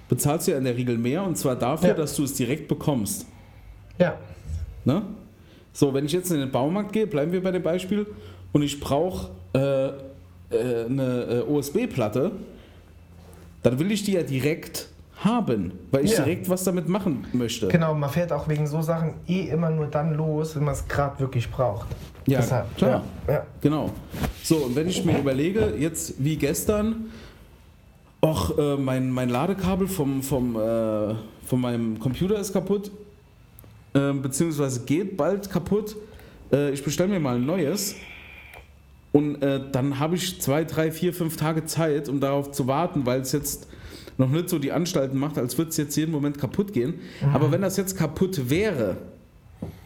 bezahlst 0.10 0.48
du 0.48 0.52
ja 0.52 0.58
in 0.58 0.64
der 0.64 0.76
Regel 0.78 0.98
mehr 0.98 1.24
und 1.24 1.38
zwar 1.38 1.56
dafür, 1.56 1.90
Ja. 1.90 1.96
dass 1.96 2.16
du 2.16 2.24
es 2.24 2.34
direkt 2.34 2.68
bekommst. 2.68 3.26
Ja. 4.00 4.18
Ne? 4.86 5.02
So, 5.74 5.94
wenn 5.94 6.06
ich 6.06 6.12
jetzt 6.12 6.32
in 6.32 6.40
den 6.40 6.52
Baumarkt 6.52 6.94
gehe, 6.94 7.08
bleiben 7.08 7.32
wir 7.32 7.42
bei 7.44 7.52
dem 7.52 7.64
Beispiel, 7.64 8.06
und 8.54 8.62
ich 8.64 8.80
brauche 8.80 9.30
äh, 9.54 9.88
äh, 9.88 10.86
eine 10.86 11.44
äh, 11.48 11.52
USB-Platte, 11.52 12.32
dann 13.64 13.80
will 13.80 13.92
ich 13.92 14.04
die 14.04 14.14
ja 14.14 14.24
direkt 14.24 14.88
haben, 15.24 15.72
weil 15.92 16.06
ich 16.06 16.12
Ja. 16.12 16.24
direkt 16.24 16.48
was 16.50 16.64
damit 16.64 16.88
machen 16.88 17.26
möchte. 17.34 17.68
Genau, 17.70 17.94
man 17.96 18.10
fährt 18.10 18.32
auch 18.32 18.48
wegen 18.48 18.68
so 18.68 18.82
Sachen 18.82 19.16
eh 19.28 19.48
immer 19.50 19.70
nur 19.70 19.88
dann 19.88 20.14
los, 20.16 20.56
wenn 20.56 20.64
man 20.64 20.74
es 20.76 20.88
gerade 20.88 21.20
wirklich 21.20 21.50
braucht. 21.50 21.88
Ja, 22.28 22.40
Deshalb, 22.40 22.78
klar. 22.78 23.04
Ja, 23.28 23.34
ja. 23.34 23.46
Genau. 23.62 23.90
So, 24.44 24.58
und 24.58 24.76
wenn 24.76 24.88
ich 24.88 25.04
mir 25.06 25.18
überlege, 25.18 25.74
jetzt 25.80 26.16
wie 26.24 26.36
gestern, 26.36 27.06
ach, 28.22 28.52
äh, 28.58 28.76
mein, 28.78 29.10
mein 29.10 29.30
Ladekabel 29.30 29.88
vom, 29.88 30.22
vom, 30.22 30.56
äh, 30.56 31.16
von 31.46 31.62
meinem 31.62 31.98
Computer 32.00 32.38
ist 32.40 32.54
kaputt, 32.54 32.92
äh, 33.94 34.12
beziehungsweise 34.14 34.82
geht 34.86 35.18
bald 35.18 35.50
kaputt, 35.50 35.96
äh, 36.52 36.72
ich 36.72 36.84
bestelle 36.84 37.10
mir 37.10 37.20
mal 37.20 37.38
ein 37.38 37.46
neues 37.46 37.96
und 39.14 39.42
äh, 39.42 39.62
dann 39.72 39.98
habe 40.00 40.16
ich 40.16 40.40
zwei, 40.42 40.64
drei, 40.64 40.92
vier, 40.92 41.14
fünf 41.14 41.38
Tage 41.38 41.66
Zeit, 41.66 42.08
um 42.10 42.20
darauf 42.20 42.52
zu 42.52 42.68
warten, 42.68 43.06
weil 43.06 43.22
es 43.22 43.32
jetzt 43.32 43.68
noch 44.18 44.30
nicht 44.30 44.50
so 44.50 44.58
die 44.60 44.72
Anstalten 44.72 45.18
macht, 45.18 45.38
als 45.38 45.58
würde 45.58 45.70
es 45.70 45.78
jetzt 45.78 45.96
jeden 45.96 46.12
Moment 46.12 46.38
kaputt 46.40 46.74
gehen. 46.74 46.96
Aber 47.34 47.52
wenn 47.52 47.62
das 47.62 47.78
jetzt 47.78 47.98
kaputt 47.98 48.50
wäre, 48.50 48.98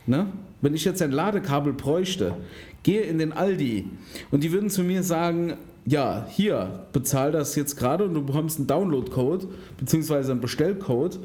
Ne? 0.07 0.25
Wenn 0.61 0.73
ich 0.73 0.83
jetzt 0.83 1.01
ein 1.01 1.11
Ladekabel 1.11 1.73
bräuchte, 1.73 2.35
gehe 2.83 3.01
in 3.03 3.19
den 3.19 3.31
Aldi 3.31 3.87
und 4.31 4.43
die 4.43 4.51
würden 4.51 4.69
zu 4.69 4.83
mir 4.83 5.03
sagen, 5.03 5.53
ja, 5.85 6.25
hier, 6.29 6.85
bezahl 6.91 7.31
das 7.31 7.55
jetzt 7.55 7.77
gerade 7.77 8.03
und 8.05 8.13
du 8.15 8.25
bekommst 8.25 8.57
einen 8.57 8.67
Download-Code 8.67 9.47
beziehungsweise 9.77 10.31
einen 10.31 10.41
Bestellcode 10.41 11.19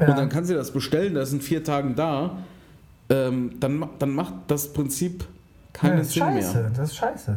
Ja. 0.00 0.08
und 0.08 0.18
dann 0.18 0.28
kannst 0.30 0.50
du 0.50 0.54
das 0.54 0.72
bestellen, 0.72 1.14
das 1.14 1.28
ist 1.28 1.34
in 1.34 1.40
vier 1.42 1.62
Tagen 1.62 1.94
da, 1.94 2.38
ähm, 3.10 3.52
dann, 3.60 3.88
dann 3.98 4.10
macht 4.14 4.34
das 4.48 4.72
Prinzip 4.72 5.24
keinen 5.72 5.92
ja, 5.92 5.98
das 5.98 6.12
Sinn 6.12 6.22
scheiße, 6.22 6.58
mehr. 6.58 6.70
das 6.74 6.90
ist 6.90 6.96
scheiße. 6.96 7.36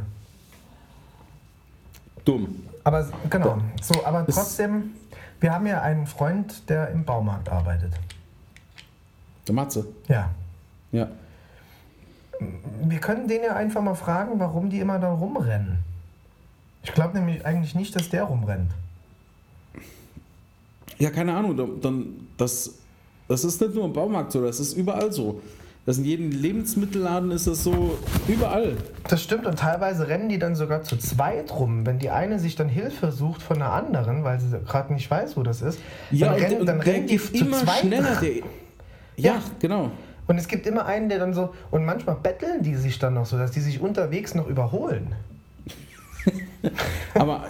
Dumm. 2.23 2.55
Aber 2.86 3.05
genau, 3.29 3.57
so, 3.81 4.05
aber 4.05 4.25
trotzdem, 4.27 4.91
wir 5.41 5.53
haben 5.53 5.65
ja 5.67 5.81
einen 5.81 6.07
Freund, 6.07 6.69
der 6.69 6.89
im 6.91 7.03
Baumarkt 7.03 7.49
arbeitet. 7.49 7.91
Der 9.47 9.53
Matze. 9.55 9.86
Ja. 10.07 10.29
Ja. 10.93 11.07
Wir 12.83 12.99
können 12.99 13.27
den 13.27 13.43
ja 13.43 13.55
einfach 13.55 13.81
mal 13.81 13.95
fragen, 13.95 14.39
warum 14.39 14.69
die 14.69 14.79
immer 14.79 14.99
da 14.99 15.11
rumrennen. 15.11 15.79
Ich 16.83 16.93
glaube 16.93 17.17
nämlich 17.17 17.45
eigentlich 17.45 17.75
nicht, 17.75 17.95
dass 17.95 18.09
der 18.09 18.23
rumrennt. 18.23 18.71
Ja, 20.97 21.09
keine 21.09 21.36
Ahnung. 21.36 21.57
dann- 21.57 21.81
Dann, 21.81 22.05
das, 22.38 22.75
das 23.27 23.43
ist 23.43 23.59
nicht 23.61 23.73
nur 23.73 23.86
im 23.86 23.93
Baumarkt 23.93 24.31
so, 24.31 24.43
das 24.45 24.59
ist 24.59 24.73
überall 24.73 25.11
so. 25.11 25.41
Das 25.86 25.99
in 25.99 26.05
jedem 26.05 26.31
Lebensmittelladen 26.31 27.29
ist 27.29 27.45
das 27.45 27.63
so, 27.63 27.97
überall. 28.27 28.75
Das 29.07 29.21
stimmt 29.21 29.45
und 29.45 29.59
teilweise 29.59 30.07
rennen 30.07 30.29
die 30.29 30.39
dann 30.39 30.55
sogar 30.55 30.81
zu 30.81 30.97
zweit 30.97 31.51
rum. 31.53 31.86
Wenn 31.86 31.99
die 31.99 32.09
eine 32.09 32.39
sich 32.39 32.55
dann 32.55 32.69
Hilfe 32.69 33.11
sucht 33.11 33.43
von 33.43 33.59
der 33.59 33.71
anderen, 33.71 34.23
weil 34.23 34.39
sie 34.39 34.47
gerade 34.65 34.91
nicht 34.93 35.11
weiß, 35.11 35.38
wo 35.38 35.43
das 35.43 35.61
ist, 35.61 35.79
Ja, 36.09 36.27
dann, 36.29 36.36
und, 36.38 36.41
rennen, 36.43 36.59
und 36.61 36.65
dann 36.65 36.81
rennen 36.81 37.05
die 37.07 37.17
zu 37.19 37.33
immer 37.36 37.57
zweit. 37.57 37.77
schneller. 37.81 38.15
Der, 38.19 38.29
ja, 38.33 38.41
Ja. 39.17 39.41
genau. 39.59 39.91
Und 40.27 40.39
es 40.39 40.47
gibt 40.47 40.65
immer 40.65 40.88
einen, 40.88 41.07
der 41.07 41.19
dann 41.19 41.36
so. 41.36 41.53
Und 41.69 41.86
manchmal 41.86 42.15
betteln 42.15 42.63
die 42.63 42.73
sich 42.73 42.97
dann 42.97 43.13
noch 43.13 43.27
so, 43.27 43.38
dass 43.38 43.51
die 43.51 43.59
sich 43.61 43.79
unterwegs 43.79 44.33
noch 44.33 44.47
überholen. 44.47 45.13
Aber 47.13 47.45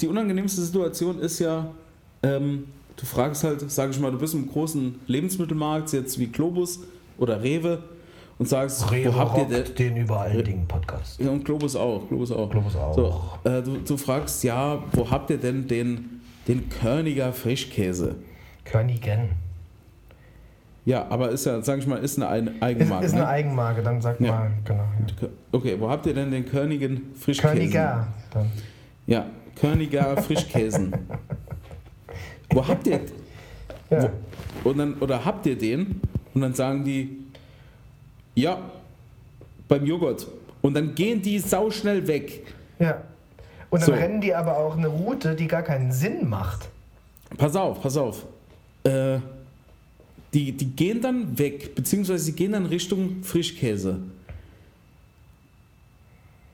die 0.00 0.06
unangenehmste 0.08 0.62
Situation 0.62 1.18
ist 1.20 1.38
ja, 1.38 1.70
ähm, 2.22 2.64
du 2.96 3.04
fragst 3.04 3.44
halt, 3.44 3.70
sag 3.70 3.90
ich 3.90 4.00
mal, 4.00 4.10
du 4.10 4.18
bist 4.18 4.32
im 4.32 4.48
großen 4.50 5.00
Lebensmittelmarkt, 5.06 5.92
jetzt 5.92 6.18
wie 6.18 6.28
Globus 6.28 6.80
oder 7.22 7.42
Rewe, 7.42 7.78
und 8.38 8.48
sagst, 8.48 8.90
wo 8.90 9.14
habt 9.16 9.38
ihr 9.38 9.44
denn. 9.44 9.74
den 9.76 9.96
über 9.98 10.20
allen 10.20 10.42
Dingen 10.44 10.66
Podcast. 10.66 11.20
Ja, 11.20 11.30
und 11.30 11.44
Globus 11.44 11.76
auch, 11.76 12.08
Globus 12.08 12.32
auch. 12.32 12.50
Globus 12.50 12.74
auch. 12.74 12.94
So, 12.94 13.48
äh, 13.48 13.62
du, 13.62 13.76
du 13.78 13.96
fragst, 13.96 14.42
ja, 14.42 14.82
wo 14.92 15.08
habt 15.08 15.30
ihr 15.30 15.38
denn 15.38 15.68
den, 15.68 16.20
den 16.48 16.68
Körniger 16.68 17.32
Frischkäse? 17.32 18.16
Körnigen. 18.64 19.28
Ja, 20.84 21.06
aber 21.08 21.28
ist 21.30 21.46
ja, 21.46 21.62
sag 21.62 21.78
ich 21.78 21.86
mal, 21.86 21.98
ist 21.98 22.16
eine 22.18 22.28
Ein- 22.28 22.46
Ist, 22.48 22.62
Eigenmarke. 22.62 23.06
ist 23.06 23.12
eine 23.12 23.22
ne? 23.22 23.28
Eigenmarke, 23.28 23.82
dann 23.82 24.00
sagt 24.02 24.20
Ja. 24.20 24.32
mal, 24.32 24.50
genau. 24.64 24.82
Ja. 25.20 25.28
Okay, 25.52 25.76
wo 25.78 25.88
habt 25.88 26.06
ihr 26.06 26.14
denn 26.14 26.32
den 26.32 26.44
Körnigen 26.44 27.12
Frischkäse? 27.14 27.54
Körniger. 27.54 28.06
Dann. 28.32 28.50
Ja, 29.06 29.26
Körniger 29.54 30.16
Frischkäsen. 30.20 30.92
wo 32.52 32.66
habt 32.66 32.86
ihr 32.88 33.00
Ja. 33.90 34.10
und 34.64 34.78
dann 34.78 34.94
oder 34.94 35.24
habt 35.24 35.46
ihr 35.46 35.56
den 35.56 36.00
und 36.34 36.40
dann 36.40 36.54
sagen 36.54 36.84
die 36.84 37.18
ja 38.34 38.58
beim 39.68 39.84
Joghurt 39.86 40.26
Und 40.62 40.74
dann 40.74 40.94
gehen 40.94 41.20
die 41.22 41.38
sauschnell 41.38 42.06
weg. 42.06 42.46
Ja. 42.78 43.02
Und 43.70 43.80
dann 43.82 43.86
So. 43.88 43.92
rennen 43.92 44.20
die 44.20 44.34
aber 44.34 44.56
auch 44.58 44.76
eine 44.76 44.88
Route, 44.88 45.34
die 45.34 45.48
gar 45.48 45.62
keinen 45.62 45.92
Sinn 45.92 46.28
macht. 46.28 46.68
Pass 47.36 47.56
auf, 47.56 47.80
pass 47.82 47.96
auf. 47.96 48.26
Äh, 48.84 49.18
die, 50.34 50.52
die 50.52 50.66
gehen 50.66 51.00
dann 51.00 51.38
weg, 51.38 51.74
beziehungsweise 51.74 52.24
sie 52.24 52.32
gehen 52.32 52.52
dann 52.52 52.66
Richtung 52.66 53.22
Frischkäse. 53.22 54.00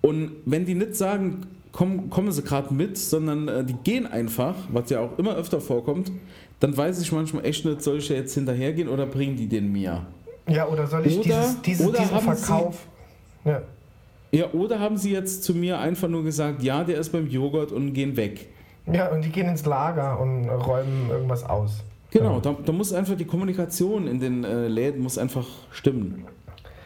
Und 0.01 0.33
wenn 0.47 0.65
die 0.65 0.75
nicht 0.75 0.97
sagen, 0.97 1.47
komm, 1.73 2.11
kommen 2.11 2.33
sie 2.33 2.43
gerade 2.43 2.73
mit, 2.75 2.99
sondern 2.99 3.49
äh, 3.49 3.65
die 3.65 3.75
gehen 3.85 4.07
einfach, 4.07 4.55
was 4.73 4.91
ja 4.91 5.01
auch 5.01 5.19
immer 5.19 5.35
öfter 5.37 5.61
vorkommt, 5.61 6.11
dann 6.61 6.77
weiß 6.77 7.01
ich 7.01 7.13
manchmal 7.13 7.45
echt 7.45 7.65
nicht, 7.65 7.83
soll 7.83 7.99
ich 7.99 8.09
da 8.09 8.15
jetzt 8.15 8.35
hinterhergehen 8.35 8.89
oder 8.89 9.07
bringen 9.07 9.37
die 9.37 9.47
den 9.47 9.71
mir? 9.73 10.07
Ja, 10.49 10.67
oder 10.67 10.87
soll 10.87 11.07
ich 11.07 11.19
Oder- 11.19 11.25
dieses, 11.25 11.63
dieses, 11.63 11.87
oder 11.87 11.99
diesen 12.01 12.15
haben 12.15 12.35
Sie- 12.35 12.45
Verkauf. 12.45 12.87
Ja. 13.45 13.63
Ja, 14.31 14.51
oder 14.53 14.79
haben 14.79 14.97
sie 14.99 15.11
jetzt 15.13 15.43
zu 15.45 15.55
mir 15.55 15.79
einfach 15.79 16.09
nur 16.09 16.23
gesagt, 16.23 16.63
ja, 16.63 16.85
der 16.85 16.99
ist 16.99 17.11
beim 17.13 17.29
Joghurt 17.29 17.73
und 17.73 17.95
gehen 17.95 18.17
weg? 18.17 18.49
ja, 18.91 19.09
und 19.11 19.23
die 19.23 19.29
gehen 19.31 19.47
ins 19.49 19.65
Lager 19.67 20.19
und 20.21 20.49
räumen 20.49 21.09
irgendwas 21.11 21.45
aus. 21.45 21.83
Genau, 22.11 22.41
da, 22.41 22.55
da 22.65 22.73
muss 22.73 22.93
einfach 22.93 23.17
die 23.17 23.27
Kommunikation 23.27 24.07
in 24.07 24.19
den 24.19 24.45
äh, 24.45 24.67
Läden 24.69 25.03
muss 25.03 25.19
einfach 25.19 25.47
stimmen. 25.71 26.25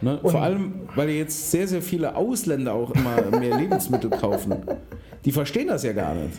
Ne? 0.03 0.18
Vor 0.22 0.42
allem, 0.42 0.88
weil 0.96 1.11
jetzt 1.11 1.50
sehr, 1.50 1.68
sehr 1.68 1.80
viele 1.82 2.16
Ausländer 2.16 2.74
auch 2.74 2.90
immer 2.90 3.22
mehr 3.38 3.57
Lebensmittel 3.57 4.11
kaufen. 4.11 4.57
Die 5.24 5.30
verstehen 5.32 5.68
das 5.68 5.84
ja 5.84 5.92
gar 5.92 6.14
nicht. 6.14 6.38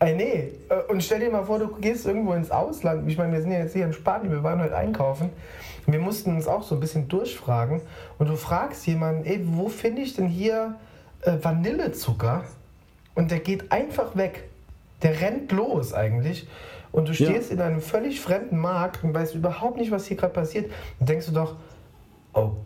Ey, 0.00 0.14
nee. 0.16 0.52
Äh, 0.68 0.92
Und 0.92 1.02
stell 1.02 1.20
dir 1.20 1.30
mal 1.30 1.44
vor, 1.44 1.60
du 1.60 1.68
gehst 1.76 2.04
irgendwo 2.06 2.32
ins 2.32 2.50
Ausland. 2.50 3.08
Ich 3.08 3.16
meine, 3.16 3.32
wir 3.32 3.40
sind 3.40 3.52
ja 3.52 3.60
jetzt 3.60 3.72
hier 3.72 3.84
in 3.86 3.92
Spanien, 3.92 4.32
wir 4.32 4.42
waren 4.42 4.60
heute 4.60 4.76
einkaufen. 4.76 5.30
Wir 5.86 6.00
mussten 6.00 6.34
uns 6.34 6.48
auch 6.48 6.62
so 6.64 6.74
ein 6.74 6.80
bisschen 6.80 7.08
durchfragen. 7.08 7.80
Und 8.18 8.28
du 8.28 8.36
fragst 8.36 8.86
jemanden, 8.86 9.24
ey, 9.24 9.40
wo 9.44 9.68
finde 9.68 10.02
ich 10.02 10.16
denn 10.16 10.26
hier 10.26 10.74
äh, 11.22 11.32
Vanillezucker? 11.40 12.42
Und 13.14 13.30
der 13.30 13.38
geht 13.38 13.70
einfach 13.70 14.16
weg. 14.16 14.48
Der 15.02 15.20
rennt 15.20 15.52
los 15.52 15.94
eigentlich. 15.94 16.48
Und 16.90 17.08
du 17.08 17.12
Ja. 17.12 17.30
stehst 17.30 17.52
in 17.52 17.60
einem 17.60 17.80
völlig 17.80 18.20
fremden 18.20 18.58
Markt 18.58 19.04
und 19.04 19.14
weißt 19.14 19.34
überhaupt 19.36 19.76
nicht, 19.76 19.92
was 19.92 20.06
hier 20.06 20.16
gerade 20.16 20.32
passiert. 20.32 20.70
Und 20.98 21.08
denkst 21.08 21.26
du 21.26 21.32
doch, 21.32 21.54
okay, 22.32 22.56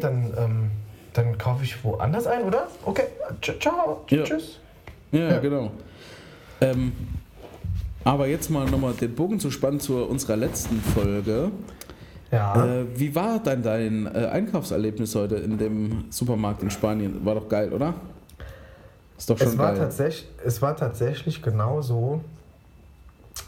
dann, 0.00 0.32
ähm, 0.36 0.70
dann 1.12 1.38
kaufe 1.38 1.64
ich 1.64 1.82
woanders 1.84 2.26
ein, 2.26 2.42
oder? 2.44 2.68
Okay, 2.84 3.04
ciao, 3.60 4.04
Ja. 4.10 4.22
tschüss. 4.24 4.58
Ja, 5.12 5.30
Ja. 5.30 5.38
genau. 5.38 5.70
Ähm, 6.60 6.92
aber 8.04 8.26
jetzt 8.26 8.50
mal 8.50 8.68
nochmal 8.68 8.92
den 8.94 9.14
Bogen 9.14 9.38
zu 9.40 9.50
spannen 9.50 9.80
zu 9.80 10.04
unserer 10.04 10.36
letzten 10.36 10.80
Folge. 10.80 11.50
Ja. 12.30 12.64
Äh, 12.80 12.84
wie 12.98 13.14
war 13.14 13.38
denn 13.38 13.62
dein 13.62 14.06
äh, 14.06 14.26
Einkaufserlebnis 14.26 15.14
heute 15.14 15.36
in 15.36 15.56
dem 15.56 16.04
Supermarkt 16.10 16.62
in 16.62 16.70
Spanien? 16.70 17.24
War 17.24 17.36
doch 17.36 17.48
geil, 17.48 17.72
oder? 17.72 17.94
Ist 19.16 19.30
doch 19.30 19.38
schon 19.38 19.48
Es 19.48 19.58
war, 19.58 19.70
geil. 19.72 19.78
tatsächlich, 19.78 20.28
es 20.44 20.60
war 20.60 20.76
tatsächlich 20.76 21.40
genau 21.42 21.80
so, 21.80 22.20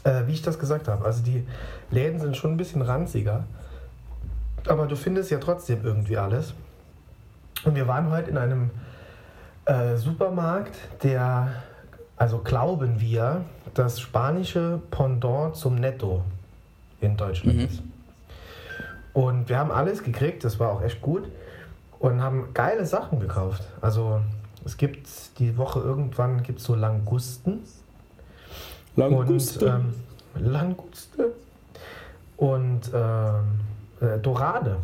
äh, 0.05 0.21
wie 0.25 0.31
ich 0.33 0.41
das 0.41 0.57
gesagt 0.57 0.87
habe. 0.87 1.03
Also 1.05 1.21
die 1.21 1.43
Läden 1.91 2.19
sind 2.19 2.37
schon 2.37 2.51
ein 2.51 2.57
bisschen 2.57 2.81
ranziger, 2.81 3.43
aber 4.67 4.87
du 4.87 4.95
findest 4.95 5.31
ja 5.31 5.39
trotzdem 5.39 5.83
irgendwie 5.83 6.17
alles. 6.17 6.53
Und 7.63 7.75
wir 7.75 7.87
waren 7.87 8.09
heute 8.11 8.29
in 8.29 8.37
einem 8.37 8.69
äh, 9.65 9.95
Supermarkt, 9.97 10.75
der, 11.03 11.51
also 12.15 12.39
glauben 12.39 12.99
wir, 12.99 13.43
das 13.73 13.99
spanische 13.99 14.81
Pendant 14.91 15.55
zum 15.55 15.75
Netto 15.75 16.23
in 17.01 17.17
Deutschland 17.17 17.57
Mhm. 17.57 17.65
ist. 17.65 17.83
Und 19.13 19.49
wir 19.49 19.57
haben 19.57 19.71
alles 19.71 20.03
gekriegt, 20.03 20.43
das 20.43 20.59
war 20.59 20.71
auch 20.71 20.81
echt 20.81 21.01
gut 21.01 21.23
und 21.99 22.21
haben 22.21 22.53
geile 22.53 22.85
Sachen 22.85 23.19
gekauft. 23.19 23.63
Also 23.81 24.21
es 24.63 24.77
gibt 24.77 25.07
die 25.39 25.57
Woche 25.57 25.79
irgendwann 25.79 26.43
gibt 26.43 26.59
so 26.59 26.75
Langusten 26.75 27.63
Languste. 28.95 29.65
und 29.65 29.71
ähm, 29.71 30.51
Languste 30.51 31.31
und 32.37 32.91
ähm, 32.93 33.59
äh, 34.01 34.17
Dorade. 34.19 34.77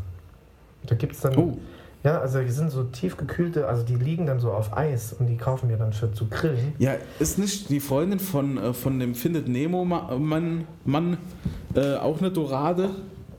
Da 0.85 0.95
gibt 0.95 1.13
es 1.13 1.21
dann, 1.21 1.37
oh, 1.37 1.57
ja, 2.03 2.19
also 2.19 2.39
die 2.41 2.49
sind 2.51 2.69
so 2.71 2.83
tiefgekühlte, 2.83 3.67
also 3.67 3.83
die 3.83 3.95
liegen 3.95 4.25
dann 4.25 4.39
so 4.41 4.51
auf 4.51 4.75
Eis 4.75 5.13
und 5.13 5.27
die 5.27 5.37
kaufen 5.37 5.69
wir 5.69 5.77
dann 5.77 5.93
für 5.93 6.11
zu 6.11 6.27
grillen. 6.27 6.73
ja, 6.77 6.95
ist 7.19 7.39
nicht 7.39 7.69
die 7.69 7.79
Freundin 7.79 8.19
von, 8.19 8.57
äh, 8.57 8.73
von 8.73 8.99
dem 8.99 9.15
Findet 9.15 9.47
Nemo 9.47 9.85
Ma- 9.85 10.13
Mann, 10.17 10.67
Mann 10.83 11.17
äh, 11.75 11.95
auch 11.95 12.19
eine 12.19 12.31
Dorade? 12.31 12.89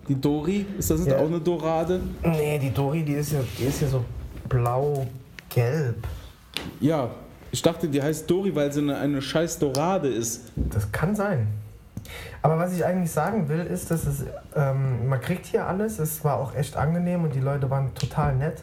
Die 0.08 0.18
Dori? 0.20 0.64
Ist 0.78 0.90
das 0.90 1.00
nicht 1.00 1.10
Ja. 1.10 1.18
auch 1.18 1.26
eine 1.26 1.40
Dorade? 1.40 2.00
Nee, 2.22 2.58
die 2.58 2.70
Dori, 2.72 3.02
die 3.02 3.14
ist 3.14 3.32
ja, 3.32 3.40
die 3.58 3.64
ist 3.64 3.80
ja 3.82 3.88
so 3.88 4.04
blau-gelb. 4.48 5.96
Ja, 6.80 7.10
ich 7.50 7.62
dachte, 7.62 7.88
die 7.88 8.02
heißt 8.02 8.30
Dori, 8.30 8.54
weil 8.54 8.72
sie 8.72 8.80
eine, 8.80 8.96
eine 8.98 9.22
scheiß 9.22 9.58
Dorade 9.58 10.08
ist. 10.08 10.52
Das 10.56 10.90
kann 10.92 11.14
sein. 11.14 11.46
Aber 12.42 12.58
was 12.58 12.72
ich 12.72 12.84
eigentlich 12.84 13.10
sagen 13.10 13.48
will, 13.48 13.60
ist, 13.60 13.90
dass 13.90 14.06
es, 14.06 14.24
ähm, 14.54 15.08
man 15.08 15.20
kriegt 15.20 15.46
hier 15.46 15.66
alles. 15.66 15.98
Es 15.98 16.24
war 16.24 16.36
auch 16.36 16.54
echt 16.54 16.76
angenehm 16.76 17.24
und 17.24 17.34
die 17.34 17.40
Leute 17.40 17.70
waren 17.70 17.94
total 17.94 18.34
nett. 18.36 18.62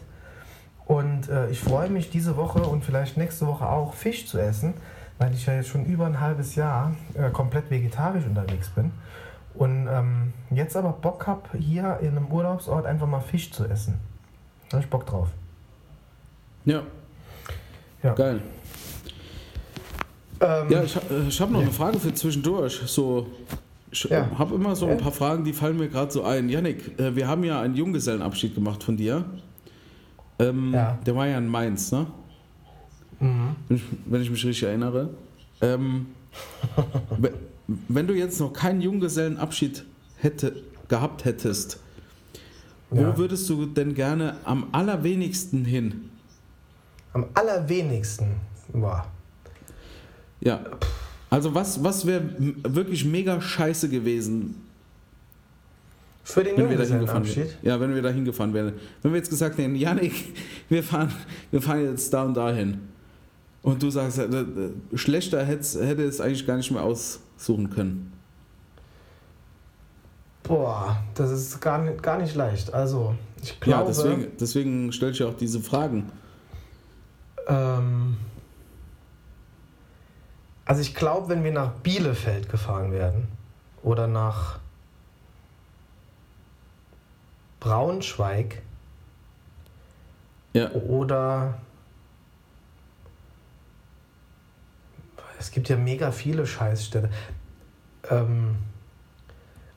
Und 0.86 1.28
äh, 1.28 1.48
ich 1.50 1.60
freue 1.60 1.88
mich 1.88 2.10
diese 2.10 2.36
Woche 2.36 2.60
und 2.60 2.84
vielleicht 2.84 3.16
nächste 3.16 3.46
Woche 3.46 3.66
auch 3.68 3.94
Fisch 3.94 4.26
zu 4.26 4.38
essen, 4.38 4.74
weil 5.18 5.32
ich 5.32 5.46
ja 5.46 5.54
jetzt 5.54 5.68
schon 5.68 5.84
über 5.86 6.06
ein 6.06 6.20
halbes 6.20 6.54
Jahr 6.54 6.92
äh, 7.14 7.30
komplett 7.30 7.70
vegetarisch 7.70 8.24
unterwegs 8.26 8.68
bin. 8.70 8.92
Und 9.54 9.86
ähm, 9.90 10.32
jetzt 10.50 10.76
aber 10.76 10.92
Bock 10.92 11.26
habe, 11.26 11.58
hier 11.58 11.98
in 12.00 12.16
einem 12.16 12.26
Urlaubsort 12.26 12.86
einfach 12.86 13.06
mal 13.06 13.20
Fisch 13.20 13.52
zu 13.52 13.66
essen. 13.66 14.00
Da 14.68 14.76
habe 14.76 14.84
ich 14.84 14.90
Bock 14.90 15.06
drauf. 15.06 15.28
Ja, 16.64 16.82
Ja. 18.02 18.14
geil. 18.14 18.40
Ähm, 20.42 20.70
Ja, 20.70 20.82
ich, 20.82 20.96
äh, 20.96 21.28
ich 21.28 21.40
habe 21.40 21.52
noch 21.52 21.60
eine 21.60 21.70
Frage 21.70 21.98
für 22.00 22.12
zwischendurch. 22.12 22.80
So, 22.86 23.28
ich 23.90 24.04
Ja. 24.04 24.28
habe 24.38 24.54
immer 24.54 24.74
so 24.74 24.86
ein 24.86 24.96
Ja. 24.98 25.02
paar 25.02 25.12
Fragen, 25.12 25.44
die 25.44 25.52
fallen 25.52 25.76
mir 25.78 25.88
gerade 25.88 26.10
so 26.10 26.24
ein. 26.24 26.48
Yannick, 26.48 26.98
äh, 26.98 27.14
wir 27.14 27.28
haben 27.28 27.44
ja 27.44 27.60
einen 27.60 27.74
Junggesellenabschied 27.76 28.54
gemacht 28.54 28.82
von 28.82 28.96
dir. 28.96 29.24
Ähm, 30.38 30.72
Ja. 30.74 30.98
Der 31.06 31.14
war 31.14 31.26
ja 31.28 31.38
in 31.38 31.46
Mainz, 31.46 31.92
ne? 31.92 32.06
mhm. 33.20 33.54
Wenn 33.68 33.76
ich, 33.76 33.82
wenn 34.06 34.22
ich 34.22 34.30
mich 34.30 34.44
richtig 34.44 34.64
erinnere. 34.68 35.10
Ähm, 35.60 36.06
we- 37.18 37.32
wenn 37.88 38.06
du 38.06 38.14
jetzt 38.14 38.40
noch 38.40 38.52
keinen 38.52 38.80
Junggesellenabschied 38.80 39.84
hätte, 40.16 40.56
gehabt 40.88 41.24
hättest, 41.24 41.78
wo 42.90 43.00
Ja. 43.02 43.16
würdest 43.16 43.48
du 43.48 43.66
denn 43.66 43.94
gerne 43.94 44.36
am 44.44 44.66
allerwenigsten 44.72 45.64
hin? 45.64 46.10
Am 47.12 47.26
allerwenigsten. 47.34 48.26
Boah. 48.72 49.06
Ja. 50.42 50.60
Also 51.30 51.54
was, 51.54 51.82
was 51.82 52.06
wäre 52.06 52.22
wirklich 52.38 53.04
mega 53.04 53.40
scheiße 53.40 53.88
gewesen, 53.88 54.54
Für 56.24 56.44
den 56.44 56.56
wenn 56.56 56.68
wir 56.68 56.76
da 56.76 56.84
hingefahren 56.84 57.24
wären? 57.36 57.48
Ja, 57.62 57.80
wenn 57.80 57.94
wir 57.94 58.02
da 58.02 58.10
hingefahren 58.10 58.52
wären. 58.52 58.72
Wenn 59.02 59.12
wir 59.12 59.18
jetzt 59.18 59.30
gesagt 59.30 59.56
hätten, 59.58 59.74
Janik, 59.76 60.12
wir 60.68 60.82
fahren, 60.82 61.10
wir 61.50 61.62
fahren 61.62 61.84
jetzt 61.84 62.12
da 62.12 62.24
und 62.24 62.34
dahin. 62.34 62.80
Und 63.62 63.82
du 63.82 63.90
sagst, 63.90 64.18
äh, 64.18 64.24
äh, 64.24 64.72
schlechter 64.94 65.44
hätte 65.44 66.02
es 66.04 66.20
eigentlich 66.20 66.46
gar 66.46 66.56
nicht 66.56 66.70
mehr 66.70 66.82
aussuchen 66.82 67.70
können. 67.70 68.12
Boah, 70.42 71.00
das 71.14 71.30
ist 71.30 71.60
gar 71.60 71.78
nicht, 71.78 72.02
gar 72.02 72.18
nicht 72.18 72.34
leicht. 72.34 72.74
Also, 72.74 73.14
ich 73.40 73.50
Ja, 73.50 73.54
glaube, 73.60 73.86
deswegen, 73.88 74.26
deswegen 74.40 74.92
stelle 74.92 75.12
ich 75.12 75.20
ja 75.20 75.26
auch 75.28 75.36
diese 75.36 75.60
Fragen. 75.60 76.10
ähm, 77.46 78.16
also 80.64 80.80
ich 80.80 80.94
glaube, 80.94 81.28
wenn 81.28 81.44
wir 81.44 81.52
nach 81.52 81.72
Bielefeld 81.72 82.48
gefahren 82.48 82.92
werden 82.92 83.28
oder 83.82 84.06
nach 84.06 84.58
Braunschweig 87.60 88.62
Ja, 90.52 90.70
oder 90.72 91.54
es 95.38 95.50
gibt 95.50 95.68
ja 95.68 95.76
mega 95.76 96.12
viele 96.12 96.46
Scheißstädte. 96.46 97.10
Ähm, 98.10 98.56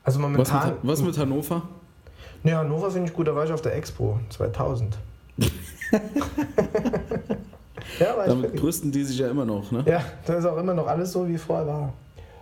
also 0.04 0.20
was 0.20 0.22
momentan. 0.22 0.68
mit, 0.68 0.78
was 0.82 1.02
mit 1.02 1.18
Hannover? 1.18 1.62
Ja, 2.44 2.58
Hannover 2.58 2.90
finde 2.90 3.08
ich 3.08 3.14
gut, 3.14 3.26
da 3.26 3.34
war 3.34 3.44
ich 3.44 3.52
auf 3.52 3.62
der 3.62 3.74
Expo 3.74 4.20
2000. 4.30 4.98
ja, 7.98 8.14
ich 8.20 8.28
Damit 8.28 8.42
wirklich. 8.44 8.62
brüsten 8.62 8.92
die 8.92 9.04
sich 9.04 9.18
ja 9.18 9.28
immer 9.28 9.44
noch, 9.44 9.70
ne? 9.70 9.84
Ja, 9.86 10.02
da 10.24 10.34
ist 10.34 10.44
auch 10.44 10.58
immer 10.58 10.74
noch 10.74 10.86
alles 10.86 11.12
so, 11.12 11.28
wie 11.28 11.38
vorher 11.38 11.66
war. 11.66 11.92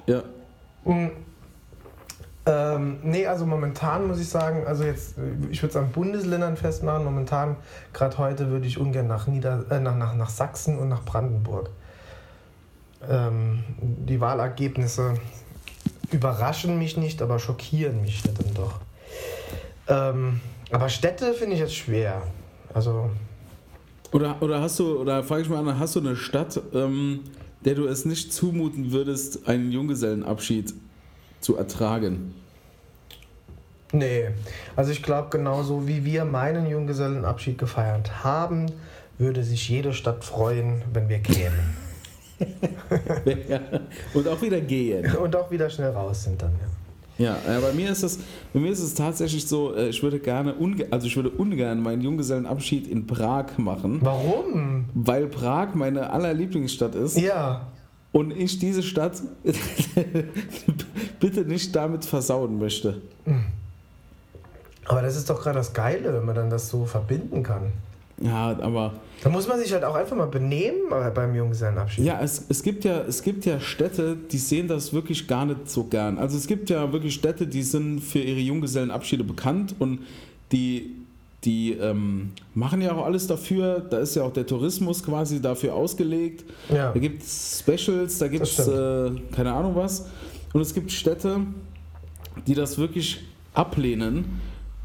Ja. 0.07 0.22
Mhm. 0.84 1.11
Ähm, 2.47 2.99
nee, 3.03 3.26
also 3.26 3.47
momentan 3.47 4.07
muss 4.07 4.20
ich 4.20 4.28
sagen, 4.28 4.66
also 4.66 4.84
jetzt, 4.84 5.14
ich 5.51 5.62
würde 5.62 5.70
es 5.70 5.76
an 5.76 5.90
Bundesländern 5.92 6.57
festmachen. 6.57 7.05
Momentan, 7.05 7.57
gerade 7.95 8.18
heute, 8.18 8.51
würde 8.51 8.66
ich 8.66 8.78
ungern 8.78 9.07
nach, 9.07 9.26
Nieder 9.26 9.64
äh, 9.70 9.80
nach, 9.80 9.97
nach, 9.97 10.14
nach 10.14 10.28
Sachsen 10.28 10.78
und 10.78 10.90
nach 10.90 11.05
Brandenburg. 11.05 11.70
Ähm, 13.09 13.64
die 13.80 14.20
Wahlergebnisse 14.20 15.14
überraschen 16.11 16.78
mich 16.78 16.99
nicht, 16.99 17.22
aber 17.22 17.38
schockieren 17.38 18.03
mich 18.03 18.22
dann 18.22 18.55
doch. 18.55 18.80
Ähm, 19.88 20.40
aber 20.70 20.90
Städte 20.90 21.32
finde 21.32 21.55
ich 21.55 21.61
jetzt 21.61 21.74
schwer. 21.74 22.22
Also, 22.74 23.11
Oder, 24.15 24.41
oder 24.43 24.61
hast 24.61 24.79
du, 24.79 25.01
oder 25.01 25.25
frage 25.25 25.43
ich 25.43 25.49
mal 25.49 25.59
an, 25.59 25.77
hast 25.77 25.97
du 25.97 26.01
eine 26.01 26.15
Stadt, 26.15 26.61
ähm, 26.73 27.25
der 27.65 27.75
du 27.75 27.89
es 27.89 28.05
nicht 28.05 28.33
zumuten 28.33 28.93
würdest, 28.93 29.49
einen 29.49 29.73
Junggesellenabschied 29.73 30.73
zu 31.41 31.57
ertragen? 31.57 32.33
Nee, 33.91 34.29
also 34.77 34.93
ich 34.93 35.03
glaube, 35.03 35.31
genauso 35.31 35.89
wie 35.89 36.05
wir 36.05 36.25
meinen 36.25 36.71
Junggesellenabschied 36.71 37.59
gefeiert 37.59 38.23
haben, 38.23 38.67
würde 39.19 39.43
sich 39.43 39.69
jede 39.69 39.93
Stadt 39.93 40.25
freuen, 40.25 40.83
wenn 40.93 41.09
wir 41.09 41.19
kämen. 41.19 41.77
ja. 43.49 43.61
Und 44.15 44.29
auch 44.29 44.41
wieder 44.41 44.61
gehen. 44.61 45.12
Und 45.17 45.35
auch 45.35 45.51
wieder 45.51 45.69
schnell 45.71 45.91
raus 45.91 46.23
sind 46.23 46.41
dann, 46.41 46.53
ja. 46.53 46.84
Ja, 47.19 47.37
bei 47.61 47.73
mir 47.73 47.91
ist 47.91 48.03
es, 48.03 48.19
bei 48.53 48.61
mir 48.61 48.73
ist 48.73 48.81
es 48.81 48.95
tatsächlich 48.95 49.47
so, 49.47 49.75
äh, 49.75 49.89
ich 49.89 50.03
würde 50.03 50.19
gerne, 50.19 50.55
also 50.91 51.07
ich 51.07 51.15
würde 51.15 51.31
ungern 51.31 51.81
meinen 51.81 52.03
Junggesellenabschied 52.03 52.89
in 52.89 53.07
Prag 53.07 53.57
machen. 53.57 54.01
Warum? 54.03 54.87
Weil 54.95 55.27
Prag 55.27 55.75
meine 55.75 56.11
allerlieblingsstadt 56.11 56.95
ist. 56.95 57.17
Ja. 57.17 57.69
Und 58.11 58.31
ich 58.31 58.59
diese 58.59 58.83
Stadt 58.83 59.23
bitte 61.21 61.41
nicht 61.43 61.75
damit 61.75 62.05
versauen 62.05 62.59
möchte. 62.59 63.01
Hm. 63.25 63.45
Aber 64.87 65.03
das 65.03 65.17
ist 65.17 65.31
doch 65.31 65.43
gerade 65.43 65.59
das 65.59 65.73
Geile, 65.73 66.12
wenn 66.15 66.25
man 66.25 66.35
dann 66.35 66.51
das 66.51 66.69
so 66.69 66.85
verbinden 66.85 67.43
kann. 67.43 67.73
Ja, 68.21 68.57
aber. 68.61 68.95
Da 69.23 69.31
muss 69.31 69.49
man 69.49 69.59
sich 69.59 69.73
halt 69.73 69.85
auch 69.85 69.95
einfach 69.95 70.17
mal 70.17 70.27
benehmen 70.27 70.91
äh, 70.91 71.11
beim 71.11 71.35
Junggesellenabschied. 71.35 72.05
Ja, 72.05 72.21
es, 72.21 72.45
es, 72.49 72.62
gibt 72.62 72.85
ja, 72.85 73.01
es 73.01 73.23
gibt 73.23 73.45
ja 73.45 73.59
Städte, 73.59 74.17
die 74.17 74.39
sehen 74.39 74.69
das 74.69 74.93
wirklich 74.93 75.27
gar 75.27 75.47
nicht 75.47 75.69
so 75.69 75.85
gern. 75.85 76.19
Also 76.19 76.37
es 76.37 76.47
gibt 76.47 76.71
ja 76.71 76.93
wirklich 76.93 77.15
Städte, 77.15 77.47
die 77.47 77.62
sind 77.62 78.01
für 78.01 78.21
ihre 78.21 78.41
Junggesellenabschiede 78.41 79.25
bekannt 79.25 79.75
und 79.79 80.01
die, 80.53 80.95
die 81.45 81.73
ähm, 81.73 82.33
machen 82.55 82.83
ja 82.83 82.93
auch 82.93 83.05
alles 83.05 83.27
dafür. 83.27 83.81
Da 83.81 83.99
ist 83.99 84.15
ja 84.15 84.23
auch 84.23 84.33
der 84.33 84.47
Tourismus 84.47 85.03
quasi 85.03 85.41
dafür 85.41 85.75
ausgelegt. 85.75 86.45
Ja. 86.69 86.93
Da 86.93 87.01
gibt 87.01 87.23
es 87.23 87.65
Specials, 87.65 88.19
da 88.19 88.29
gibt 88.29 88.45
es 88.45 88.59
äh, 88.59 89.11
keine 89.35 89.53
Ahnung 89.53 89.75
was. 89.75 90.07
Und 90.53 90.61
es 90.61 90.73
gibt 90.73 90.93
Städte, 90.93 91.41
die 92.47 92.55
das 92.55 92.79
wirklich 92.79 93.25
ablehnen 93.55 94.41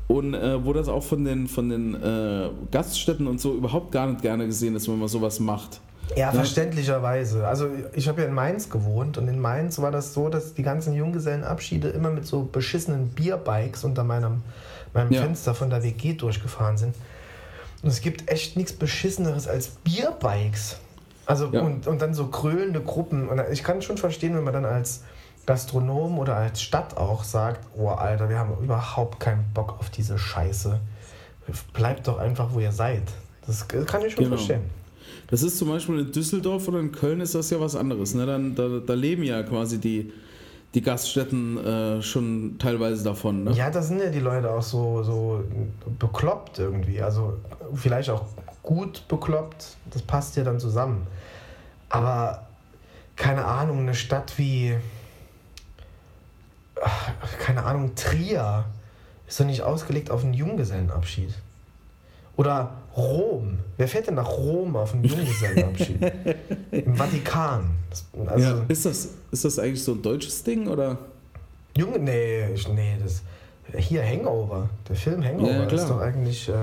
und 0.09 0.33
äh, 0.33 0.65
wo 0.65 0.73
das 0.73 0.89
auch 0.89 1.03
von 1.03 1.23
den, 1.23 1.47
von 1.47 1.69
den 1.69 1.93
äh, 1.93 2.49
Gaststätten 2.71 3.27
und 3.27 3.39
so 3.39 3.53
überhaupt 3.53 3.91
gar 3.91 4.07
nicht 4.07 4.23
gerne 4.23 4.47
gesehen 4.47 4.75
ist, 4.75 4.89
wenn 4.89 4.97
man 4.97 5.07
sowas 5.07 5.39
macht. 5.39 5.79
Ja, 6.15 6.17
ja. 6.17 6.31
verständlicherweise. 6.31 7.47
Also 7.47 7.69
ich 7.93 8.07
habe 8.07 8.21
ja 8.21 8.27
in 8.27 8.33
Mainz 8.33 8.71
gewohnt 8.71 9.19
und 9.19 9.27
in 9.27 9.39
Mainz 9.39 9.77
war 9.77 9.91
das 9.91 10.15
so, 10.15 10.29
dass 10.29 10.55
die 10.55 10.63
ganzen 10.63 10.95
Junggesellenabschiede 10.95 11.89
immer 11.89 12.09
mit 12.09 12.25
so 12.25 12.41
beschissenen 12.51 13.09
Bierbikes 13.09 13.83
unter 13.83 14.03
meinem, 14.03 14.41
meinem 14.95 15.11
ja. 15.11 15.21
Fenster 15.21 15.53
von 15.53 15.69
der 15.69 15.83
WG 15.83 16.13
durchgefahren 16.13 16.77
sind. 16.77 16.95
Und 17.83 17.89
es 17.89 18.01
gibt 18.01 18.31
echt 18.31 18.57
nichts 18.57 18.73
Beschisseneres 18.73 19.47
als 19.47 19.67
Bierbikes. 19.83 20.77
Also 21.27 21.49
ja. 21.51 21.61
und, 21.61 21.85
und 21.85 22.01
dann 22.01 22.15
so 22.15 22.25
krölende 22.25 22.81
Gruppen. 22.81 23.29
Und 23.29 23.39
ich 23.51 23.63
kann 23.63 23.83
schon 23.83 23.99
verstehen, 23.99 24.35
wenn 24.35 24.43
man 24.43 24.53
dann 24.53 24.65
als 24.65 25.03
Gastronom 25.49 26.19
oder 26.19 26.35
als 26.35 26.61
Stadt 26.61 26.95
auch 26.95 27.23
sagt, 27.23 27.65
oh 27.75 27.87
Alter, 27.87 28.29
wir 28.29 28.37
haben 28.37 28.63
überhaupt 28.63 29.19
keinen 29.19 29.51
Bock 29.51 29.79
auf 29.79 29.89
diese 29.89 30.19
Scheiße. 30.19 30.79
Bleibt 31.73 32.07
doch 32.07 32.19
einfach, 32.19 32.53
wo 32.53 32.59
ihr 32.59 32.71
seid. 32.71 33.01
Das 33.47 33.67
kann 33.67 34.05
ich 34.05 34.13
schon 34.13 34.25
genau. 34.25 34.35
verstehen. 34.35 34.61
Das 35.31 35.41
ist 35.41 35.57
zum 35.57 35.69
Beispiel 35.69 35.97
in 35.97 36.11
Düsseldorf 36.11 36.67
oder 36.67 36.79
in 36.79 36.91
Köln 36.91 37.19
ist 37.19 37.33
das 37.33 37.49
ja 37.49 37.59
was 37.59 37.75
anderes. 37.75 38.13
Ne? 38.13 38.27
Dann, 38.27 38.53
da, 38.53 38.67
da 38.85 38.93
leben 38.93 39.23
ja 39.23 39.41
quasi 39.41 39.79
die, 39.79 40.13
die 40.75 40.83
Gaststätten 40.83 41.57
äh, 41.57 42.01
schon 42.03 42.57
teilweise 42.59 43.03
davon. 43.03 43.45
Ne? 43.45 43.53
Ja, 43.53 43.71
da 43.71 43.81
sind 43.81 44.01
ja 44.01 44.11
die 44.11 44.19
Leute 44.19 44.51
auch 44.51 44.61
so, 44.61 45.01
so 45.01 45.43
bekloppt 45.97 46.59
irgendwie. 46.59 47.01
Also 47.01 47.39
vielleicht 47.73 48.11
auch 48.11 48.25
gut 48.61 49.07
bekloppt. 49.07 49.77
Das 49.89 50.03
passt 50.03 50.35
ja 50.35 50.43
dann 50.43 50.59
zusammen. 50.59 51.07
Aber 51.89 52.45
keine 53.15 53.45
Ahnung, 53.45 53.79
eine 53.79 53.95
Stadt 53.95 54.37
wie 54.37 54.75
keine 57.39 57.63
Ahnung, 57.63 57.95
Trier 57.95 58.65
ist 59.27 59.39
doch 59.39 59.45
nicht 59.45 59.61
ausgelegt 59.61 60.11
auf 60.11 60.23
einen 60.23 60.33
Junggesellenabschied. 60.33 61.33
Oder 62.35 62.71
Rom. 62.95 63.59
Wer 63.77 63.87
fährt 63.87 64.07
denn 64.07 64.15
nach 64.15 64.29
Rom 64.29 64.75
auf 64.75 64.93
einen 64.93 65.03
Junggesellenabschied? 65.03 66.01
Im 66.71 66.95
Vatikan. 66.95 67.69
Also, 68.25 68.47
ja, 68.47 68.65
ist, 68.67 68.85
das, 68.85 69.09
ist 69.31 69.45
das 69.45 69.59
eigentlich 69.59 69.83
so 69.83 69.93
ein 69.93 70.01
deutsches 70.01 70.43
Ding 70.43 70.67
oder? 70.67 70.97
Junge, 71.75 71.99
nee, 71.99 72.45
nee, 72.73 72.97
das. 73.01 73.21
Hier 73.77 74.03
Hangover. 74.03 74.69
Der 74.87 74.95
Film 74.95 75.23
Hangover 75.23 75.51
ja, 75.51 75.65
ist 75.65 75.87
doch 75.87 76.01
eigentlich. 76.01 76.49
Äh, 76.49 76.53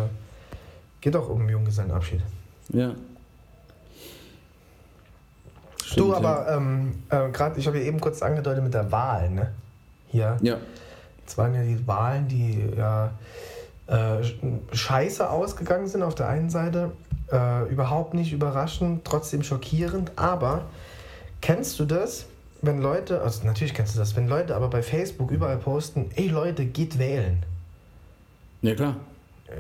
geht 1.01 1.15
doch 1.15 1.29
um 1.29 1.41
einen 1.41 1.51
Junggesellenabschied. 1.51 2.21
Ja. 2.71 2.95
Stimmt, 5.85 6.09
du, 6.09 6.15
aber 6.15 6.47
ja. 6.49 6.57
ähm, 6.57 7.03
äh, 7.11 7.29
gerade, 7.31 7.61
ich 7.61 7.67
habe 7.67 7.79
ja 7.79 7.85
eben 7.85 8.01
kurz 8.01 8.23
angedeutet 8.23 8.65
mit 8.65 8.75
der 8.75 8.91
Wahl, 8.91 9.31
ne? 9.31 9.53
Hier. 10.09 10.37
Ja. 10.43 10.59
Es 11.27 11.37
waren 11.37 11.55
ja 11.55 11.63
die 11.63 11.87
Wahlen, 11.87 12.29
die 12.29 12.65
ja 12.77 13.13
äh, 13.87 14.23
scheiße 14.73 15.29
ausgegangen 15.29 15.89
sind 15.89 16.03
auf 16.03 16.15
der 16.15 16.29
einen 16.29 16.51
Seite. 16.51 16.93
Äh, 17.31 17.69
überhaupt 17.69 18.15
nicht 18.15 18.33
überraschend, 18.33 19.05
trotzdem 19.05 19.43
schockierend. 19.43 20.13
Aber 20.17 20.67
kennst 21.41 21.79
du 21.81 21.85
das, 21.85 22.27
wenn 22.63 22.81
Leute, 22.81 23.21
also 23.21 23.45
natürlich 23.45 23.75
kennst 23.75 23.95
du 23.95 23.99
das, 23.99 24.15
wenn 24.17 24.29
Leute 24.29 24.55
aber 24.55 24.69
bei 24.69 24.83
Facebook 24.83 25.31
überall 25.31 25.59
posten, 25.59 26.11
ey 26.15 26.29
Leute, 26.29 26.65
geht 26.65 26.99
wählen. 26.99 27.45
Ja 28.63 28.75
klar. 28.75 28.97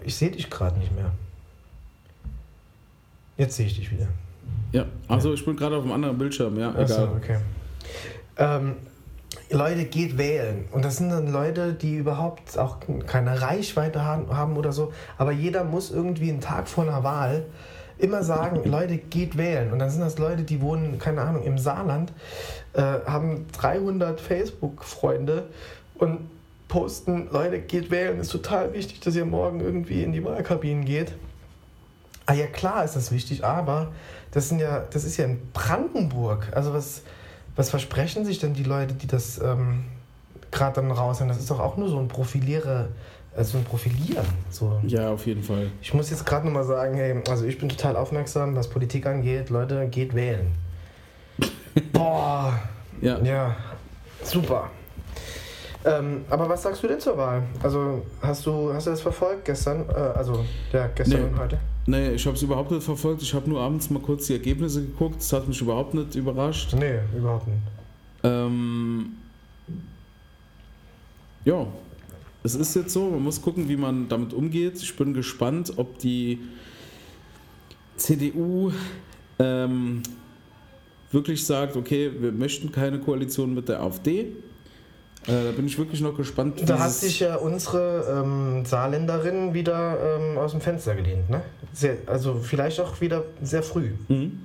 Ich 0.05 0.17
sehe 0.17 0.31
dich 0.31 0.51
gerade 0.51 0.79
nicht 0.79 0.95
mehr. 0.95 1.11
Jetzt 3.37 3.57
sehe 3.57 3.67
ich 3.67 3.77
dich 3.77 3.91
wieder. 3.91 4.09
Ja, 4.73 4.87
also 5.09 5.29
ja. 5.29 5.35
ich 5.35 5.45
bin 5.45 5.57
gerade 5.57 5.77
auf 5.77 5.83
einem 5.83 5.93
anderen 5.93 6.19
Bildschirm, 6.19 6.59
ja. 6.59 6.75
Achso, 6.75 7.05
okay. 7.17 7.39
Ähm, 8.39 8.77
Leute, 9.51 9.85
geht 9.85 10.19
wählen. 10.19 10.67
Und 10.73 10.85
das 10.85 10.97
sind 10.97 11.11
dann 11.11 11.31
Leute, 11.31 11.73
die 11.73 11.97
überhaupt 11.97 12.59
auch 12.59 12.79
keine 13.07 13.41
Reichweite 13.41 14.05
haben 14.05 14.57
oder 14.57 14.73
so. 14.73 14.93
Aber 15.19 15.33
jeder 15.33 15.65
muss 15.65 15.91
irgendwie 15.91 16.31
einen 16.31 16.41
Tag 16.41 16.69
vor 16.69 16.85
einer 16.85 17.05
Wahl 17.05 17.45
immer 17.99 18.23
sagen, 18.23 18.63
Leute, 18.71 18.99
geht 18.99 19.37
wählen. 19.37 19.73
Und 19.73 19.79
dann 19.79 19.91
sind 19.91 20.01
das 20.01 20.19
Leute, 20.19 20.43
die 20.43 20.61
wohnen, 20.61 20.99
keine 20.99 21.23
Ahnung, 21.23 21.45
im 21.45 21.59
Saarland, 21.59 22.13
äh, 22.73 22.83
haben 22.83 23.47
300 23.53 24.21
Facebook-Freunde 24.21 25.45
und 25.95 26.31
posten, 26.69 27.29
Leute, 27.31 27.61
geht 27.61 27.91
wählen, 27.91 28.19
ist 28.19 28.33
total 28.33 28.73
wichtig, 28.75 29.01
dass 29.01 29.15
ihr 29.15 29.25
morgen 29.25 29.61
irgendwie 29.61 30.03
in 30.03 30.13
die 30.13 30.25
Wahlkabinen 30.25 30.85
geht. 30.85 31.13
Ah 32.27 32.35
ja, 32.35 32.47
klar 32.49 32.85
ist 32.85 32.97
das 32.97 33.13
wichtig, 33.13 33.45
aber 33.45 33.93
das, 34.33 34.49
sind 34.49 34.59
ja, 34.59 34.85
das 34.91 35.05
ist 35.05 35.17
ja 35.17 35.27
in 35.27 35.41
Brandenburg. 35.53 36.49
Also 36.53 36.75
was 36.75 37.03
was 37.57 37.71
versprechen 37.71 38.25
sich 38.25 38.39
denn 38.39 38.55
die 38.55 38.63
Leute, 38.63 38.95
die 38.95 39.07
das 39.07 39.41
ähm, 39.41 39.85
gerade 40.51 40.81
dann 40.81 40.91
raushauen? 40.91 41.29
Das 41.29 41.39
ist 41.39 41.51
doch 41.51 41.59
auch 41.59 41.77
nur 41.77 41.89
so 41.89 41.99
ein 41.99 42.09
Profiliere, 42.09 42.91
also 43.35 43.59
ein 43.59 43.65
Profilieren. 43.65 44.27
So. 44.51 44.79
Ja, 44.87 45.11
auf 45.11 45.27
jeden 45.27 45.43
Fall. 45.43 45.71
Ich 45.81 45.95
muss 45.95 46.11
jetzt 46.11 46.27
gerade 46.27 46.47
nochmal 46.47 46.65
sagen, 46.65 46.95
hey, 46.95 47.23
also 47.29 47.47
ich 47.47 47.59
bin 47.59 47.69
total 47.69 47.97
aufmerksam, 47.97 48.55
was 48.55 48.69
Politik 48.69 49.07
angeht. 49.07 49.51
Leute, 49.51 49.89
geht 49.89 50.15
wählen. 50.15 50.53
Boah. 51.93 52.61
Ja. 53.01 53.19
Ja, 53.21 53.57
super. 54.23 54.71
Ähm, 55.85 56.25
aber 56.29 56.49
was 56.49 56.63
sagst 56.63 56.83
du 56.83 56.89
denn 56.89 56.99
zur 56.99 57.17
Wahl? 57.17 57.43
Also 57.63 58.05
hast 58.21 58.45
du, 58.45 58.73
hast 58.73 58.87
du 58.87 58.91
das 58.91 59.01
verfolgt 59.01 59.45
gestern? 59.45 59.89
Äh, 59.89 59.93
also 59.93 60.45
ja, 60.73 60.89
gestern 60.95 61.21
nee. 61.21 61.29
und 61.29 61.39
heute? 61.39 61.59
Nee, 61.87 62.15
ich 62.15 62.27
habe 62.27 62.37
es 62.37 62.43
überhaupt 62.43 62.73
nicht 62.73 62.83
verfolgt. 62.83 63.23
Ich 63.23 63.33
habe 63.33 63.49
nur 63.49 63.61
abends 63.61 63.91
mal 63.91 64.01
kurz 64.01 64.27
die 64.27 64.33
Ergebnisse 64.33 64.83
geguckt. 64.83 65.17
Das 65.17 65.33
hat 65.33 65.47
mich 65.47 65.61
überhaupt 65.61 65.95
nicht 65.95 66.17
überrascht. 66.17 66.75
Nee, 66.75 66.99
überhaupt 67.17 67.47
nicht. 67.47 67.61
Ähm, 68.25 69.13
ja, 71.45 71.67
es 72.43 72.57
ist 72.57 72.75
jetzt 72.75 72.93
so. 72.93 73.11
Man 73.11 73.23
muss 73.23 73.41
gucken, 73.41 73.69
wie 73.69 73.77
man 73.77 74.09
damit 74.09 74.35
umgeht. 74.35 74.83
Ich 74.83 74.97
bin 74.97 75.15
gespannt, 75.15 75.75
ob 75.77 75.99
die 75.99 76.41
CDU 77.97 78.73
ähm, 79.39 80.03
wirklich 81.13 81.47
sagt, 81.47 81.77
okay, 81.77 82.11
wir 82.19 82.33
möchten 82.33 82.73
keine 82.73 82.99
Koalition 82.99 83.55
mit 83.55 83.69
der 83.69 83.81
AfD. 83.81 84.33
Äh, 85.27 85.45
da 85.45 85.51
bin 85.53 85.67
ich 85.67 85.77
wirklich 85.77 86.01
noch 86.01 86.17
gespannt. 86.17 86.63
Da 86.67 86.79
hat 86.79 86.93
sich 86.93 87.21
ja 87.21 87.37
unsere 87.37 88.23
ähm, 88.23 88.65
Saarländerin 88.65 89.55
wieder 89.55 90.19
ähm, 90.19 90.39
aus 90.39 90.53
dem 90.53 90.61
Fenster 90.61 90.95
gelehnt. 90.95 91.29
Ne? 91.29 91.43
Sehr, 91.73 91.97
also 92.07 92.35
vielleicht 92.35 92.81
auch 92.81 93.01
wieder 93.01 93.25
sehr 93.43 93.63
früh. 93.63 93.91
Mhm. 94.09 94.41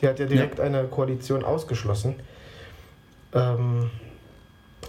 Die 0.00 0.06
hat 0.06 0.18
ja 0.18 0.26
direkt 0.26 0.58
ja. 0.58 0.64
eine 0.64 0.84
Koalition 0.84 1.44
ausgeschlossen. 1.44 2.14
Ähm, 3.32 3.90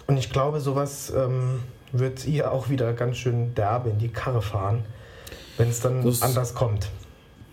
und 0.08 0.18
ich 0.18 0.30
glaube, 0.30 0.60
sowas 0.60 1.14
ähm, 1.16 1.62
wird 1.92 2.28
ihr 2.28 2.52
auch 2.52 2.70
wieder 2.70 2.94
ganz 2.94 3.18
schön 3.18 3.54
derbe 3.56 3.90
in 3.90 4.00
die 4.00 4.10
Karre 4.10 4.42
fahren, 4.42 4.84
wenn 5.58 5.70
es 5.70 5.80
dann 5.80 6.04
das, 6.04 6.22
anders 6.22 6.54
kommt. 6.54 6.90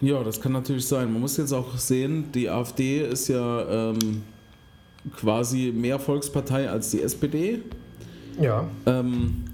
Ja, 0.00 0.22
das 0.22 0.40
kann 0.40 0.52
natürlich 0.52 0.86
sein. 0.86 1.12
Man 1.12 1.20
muss 1.20 1.36
jetzt 1.36 1.52
auch 1.52 1.76
sehen, 1.76 2.30
die 2.32 2.48
AfD 2.48 3.00
ist 3.00 3.28
ja 3.28 3.90
ähm, 3.90 4.22
quasi 5.16 5.72
mehr 5.74 5.98
Volkspartei 5.98 6.68
als 6.68 6.90
die 6.90 7.02
SPD. 7.02 7.62
Ja. 8.40 8.64
Ähm, 8.86 9.44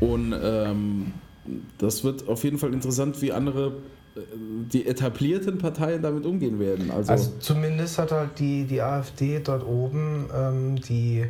und 0.00 0.34
ähm, 0.42 1.12
das 1.78 2.02
wird 2.04 2.28
auf 2.28 2.44
jeden 2.44 2.58
Fall 2.58 2.72
interessant, 2.72 3.20
wie 3.22 3.32
andere 3.32 3.72
die 4.70 4.86
etablierten 4.86 5.56
Parteien 5.56 6.02
damit 6.02 6.26
umgehen 6.26 6.58
werden. 6.60 6.90
Also, 6.90 7.12
Also 7.12 7.32
zumindest 7.38 7.98
hat 7.98 8.12
halt 8.12 8.38
die, 8.38 8.64
die 8.64 8.82
AfD 8.82 9.40
dort 9.42 9.66
oben 9.66 10.28
ähm, 10.36 10.76
die, 10.76 11.24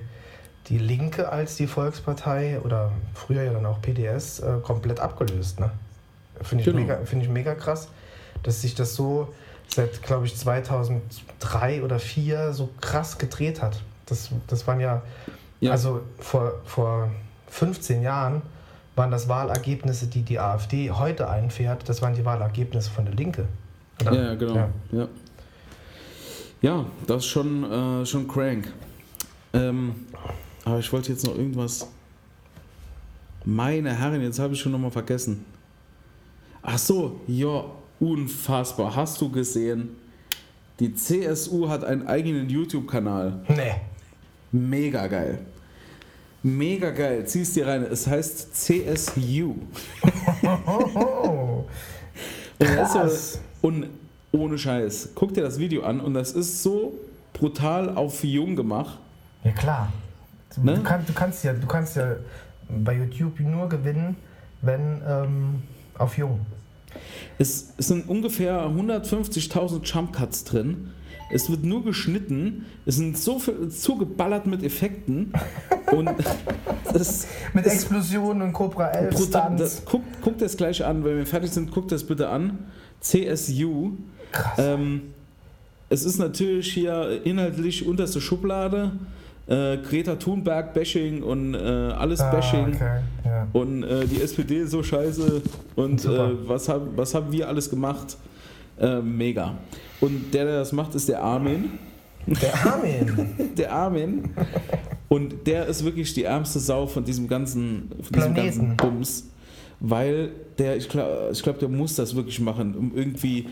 die 0.66 0.78
Linke 0.78 1.30
als 1.30 1.54
die 1.54 1.68
Volkspartei 1.68 2.60
oder 2.60 2.90
früher 3.14 3.44
ja 3.44 3.52
dann 3.52 3.66
auch 3.66 3.80
PDS 3.80 4.40
äh, 4.40 4.54
komplett 4.64 4.98
abgelöst. 4.98 5.60
Ne? 5.60 5.70
Finde 6.42 6.62
ich, 6.62 6.66
Genau. 6.66 6.80
mega, 6.80 6.96
find 7.04 7.22
ich 7.22 7.28
mega 7.28 7.54
krass, 7.54 7.88
dass 8.42 8.62
sich 8.62 8.74
das 8.74 8.96
so 8.96 9.28
seit, 9.74 10.02
glaube 10.02 10.26
ich, 10.26 10.36
2003 10.36 11.82
oder 11.82 11.98
2004 11.98 12.52
so 12.52 12.70
krass 12.80 13.18
gedreht 13.18 13.62
hat. 13.62 13.80
Das, 14.06 14.30
das 14.46 14.66
waren 14.66 14.80
ja, 14.80 15.02
Ja. 15.60 15.72
also 15.72 16.02
vor, 16.18 16.60
vor 16.64 17.10
15 17.48 18.02
Jahren 18.02 18.42
waren 18.94 19.10
das 19.10 19.28
Wahlergebnisse, 19.28 20.06
die 20.06 20.22
die 20.22 20.38
AfD 20.38 20.90
heute 20.90 21.28
einfährt, 21.28 21.88
das 21.88 22.02
waren 22.02 22.14
die 22.14 22.24
Wahlergebnisse 22.24 22.90
von 22.90 23.04
der 23.06 23.14
Linke. 23.14 23.46
Oder? 24.02 24.12
ja, 24.12 24.34
genau. 24.34 24.54
Ja. 24.54 24.68
Ja, 24.92 25.08
ja. 26.60 26.86
das 27.06 27.24
ist 27.24 27.30
schon, 27.30 27.70
äh, 27.70 28.06
schon 28.06 28.28
crank. 28.28 28.70
Ähm, 29.54 29.94
aber 30.64 30.78
ich 30.78 30.92
wollte 30.92 31.12
jetzt 31.12 31.26
noch 31.26 31.36
irgendwas. 31.36 31.88
Meine 33.44 33.94
Herren, 33.94 34.22
jetzt 34.22 34.38
habe 34.38 34.54
ich 34.54 34.60
schon 34.60 34.72
nochmal 34.72 34.90
vergessen. 34.90 35.44
Ach 36.62 36.78
so, 36.78 37.20
ja, 37.26 37.64
unfassbar. 38.02 38.96
Hast 38.96 39.20
du 39.20 39.30
gesehen? 39.30 39.90
Die 40.80 40.94
CSU 40.94 41.68
hat 41.68 41.84
einen 41.84 42.06
eigenen 42.08 42.48
YouTube-Kanal. 42.48 43.40
Nee. 43.48 43.74
Mega 44.50 45.06
geil. 45.06 45.38
Mega 46.42 46.90
geil. 46.90 47.24
Zieh's 47.26 47.54
dir 47.54 47.68
rein. 47.68 47.84
Es 47.84 48.06
heißt 48.06 48.54
CSU. 48.56 49.54
Oh, 50.66 51.64
Krass. 52.58 53.40
und 53.60 53.86
ohne 54.32 54.58
Scheiß. 54.58 55.10
Guck 55.14 55.34
dir 55.34 55.42
das 55.42 55.58
Video 55.58 55.82
an 55.84 56.00
und 56.00 56.14
das 56.14 56.32
ist 56.32 56.62
so 56.62 56.94
brutal 57.32 57.90
auf 57.96 58.24
jung 58.24 58.56
gemacht. 58.56 58.98
ja 59.44 59.52
klar. 59.52 59.92
Du, 60.54 60.62
Ne? 60.62 60.80
kannst, 60.84 61.08
du, 61.08 61.12
kannst 61.14 61.44
ja, 61.44 61.52
du 61.54 61.66
kannst 61.66 61.96
ja 61.96 62.16
bei 62.68 62.94
YouTube 62.96 63.40
nur 63.40 63.68
gewinnen, 63.68 64.16
wenn 64.60 65.00
ähm, 65.08 65.62
auf 65.96 66.18
Jung. 66.18 66.40
Es, 67.38 67.74
es 67.76 67.88
sind 67.88 68.08
ungefähr 68.08 68.66
150.000 68.66 69.84
Jump 69.84 70.12
Cuts 70.12 70.44
drin. 70.44 70.90
Es 71.32 71.50
wird 71.50 71.64
nur 71.64 71.82
geschnitten. 71.82 72.66
Es 72.84 72.96
sind 72.96 73.16
so 73.16 73.38
viel, 73.38 73.68
zugeballert 73.70 74.46
mit 74.46 74.62
Effekten. 74.62 75.32
Und 75.90 76.10
das, 76.92 77.26
Mit 77.54 77.66
Explosionen 77.66 78.42
und 78.42 78.52
Cobra 78.52 78.90
11 78.90 79.14
brutal, 79.14 79.42
Stunts. 79.42 79.62
das, 79.62 79.84
guckt, 79.84 80.22
guckt 80.22 80.42
das 80.42 80.56
gleich 80.56 80.84
an, 80.84 81.04
wenn 81.04 81.16
wir 81.16 81.26
fertig 81.26 81.50
sind, 81.50 81.70
guckt 81.70 81.90
das 81.90 82.04
bitte 82.04 82.28
an. 82.28 82.58
CSU. 83.00 83.92
Krass. 84.30 84.58
Ähm, 84.58 85.14
es 85.88 86.04
ist 86.04 86.18
natürlich 86.18 86.72
hier 86.72 87.20
inhaltlich 87.24 87.86
unterste 87.86 88.20
Schublade. 88.20 88.92
Äh, 89.46 89.78
Greta 89.78 90.14
Thunberg-Bashing 90.16 91.22
und 91.22 91.54
äh, 91.54 91.58
alles 91.58 92.20
Ah, 92.20 92.30
Bashing. 92.30 92.74
okay. 92.74 93.00
ja. 93.24 93.48
Und 93.52 93.82
äh, 93.82 94.06
die 94.06 94.20
SPD 94.22 94.58
ist 94.58 94.70
so 94.70 94.82
scheiße. 94.82 95.42
Und 95.74 96.04
äh, 96.04 96.48
was, 96.48 96.68
hab, 96.68 96.82
was 96.96 97.14
haben 97.14 97.32
wir 97.32 97.48
alles 97.48 97.68
gemacht? 97.68 98.16
Äh, 98.78 99.00
mega. 99.00 99.56
Und 100.00 100.32
der, 100.32 100.44
der 100.44 100.58
das 100.60 100.72
macht, 100.72 100.94
ist 100.94 101.08
der 101.08 101.22
Armin. 101.22 101.70
Der 102.26 102.54
Armin. 102.66 103.28
Der 103.56 103.72
Armin. 103.72 104.30
Und 105.08 105.44
der 105.46 105.66
ist 105.66 105.84
wirklich 105.84 106.14
die 106.14 106.22
ärmste 106.22 106.60
Sau 106.60 106.86
von 106.86 107.04
diesem 107.04 107.26
ganzen, 107.26 107.90
von 108.00 108.12
diesem 108.14 108.34
ganzen 108.34 108.76
Bums. 108.76 109.28
Weil 109.80 110.30
der, 110.56 110.76
ich 110.76 110.88
glaube, 110.88 111.30
ich 111.32 111.42
glaub, 111.42 111.58
der 111.58 111.68
muss 111.68 111.96
das 111.96 112.14
wirklich 112.14 112.38
machen, 112.38 112.76
um 112.76 112.92
irgendwie. 112.94 113.48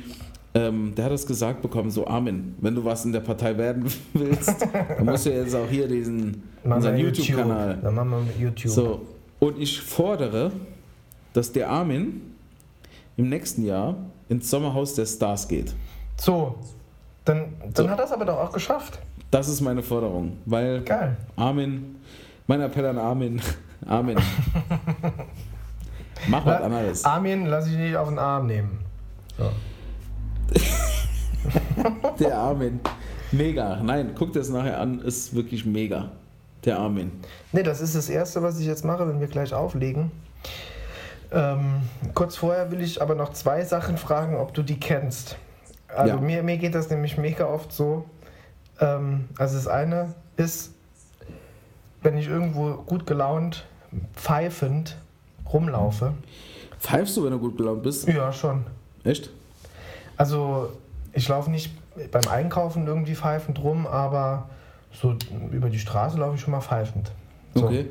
Ähm, 0.52 0.94
der 0.96 1.04
hat 1.04 1.12
das 1.12 1.26
gesagt 1.26 1.62
bekommen, 1.62 1.90
so 1.92 2.06
Armin, 2.08 2.56
wenn 2.60 2.74
du 2.74 2.84
was 2.84 3.04
in 3.04 3.12
der 3.12 3.20
Partei 3.20 3.56
werden 3.56 3.84
willst, 4.14 4.66
dann 4.72 5.04
musst 5.04 5.26
du 5.26 5.30
jetzt 5.30 5.54
auch 5.54 5.68
hier 5.68 5.86
diesen 5.86 6.42
unseren 6.64 6.96
YouTube-Kanal. 6.98 7.78
Dann 7.80 7.94
machen 7.94 8.10
wir 8.10 8.18
mit 8.20 8.38
YouTube. 8.38 8.72
So, 8.72 9.00
und 9.38 9.58
ich 9.60 9.80
fordere, 9.80 10.50
dass 11.32 11.52
der 11.52 11.70
Armin 11.70 12.20
im 13.16 13.28
nächsten 13.28 13.64
Jahr 13.64 13.96
ins 14.28 14.50
Sommerhaus 14.50 14.94
der 14.94 15.06
Stars 15.06 15.46
geht. 15.46 15.72
So, 16.16 16.56
dann, 17.24 17.44
dann 17.62 17.72
So. 17.86 17.88
hat 17.88 17.98
er 18.00 18.04
es 18.06 18.12
aber 18.12 18.24
doch 18.24 18.38
auch 18.38 18.52
geschafft. 18.52 18.98
Das 19.30 19.48
ist 19.48 19.60
meine 19.60 19.82
Forderung, 19.84 20.38
weil 20.46 20.80
Geil. 20.82 21.16
Armin, 21.36 21.94
mein 22.48 22.60
Appell 22.60 22.86
an 22.86 22.98
Armin, 22.98 23.40
Armin, 23.86 24.18
mach 26.28 26.44
was 26.44 26.60
anderes. 26.62 27.04
Armin, 27.04 27.46
lass 27.46 27.68
ich 27.68 27.76
nicht 27.76 27.94
auf 27.96 28.08
den 28.08 28.18
Arm 28.18 28.48
nehmen. 28.48 28.80
So. 29.38 29.44
Der 32.18 32.36
Armin, 32.38 32.80
mega. 33.32 33.76
Nein, 33.82 34.12
guck 34.16 34.32
das 34.32 34.48
nachher 34.48 34.78
an, 34.80 35.00
ist 35.00 35.34
wirklich 35.34 35.64
mega. 35.64 36.10
Der 36.64 36.78
Armin. 36.78 37.10
Ne, 37.52 37.62
das 37.62 37.80
ist 37.80 37.94
das 37.94 38.08
Erste, 38.10 38.42
was 38.42 38.58
ich 38.60 38.66
jetzt 38.66 38.84
mache, 38.84 39.08
wenn 39.08 39.20
wir 39.20 39.28
gleich 39.28 39.54
auflegen. 39.54 40.10
Ähm, 41.32 41.82
kurz 42.14 42.36
vorher 42.36 42.70
will 42.70 42.82
ich 42.82 43.00
aber 43.00 43.14
noch 43.14 43.30
zwei 43.32 43.64
Sachen 43.64 43.96
fragen, 43.96 44.36
ob 44.36 44.52
du 44.52 44.62
die 44.62 44.78
kennst. 44.78 45.36
Also 45.88 46.14
Ja. 46.16 46.20
mir, 46.20 46.42
mir 46.42 46.58
geht 46.58 46.74
das 46.74 46.90
nämlich 46.90 47.16
mega 47.16 47.46
oft 47.46 47.72
so. 47.72 48.04
Ähm, 48.80 49.28
also 49.38 49.54
das 49.56 49.68
eine 49.68 50.14
ist, 50.36 50.72
wenn 52.02 52.18
ich 52.18 52.26
irgendwo 52.28 52.74
gut 52.82 53.06
gelaunt, 53.06 53.64
pfeifend 54.14 54.96
rumlaufe. 55.52 56.14
Pfeifst 56.78 57.16
du, 57.16 57.24
wenn 57.24 57.32
du 57.32 57.38
gut 57.38 57.56
gelaunt 57.56 57.82
bist? 57.82 58.06
Ja, 58.08 58.32
schon. 58.32 58.64
Echt? 59.04 59.30
Also 60.16 60.72
ich 61.12 61.28
laufe 61.28 61.50
nicht 61.50 61.72
beim 62.10 62.28
Einkaufen 62.28 62.86
irgendwie 62.86 63.14
pfeifend 63.14 63.62
rum, 63.62 63.86
aber 63.86 64.48
so 64.92 65.16
über 65.52 65.70
die 65.70 65.78
Straße 65.78 66.18
laufe 66.18 66.36
ich 66.36 66.40
schon 66.40 66.52
mal 66.52 66.60
pfeifend. 66.60 67.12
So. 67.54 67.66
Okay. 67.66 67.86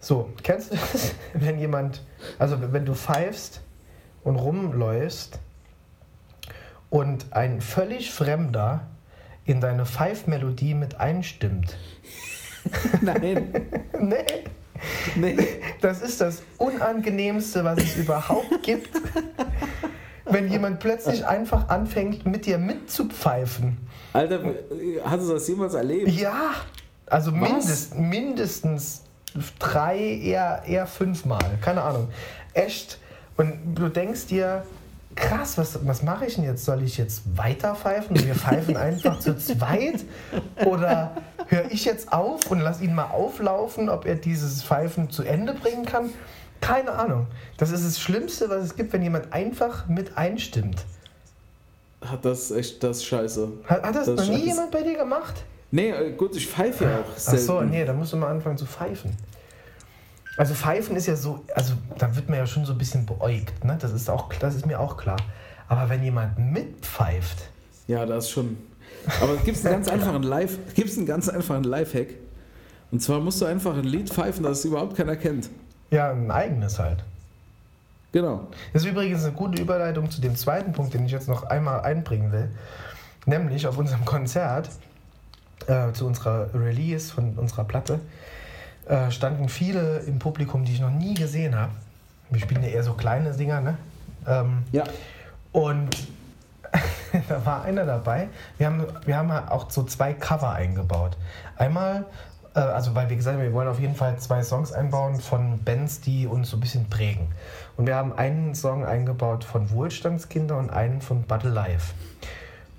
So, 0.00 0.30
kennst 0.42 0.72
du 0.72 0.76
das, 0.76 1.14
wenn 1.34 1.58
jemand, 1.58 2.02
also 2.38 2.56
wenn 2.72 2.84
du 2.84 2.94
pfeifst 2.94 3.62
und 4.24 4.36
rumläufst 4.36 5.40
und 6.90 7.32
ein 7.32 7.60
völlig 7.60 8.10
Fremder 8.10 8.86
in 9.44 9.60
deine 9.60 9.86
Pfeifmelodie 9.86 10.74
mit 10.74 11.00
einstimmt? 11.00 11.76
Nein. 13.00 13.52
Nee, 14.00 14.24
Nee. 15.16 15.36
das 15.80 16.02
ist 16.02 16.20
das 16.20 16.42
Unangenehmste, 16.56 17.64
was 17.64 17.78
es 17.78 17.96
überhaupt 17.96 18.62
gibt. 18.62 18.90
Wenn 20.30 20.50
jemand 20.50 20.80
plötzlich 20.80 21.26
einfach 21.26 21.68
anfängt, 21.68 22.26
mit 22.26 22.46
dir 22.46 22.58
mitzupfeifen. 22.58 23.76
Alter, 24.12 24.40
hast 25.04 25.28
du 25.28 25.32
das 25.32 25.48
jemals 25.48 25.74
erlebt? 25.74 26.08
Ja, 26.10 26.54
also 27.06 27.30
mindest, 27.30 27.98
mindestens 27.98 29.02
drei, 29.58 29.98
eher, 29.98 30.62
eher 30.66 30.86
fünfmal. 30.86 31.58
Keine 31.60 31.82
Ahnung. 31.82 32.08
Echt. 32.52 32.98
Und 33.36 33.74
du 33.74 33.88
denkst 33.88 34.26
dir, 34.26 34.64
krass, 35.14 35.58
was, 35.58 35.86
was 35.86 36.02
mache 36.02 36.26
ich 36.26 36.36
denn 36.36 36.44
jetzt? 36.44 36.64
Soll 36.64 36.82
ich 36.82 36.96
jetzt 36.96 37.22
weiter 37.36 37.74
pfeifen? 37.74 38.16
Und 38.16 38.26
wir 38.26 38.34
pfeifen 38.34 38.76
einfach 38.88 39.18
zu 39.18 39.36
zweit? 39.36 40.04
Oder 40.64 41.12
höre 41.48 41.70
ich 41.70 41.84
jetzt 41.84 42.12
auf 42.12 42.50
und 42.50 42.60
lass 42.60 42.80
ihn 42.80 42.94
mal 42.94 43.10
auflaufen, 43.10 43.88
ob 43.88 44.06
er 44.06 44.14
dieses 44.14 44.62
Pfeifen 44.62 45.10
zu 45.10 45.22
Ende 45.22 45.54
bringen 45.54 45.84
kann? 45.84 46.10
Keine 46.60 46.92
Ahnung. 46.92 47.26
Das 47.56 47.70
ist 47.70 47.84
das 47.86 48.00
Schlimmste, 48.00 48.48
was 48.50 48.64
es 48.64 48.76
gibt, 48.76 48.92
wenn 48.92 49.02
jemand 49.02 49.32
einfach 49.32 49.86
mit 49.88 50.16
einstimmt. 50.16 50.84
Hat 52.00 52.24
das 52.24 52.50
echt 52.50 52.82
das 52.82 53.04
Scheiße. 53.04 53.48
Hat, 53.64 53.82
hat 53.82 53.94
das, 53.94 54.06
Das 54.06 54.16
noch 54.20 54.26
nie 54.28 54.34
scheiße. 54.40 54.46
jemand 54.46 54.70
bei 54.70 54.82
dir 54.82 54.96
gemacht? 54.96 55.44
Nee, 55.70 55.90
äh, 55.90 56.12
gut, 56.12 56.36
ich 56.36 56.46
pfeife 56.46 56.84
ja 56.84 56.98
auch 57.00 57.04
Ach 57.14 57.18
selten. 57.18 57.44
so, 57.46 57.60
nee, 57.62 57.84
da 57.84 57.92
musst 57.92 58.12
du 58.12 58.16
mal 58.16 58.30
anfangen 58.30 58.56
zu 58.56 58.66
pfeifen. 58.66 59.14
Also 60.36 60.54
pfeifen 60.54 60.94
ist 60.96 61.06
ja 61.06 61.16
so, 61.16 61.44
also 61.54 61.74
da 61.98 62.14
wird 62.14 62.28
man 62.28 62.38
ja 62.38 62.46
schon 62.46 62.64
so 62.64 62.72
ein 62.72 62.78
bisschen 62.78 63.04
beäugt, 63.04 63.64
ne? 63.64 63.76
Das 63.80 63.92
ist 63.92 64.08
auch, 64.08 64.32
das 64.34 64.54
ist 64.54 64.66
mir 64.66 64.78
auch 64.78 64.96
klar. 64.96 65.16
Aber 65.68 65.88
wenn 65.90 66.02
jemand 66.02 66.38
mitpfeift, 66.38 67.38
Ja, 67.88 68.06
das 68.06 68.26
ist 68.26 68.30
schon. 68.30 68.56
Aber 69.20 69.34
es 69.34 69.44
gibt 69.44 69.58
einen 69.66 69.74
ganz 69.74 69.88
einfachen 69.92 70.22
Live, 70.22 70.56
gibt's 70.74 70.96
einen 70.96 71.06
ganz 71.06 71.28
einfachen 71.28 71.64
Lifehack. 71.64 72.14
Und 72.90 73.02
zwar 73.02 73.20
musst 73.20 73.40
du 73.40 73.44
einfach 73.46 73.76
ein 73.76 73.84
Lied 73.84 74.08
pfeifen, 74.10 74.44
das 74.44 74.64
überhaupt 74.64 74.96
keiner 74.96 75.16
kennt. 75.16 75.50
Ja, 75.90 76.10
ein 76.10 76.30
eigenes 76.30 76.78
halt. 76.78 77.04
Genau. 78.12 78.46
Das 78.72 78.82
ist 78.82 78.88
übrigens 78.88 79.24
eine 79.24 79.32
gute 79.32 79.60
Überleitung 79.60 80.10
zu 80.10 80.20
dem 80.20 80.34
zweiten 80.34 80.72
Punkt, 80.72 80.94
den 80.94 81.04
ich 81.04 81.12
jetzt 81.12 81.28
noch 81.28 81.44
einmal 81.44 81.80
einbringen 81.82 82.32
will. 82.32 82.50
Nämlich 83.26 83.66
auf 83.66 83.76
unserem 83.76 84.04
Konzert, 84.04 84.70
äh, 85.66 85.92
zu 85.92 86.06
unserer 86.06 86.48
Release 86.54 87.12
von 87.12 87.34
unserer 87.34 87.64
Platte, 87.64 88.00
äh, 88.86 89.10
standen 89.10 89.48
viele 89.48 89.98
im 90.00 90.18
Publikum, 90.18 90.64
die 90.64 90.72
ich 90.72 90.80
noch 90.80 90.90
nie 90.90 91.14
gesehen 91.14 91.54
habe. 91.54 91.72
Wir 92.30 92.40
spielen 92.40 92.62
ja 92.62 92.70
eher 92.70 92.82
so 92.82 92.94
kleine 92.94 93.32
Dinger, 93.32 93.60
ne? 93.60 93.76
Ähm, 94.26 94.64
Ja. 94.72 94.84
Und 95.52 95.96
da 97.28 97.44
war 97.44 97.62
einer 97.62 97.84
dabei. 97.84 98.28
Wir 98.58 98.66
haben, 98.66 98.86
wir 99.04 99.16
haben 99.16 99.30
auch 99.30 99.70
so 99.70 99.82
zwei 99.84 100.12
Cover 100.12 100.52
eingebaut. 100.52 101.16
Einmal 101.56 102.04
also 102.54 102.94
weil 102.94 103.08
wir 103.08 103.16
gesagt 103.16 103.36
haben, 103.36 103.42
wir 103.42 103.52
wollen 103.52 103.68
auf 103.68 103.80
jeden 103.80 103.94
Fall 103.94 104.18
zwei 104.18 104.42
Songs 104.42 104.72
einbauen 104.72 105.20
von 105.20 105.62
Bands, 105.64 106.00
die 106.00 106.26
uns 106.26 106.50
so 106.50 106.56
ein 106.56 106.60
bisschen 106.60 106.88
prägen. 106.88 107.28
Und 107.76 107.86
wir 107.86 107.94
haben 107.94 108.12
einen 108.12 108.54
Song 108.54 108.84
eingebaut 108.84 109.44
von 109.44 109.70
Wohlstandskinder 109.70 110.56
und 110.56 110.70
einen 110.70 111.00
von 111.00 111.24
Battle 111.24 111.50
Life. 111.50 111.94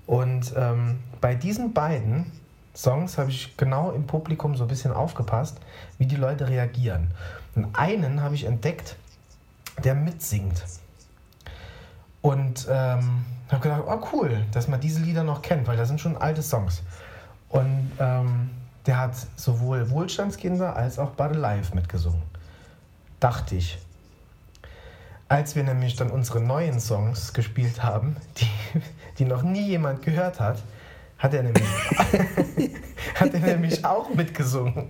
Und 0.05 0.53
ähm, 0.57 0.99
bei 1.21 1.35
diesen 1.35 1.73
beiden 1.73 2.31
Songs 2.75 3.17
habe 3.17 3.29
ich 3.29 3.55
genau 3.57 3.91
im 3.91 4.07
Publikum 4.07 4.55
so 4.55 4.63
ein 4.63 4.67
bisschen 4.67 4.91
aufgepasst, 4.91 5.59
wie 5.97 6.05
die 6.05 6.15
Leute 6.15 6.47
reagieren. 6.47 7.11
Und 7.55 7.75
einen 7.75 8.21
habe 8.21 8.35
ich 8.35 8.45
entdeckt, 8.45 8.95
der 9.83 9.95
mitsingt. 9.95 10.63
Und 12.21 12.67
ähm, 12.69 13.25
habe 13.49 13.61
gedacht, 13.61 13.83
oh 13.87 13.99
cool, 14.13 14.43
dass 14.51 14.67
man 14.67 14.79
diese 14.79 15.01
Lieder 15.01 15.23
noch 15.23 15.41
kennt, 15.41 15.67
weil 15.67 15.77
das 15.77 15.87
sind 15.87 16.01
schon 16.01 16.17
alte 16.17 16.41
Songs. 16.41 16.83
Und 17.49 17.91
ähm, 17.99 18.49
der 18.89 18.97
hat 18.97 19.13
sowohl 19.35 19.91
Wohlstandskinder 19.91 20.75
als 20.75 20.97
auch 20.97 21.11
Bade 21.11 21.37
Live 21.37 21.75
mitgesungen. 21.75 22.23
Dachte 23.19 23.55
ich. 23.55 23.77
Als 25.27 25.55
wir 25.55 25.61
nämlich 25.61 25.95
dann 25.95 26.09
unsere 26.09 26.41
neuen 26.41 26.79
Songs 26.79 27.33
gespielt 27.33 27.83
haben, 27.83 28.15
die, 28.37 28.81
die 29.19 29.25
noch 29.25 29.43
nie 29.43 29.67
jemand 29.67 30.01
gehört 30.01 30.39
hat, 30.39 30.63
hat 31.19 31.35
er 31.35 31.43
nämlich, 31.43 31.67
hat 33.13 33.31
er 33.31 33.39
nämlich 33.41 33.85
auch 33.85 34.11
mitgesungen. 34.11 34.89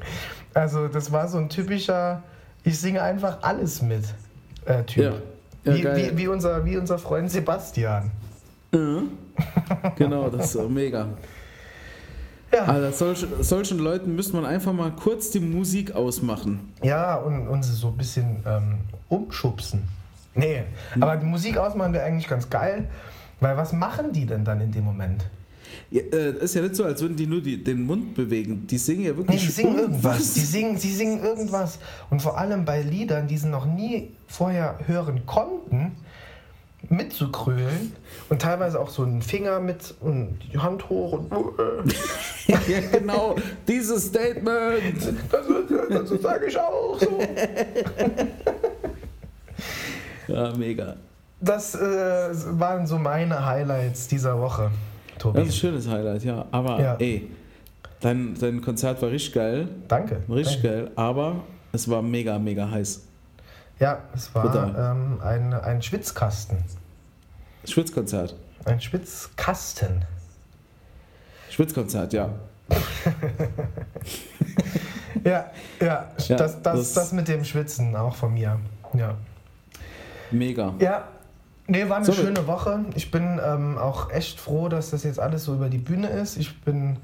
Also 0.53 0.87
das 0.87 1.11
war 1.11 1.27
so 1.27 1.37
ein 1.37 1.49
typischer, 1.49 2.23
ich 2.63 2.79
singe 2.79 3.01
einfach 3.01 3.39
alles 3.41 3.81
mit 3.81 4.05
äh, 4.63 4.81
Typ. 4.83 5.03
Ja. 5.03 5.13
Ja, 5.65 5.75
wie, 5.75 5.83
wie, 5.83 6.17
wie, 6.19 6.27
unser, 6.29 6.63
wie 6.63 6.77
unser 6.77 6.97
Freund 6.97 7.29
Sebastian. 7.29 8.11
Mhm. 8.71 9.09
Genau, 9.97 10.29
das 10.29 10.55
ist 10.55 10.69
mega. 10.69 11.09
Ja. 12.51 12.65
Also 12.65 12.91
solch, 12.91 13.25
solchen 13.41 13.79
Leuten 13.79 14.15
müsste 14.15 14.35
man 14.35 14.45
einfach 14.45 14.73
mal 14.73 14.91
kurz 14.91 15.29
die 15.29 15.39
Musik 15.39 15.93
ausmachen. 15.93 16.73
Ja, 16.81 17.15
und, 17.15 17.47
und 17.47 17.63
sie 17.63 17.73
so 17.73 17.89
ein 17.89 17.97
bisschen 17.97 18.43
ähm, 18.45 18.79
umschubsen. 19.07 19.83
Nee, 20.35 20.63
hm. 20.93 21.03
aber 21.03 21.17
die 21.17 21.25
Musik 21.25 21.57
ausmachen 21.57 21.93
wäre 21.93 22.05
eigentlich 22.05 22.27
ganz 22.27 22.49
geil, 22.49 22.87
weil 23.39 23.57
was 23.57 23.73
machen 23.73 24.13
die 24.13 24.25
denn 24.25 24.45
dann 24.45 24.61
in 24.61 24.71
dem 24.71 24.83
Moment? 24.83 25.25
Ja, 25.91 26.01
äh, 26.01 26.31
ist 26.43 26.55
ja 26.55 26.61
nicht 26.61 26.75
so, 26.75 26.83
als 26.83 27.01
würden 27.01 27.15
die 27.15 27.27
nur 27.27 27.41
die, 27.41 27.63
den 27.63 27.83
Mund 27.83 28.13
bewegen. 28.15 28.65
Die 28.67 28.77
singen 28.77 29.05
ja 29.05 29.17
wirklich. 29.17 29.41
Nee, 29.41 29.47
die 29.47 29.51
singen 29.51 29.79
irgendwas. 29.79 30.33
Die 30.33 30.39
singen, 30.39 30.79
die 30.79 30.91
singen 30.91 31.23
irgendwas. 31.23 31.79
Und 32.09 32.21
vor 32.21 32.37
allem 32.37 32.65
bei 32.65 32.81
Liedern, 32.81 33.27
die 33.27 33.37
sie 33.37 33.47
noch 33.47 33.65
nie 33.65 34.11
vorher 34.27 34.79
hören 34.85 35.25
konnten, 35.25 35.93
mitzukrölen 36.87 37.93
und 38.29 38.41
teilweise 38.41 38.79
auch 38.79 38.89
so 38.89 39.03
einen 39.03 39.21
Finger 39.21 39.59
mit 39.59 39.93
und 39.99 40.39
die 40.51 40.57
Hand 40.57 40.89
hoch 40.89 41.13
und. 41.13 41.29
ja, 42.47 42.59
genau, 42.91 43.35
dieses 43.67 44.07
Statement. 44.07 44.95
Das, 45.31 45.45
das, 45.89 46.09
das 46.09 46.21
sage 46.21 46.47
ich 46.47 46.57
auch 46.59 46.99
so. 46.99 47.19
ja, 50.33 50.55
mega. 50.55 50.95
Das 51.41 51.75
äh, 51.75 51.79
waren 51.79 52.85
so 52.87 52.97
meine 52.97 53.45
Highlights 53.45 54.07
dieser 54.07 54.39
Woche. 54.41 54.71
Tobi. 55.17 55.39
Das 55.39 55.49
ist 55.49 55.55
ein 55.55 55.57
schönes 55.57 55.87
Highlight, 55.87 56.23
ja. 56.23 56.45
Aber 56.51 56.81
ja. 56.81 56.95
ey, 56.95 57.29
dein, 57.99 58.35
dein 58.39 58.61
Konzert 58.61 59.01
war 59.01 59.11
richtig 59.11 59.33
geil. 59.33 59.67
Danke. 59.87 60.21
Richtig 60.29 60.61
danke. 60.61 60.67
geil, 60.83 60.91
aber 60.95 61.43
es 61.71 61.89
war 61.89 62.01
mega, 62.01 62.39
mega 62.39 62.69
heiß. 62.69 63.08
Ja, 63.79 63.99
es 64.13 64.33
war 64.35 64.53
ähm, 64.55 65.19
ein, 65.23 65.53
ein 65.53 65.81
Schwitzkasten. 65.81 66.57
Schwitzkonzert. 67.65 68.35
Ein 68.65 68.81
Schwitzkasten. 68.81 70.05
Schwitzkonzert, 71.49 72.13
ja. 72.13 72.29
ja, 75.23 75.45
ja, 75.79 76.07
ja 76.17 76.35
das, 76.35 76.37
das, 76.37 76.61
das, 76.61 76.93
das 76.93 77.11
mit 77.13 77.27
dem 77.27 77.43
Schwitzen 77.43 77.95
auch 77.95 78.15
von 78.15 78.33
mir. 78.33 78.59
Ja. 78.93 79.15
Mega. 80.31 80.73
Ja, 80.79 81.07
Nee, 81.69 81.87
war 81.87 81.97
eine 81.97 82.05
so, 82.05 82.13
schöne 82.13 82.47
Woche. 82.47 82.83
Ich 82.95 83.11
bin 83.11 83.39
ähm, 83.45 83.77
auch 83.77 84.09
echt 84.09 84.39
froh, 84.39 84.69
dass 84.69 84.89
das 84.89 85.03
jetzt 85.03 85.19
alles 85.19 85.43
so 85.43 85.53
über 85.53 85.69
die 85.69 85.77
Bühne 85.77 86.07
ist. 86.07 86.35
Ich 86.35 86.59
bin 86.61 86.97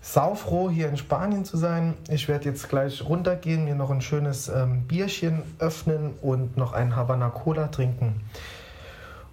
saufroh, 0.00 0.70
hier 0.70 0.88
in 0.88 0.96
Spanien 0.96 1.44
zu 1.44 1.56
sein. 1.56 1.94
Ich 2.08 2.28
werde 2.28 2.46
jetzt 2.46 2.68
gleich 2.68 3.04
runtergehen, 3.04 3.64
mir 3.64 3.74
noch 3.74 3.90
ein 3.90 4.00
schönes 4.00 4.48
ähm, 4.48 4.82
Bierchen 4.82 5.42
öffnen 5.58 6.14
und 6.22 6.56
noch 6.56 6.72
einen 6.72 6.96
Havana 6.96 7.28
Cola 7.28 7.68
trinken 7.68 8.20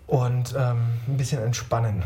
und 0.07 0.55
ähm, 0.57 0.78
ein 1.07 1.18
bisschen 1.18 1.41
entspannen. 1.41 2.03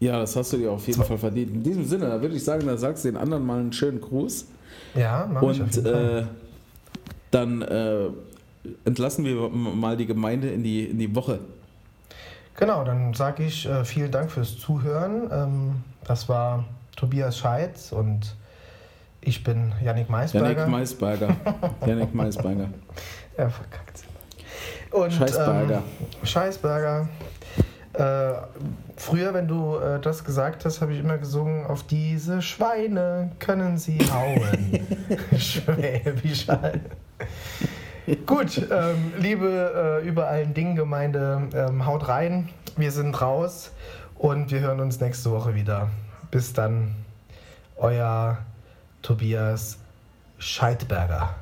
Ja, 0.00 0.18
das 0.18 0.34
hast 0.36 0.52
du 0.52 0.56
dir 0.56 0.72
auf 0.72 0.86
jeden 0.86 1.00
so. 1.00 1.06
Fall 1.06 1.18
verdient. 1.18 1.52
In 1.52 1.62
diesem 1.62 1.84
Sinne, 1.84 2.08
da 2.08 2.20
würde 2.20 2.34
ich 2.34 2.44
sagen, 2.44 2.66
da 2.66 2.76
sagst 2.76 3.04
du 3.04 3.08
den 3.10 3.16
anderen 3.16 3.46
mal 3.46 3.60
einen 3.60 3.72
schönen 3.72 4.00
Gruß. 4.00 4.46
Ja, 4.94 5.28
mach 5.30 5.42
und, 5.42 5.52
ich 5.52 5.62
auf 5.62 5.70
jeden 5.74 5.86
Fall. 5.86 6.18
Äh, 6.18 6.24
dann 7.30 7.62
äh, 7.62 8.08
entlassen 8.84 9.24
wir 9.24 9.48
mal 9.48 9.96
die 9.96 10.06
Gemeinde 10.06 10.50
in 10.50 10.62
die, 10.62 10.84
in 10.84 10.98
die 10.98 11.14
Woche. 11.14 11.38
Genau, 12.56 12.84
dann 12.84 13.14
sage 13.14 13.44
ich 13.44 13.66
äh, 13.66 13.84
vielen 13.84 14.10
Dank 14.10 14.30
fürs 14.30 14.58
Zuhören. 14.58 15.30
Ähm, 15.32 15.84
das 16.04 16.28
war 16.28 16.64
Tobias 16.96 17.38
Scheitz 17.38 17.92
und 17.92 18.36
ich 19.20 19.44
bin 19.44 19.72
Yannick 19.82 20.10
Maisberger. 20.10 20.48
Yannick 20.48 20.68
Maisberger. 20.68 21.36
Yannick 21.86 22.14
Maisberger. 22.14 22.68
Er 23.36 23.50
verkackt. 23.50 24.04
Und, 24.90 25.12
Scheißberger. 25.12 25.76
Ähm, 25.76 26.26
Scheißberger. 26.26 27.08
Äh, 27.94 28.32
früher, 28.96 29.34
wenn 29.34 29.46
du 29.48 29.76
äh, 29.76 30.00
das 30.00 30.24
gesagt 30.24 30.64
hast, 30.64 30.80
habe 30.80 30.94
ich 30.94 31.00
immer 31.00 31.18
gesungen, 31.18 31.66
auf 31.66 31.82
diese 31.82 32.40
Schweine 32.40 33.32
können 33.38 33.78
sie 33.78 33.98
hauen. 33.98 34.86
Schwäbisch 35.38 36.48
halt. 36.48 36.80
Gut, 38.26 38.66
ähm, 38.70 39.12
liebe 39.18 40.00
äh, 40.02 40.08
über 40.08 40.26
allen 40.26 40.54
Dingen 40.54 40.74
Gemeinde, 40.74 41.48
ähm, 41.54 41.86
haut 41.86 42.08
rein. 42.08 42.48
Wir 42.76 42.90
sind 42.90 43.20
raus 43.20 43.72
und 44.16 44.50
wir 44.50 44.60
hören 44.60 44.80
uns 44.80 45.00
nächste 45.00 45.30
Woche 45.30 45.54
wieder. 45.54 45.88
Bis 46.32 46.54
dann, 46.54 46.94
euer 47.76 48.38
Tobias 49.02 49.78
Scheidberger. 50.38 51.34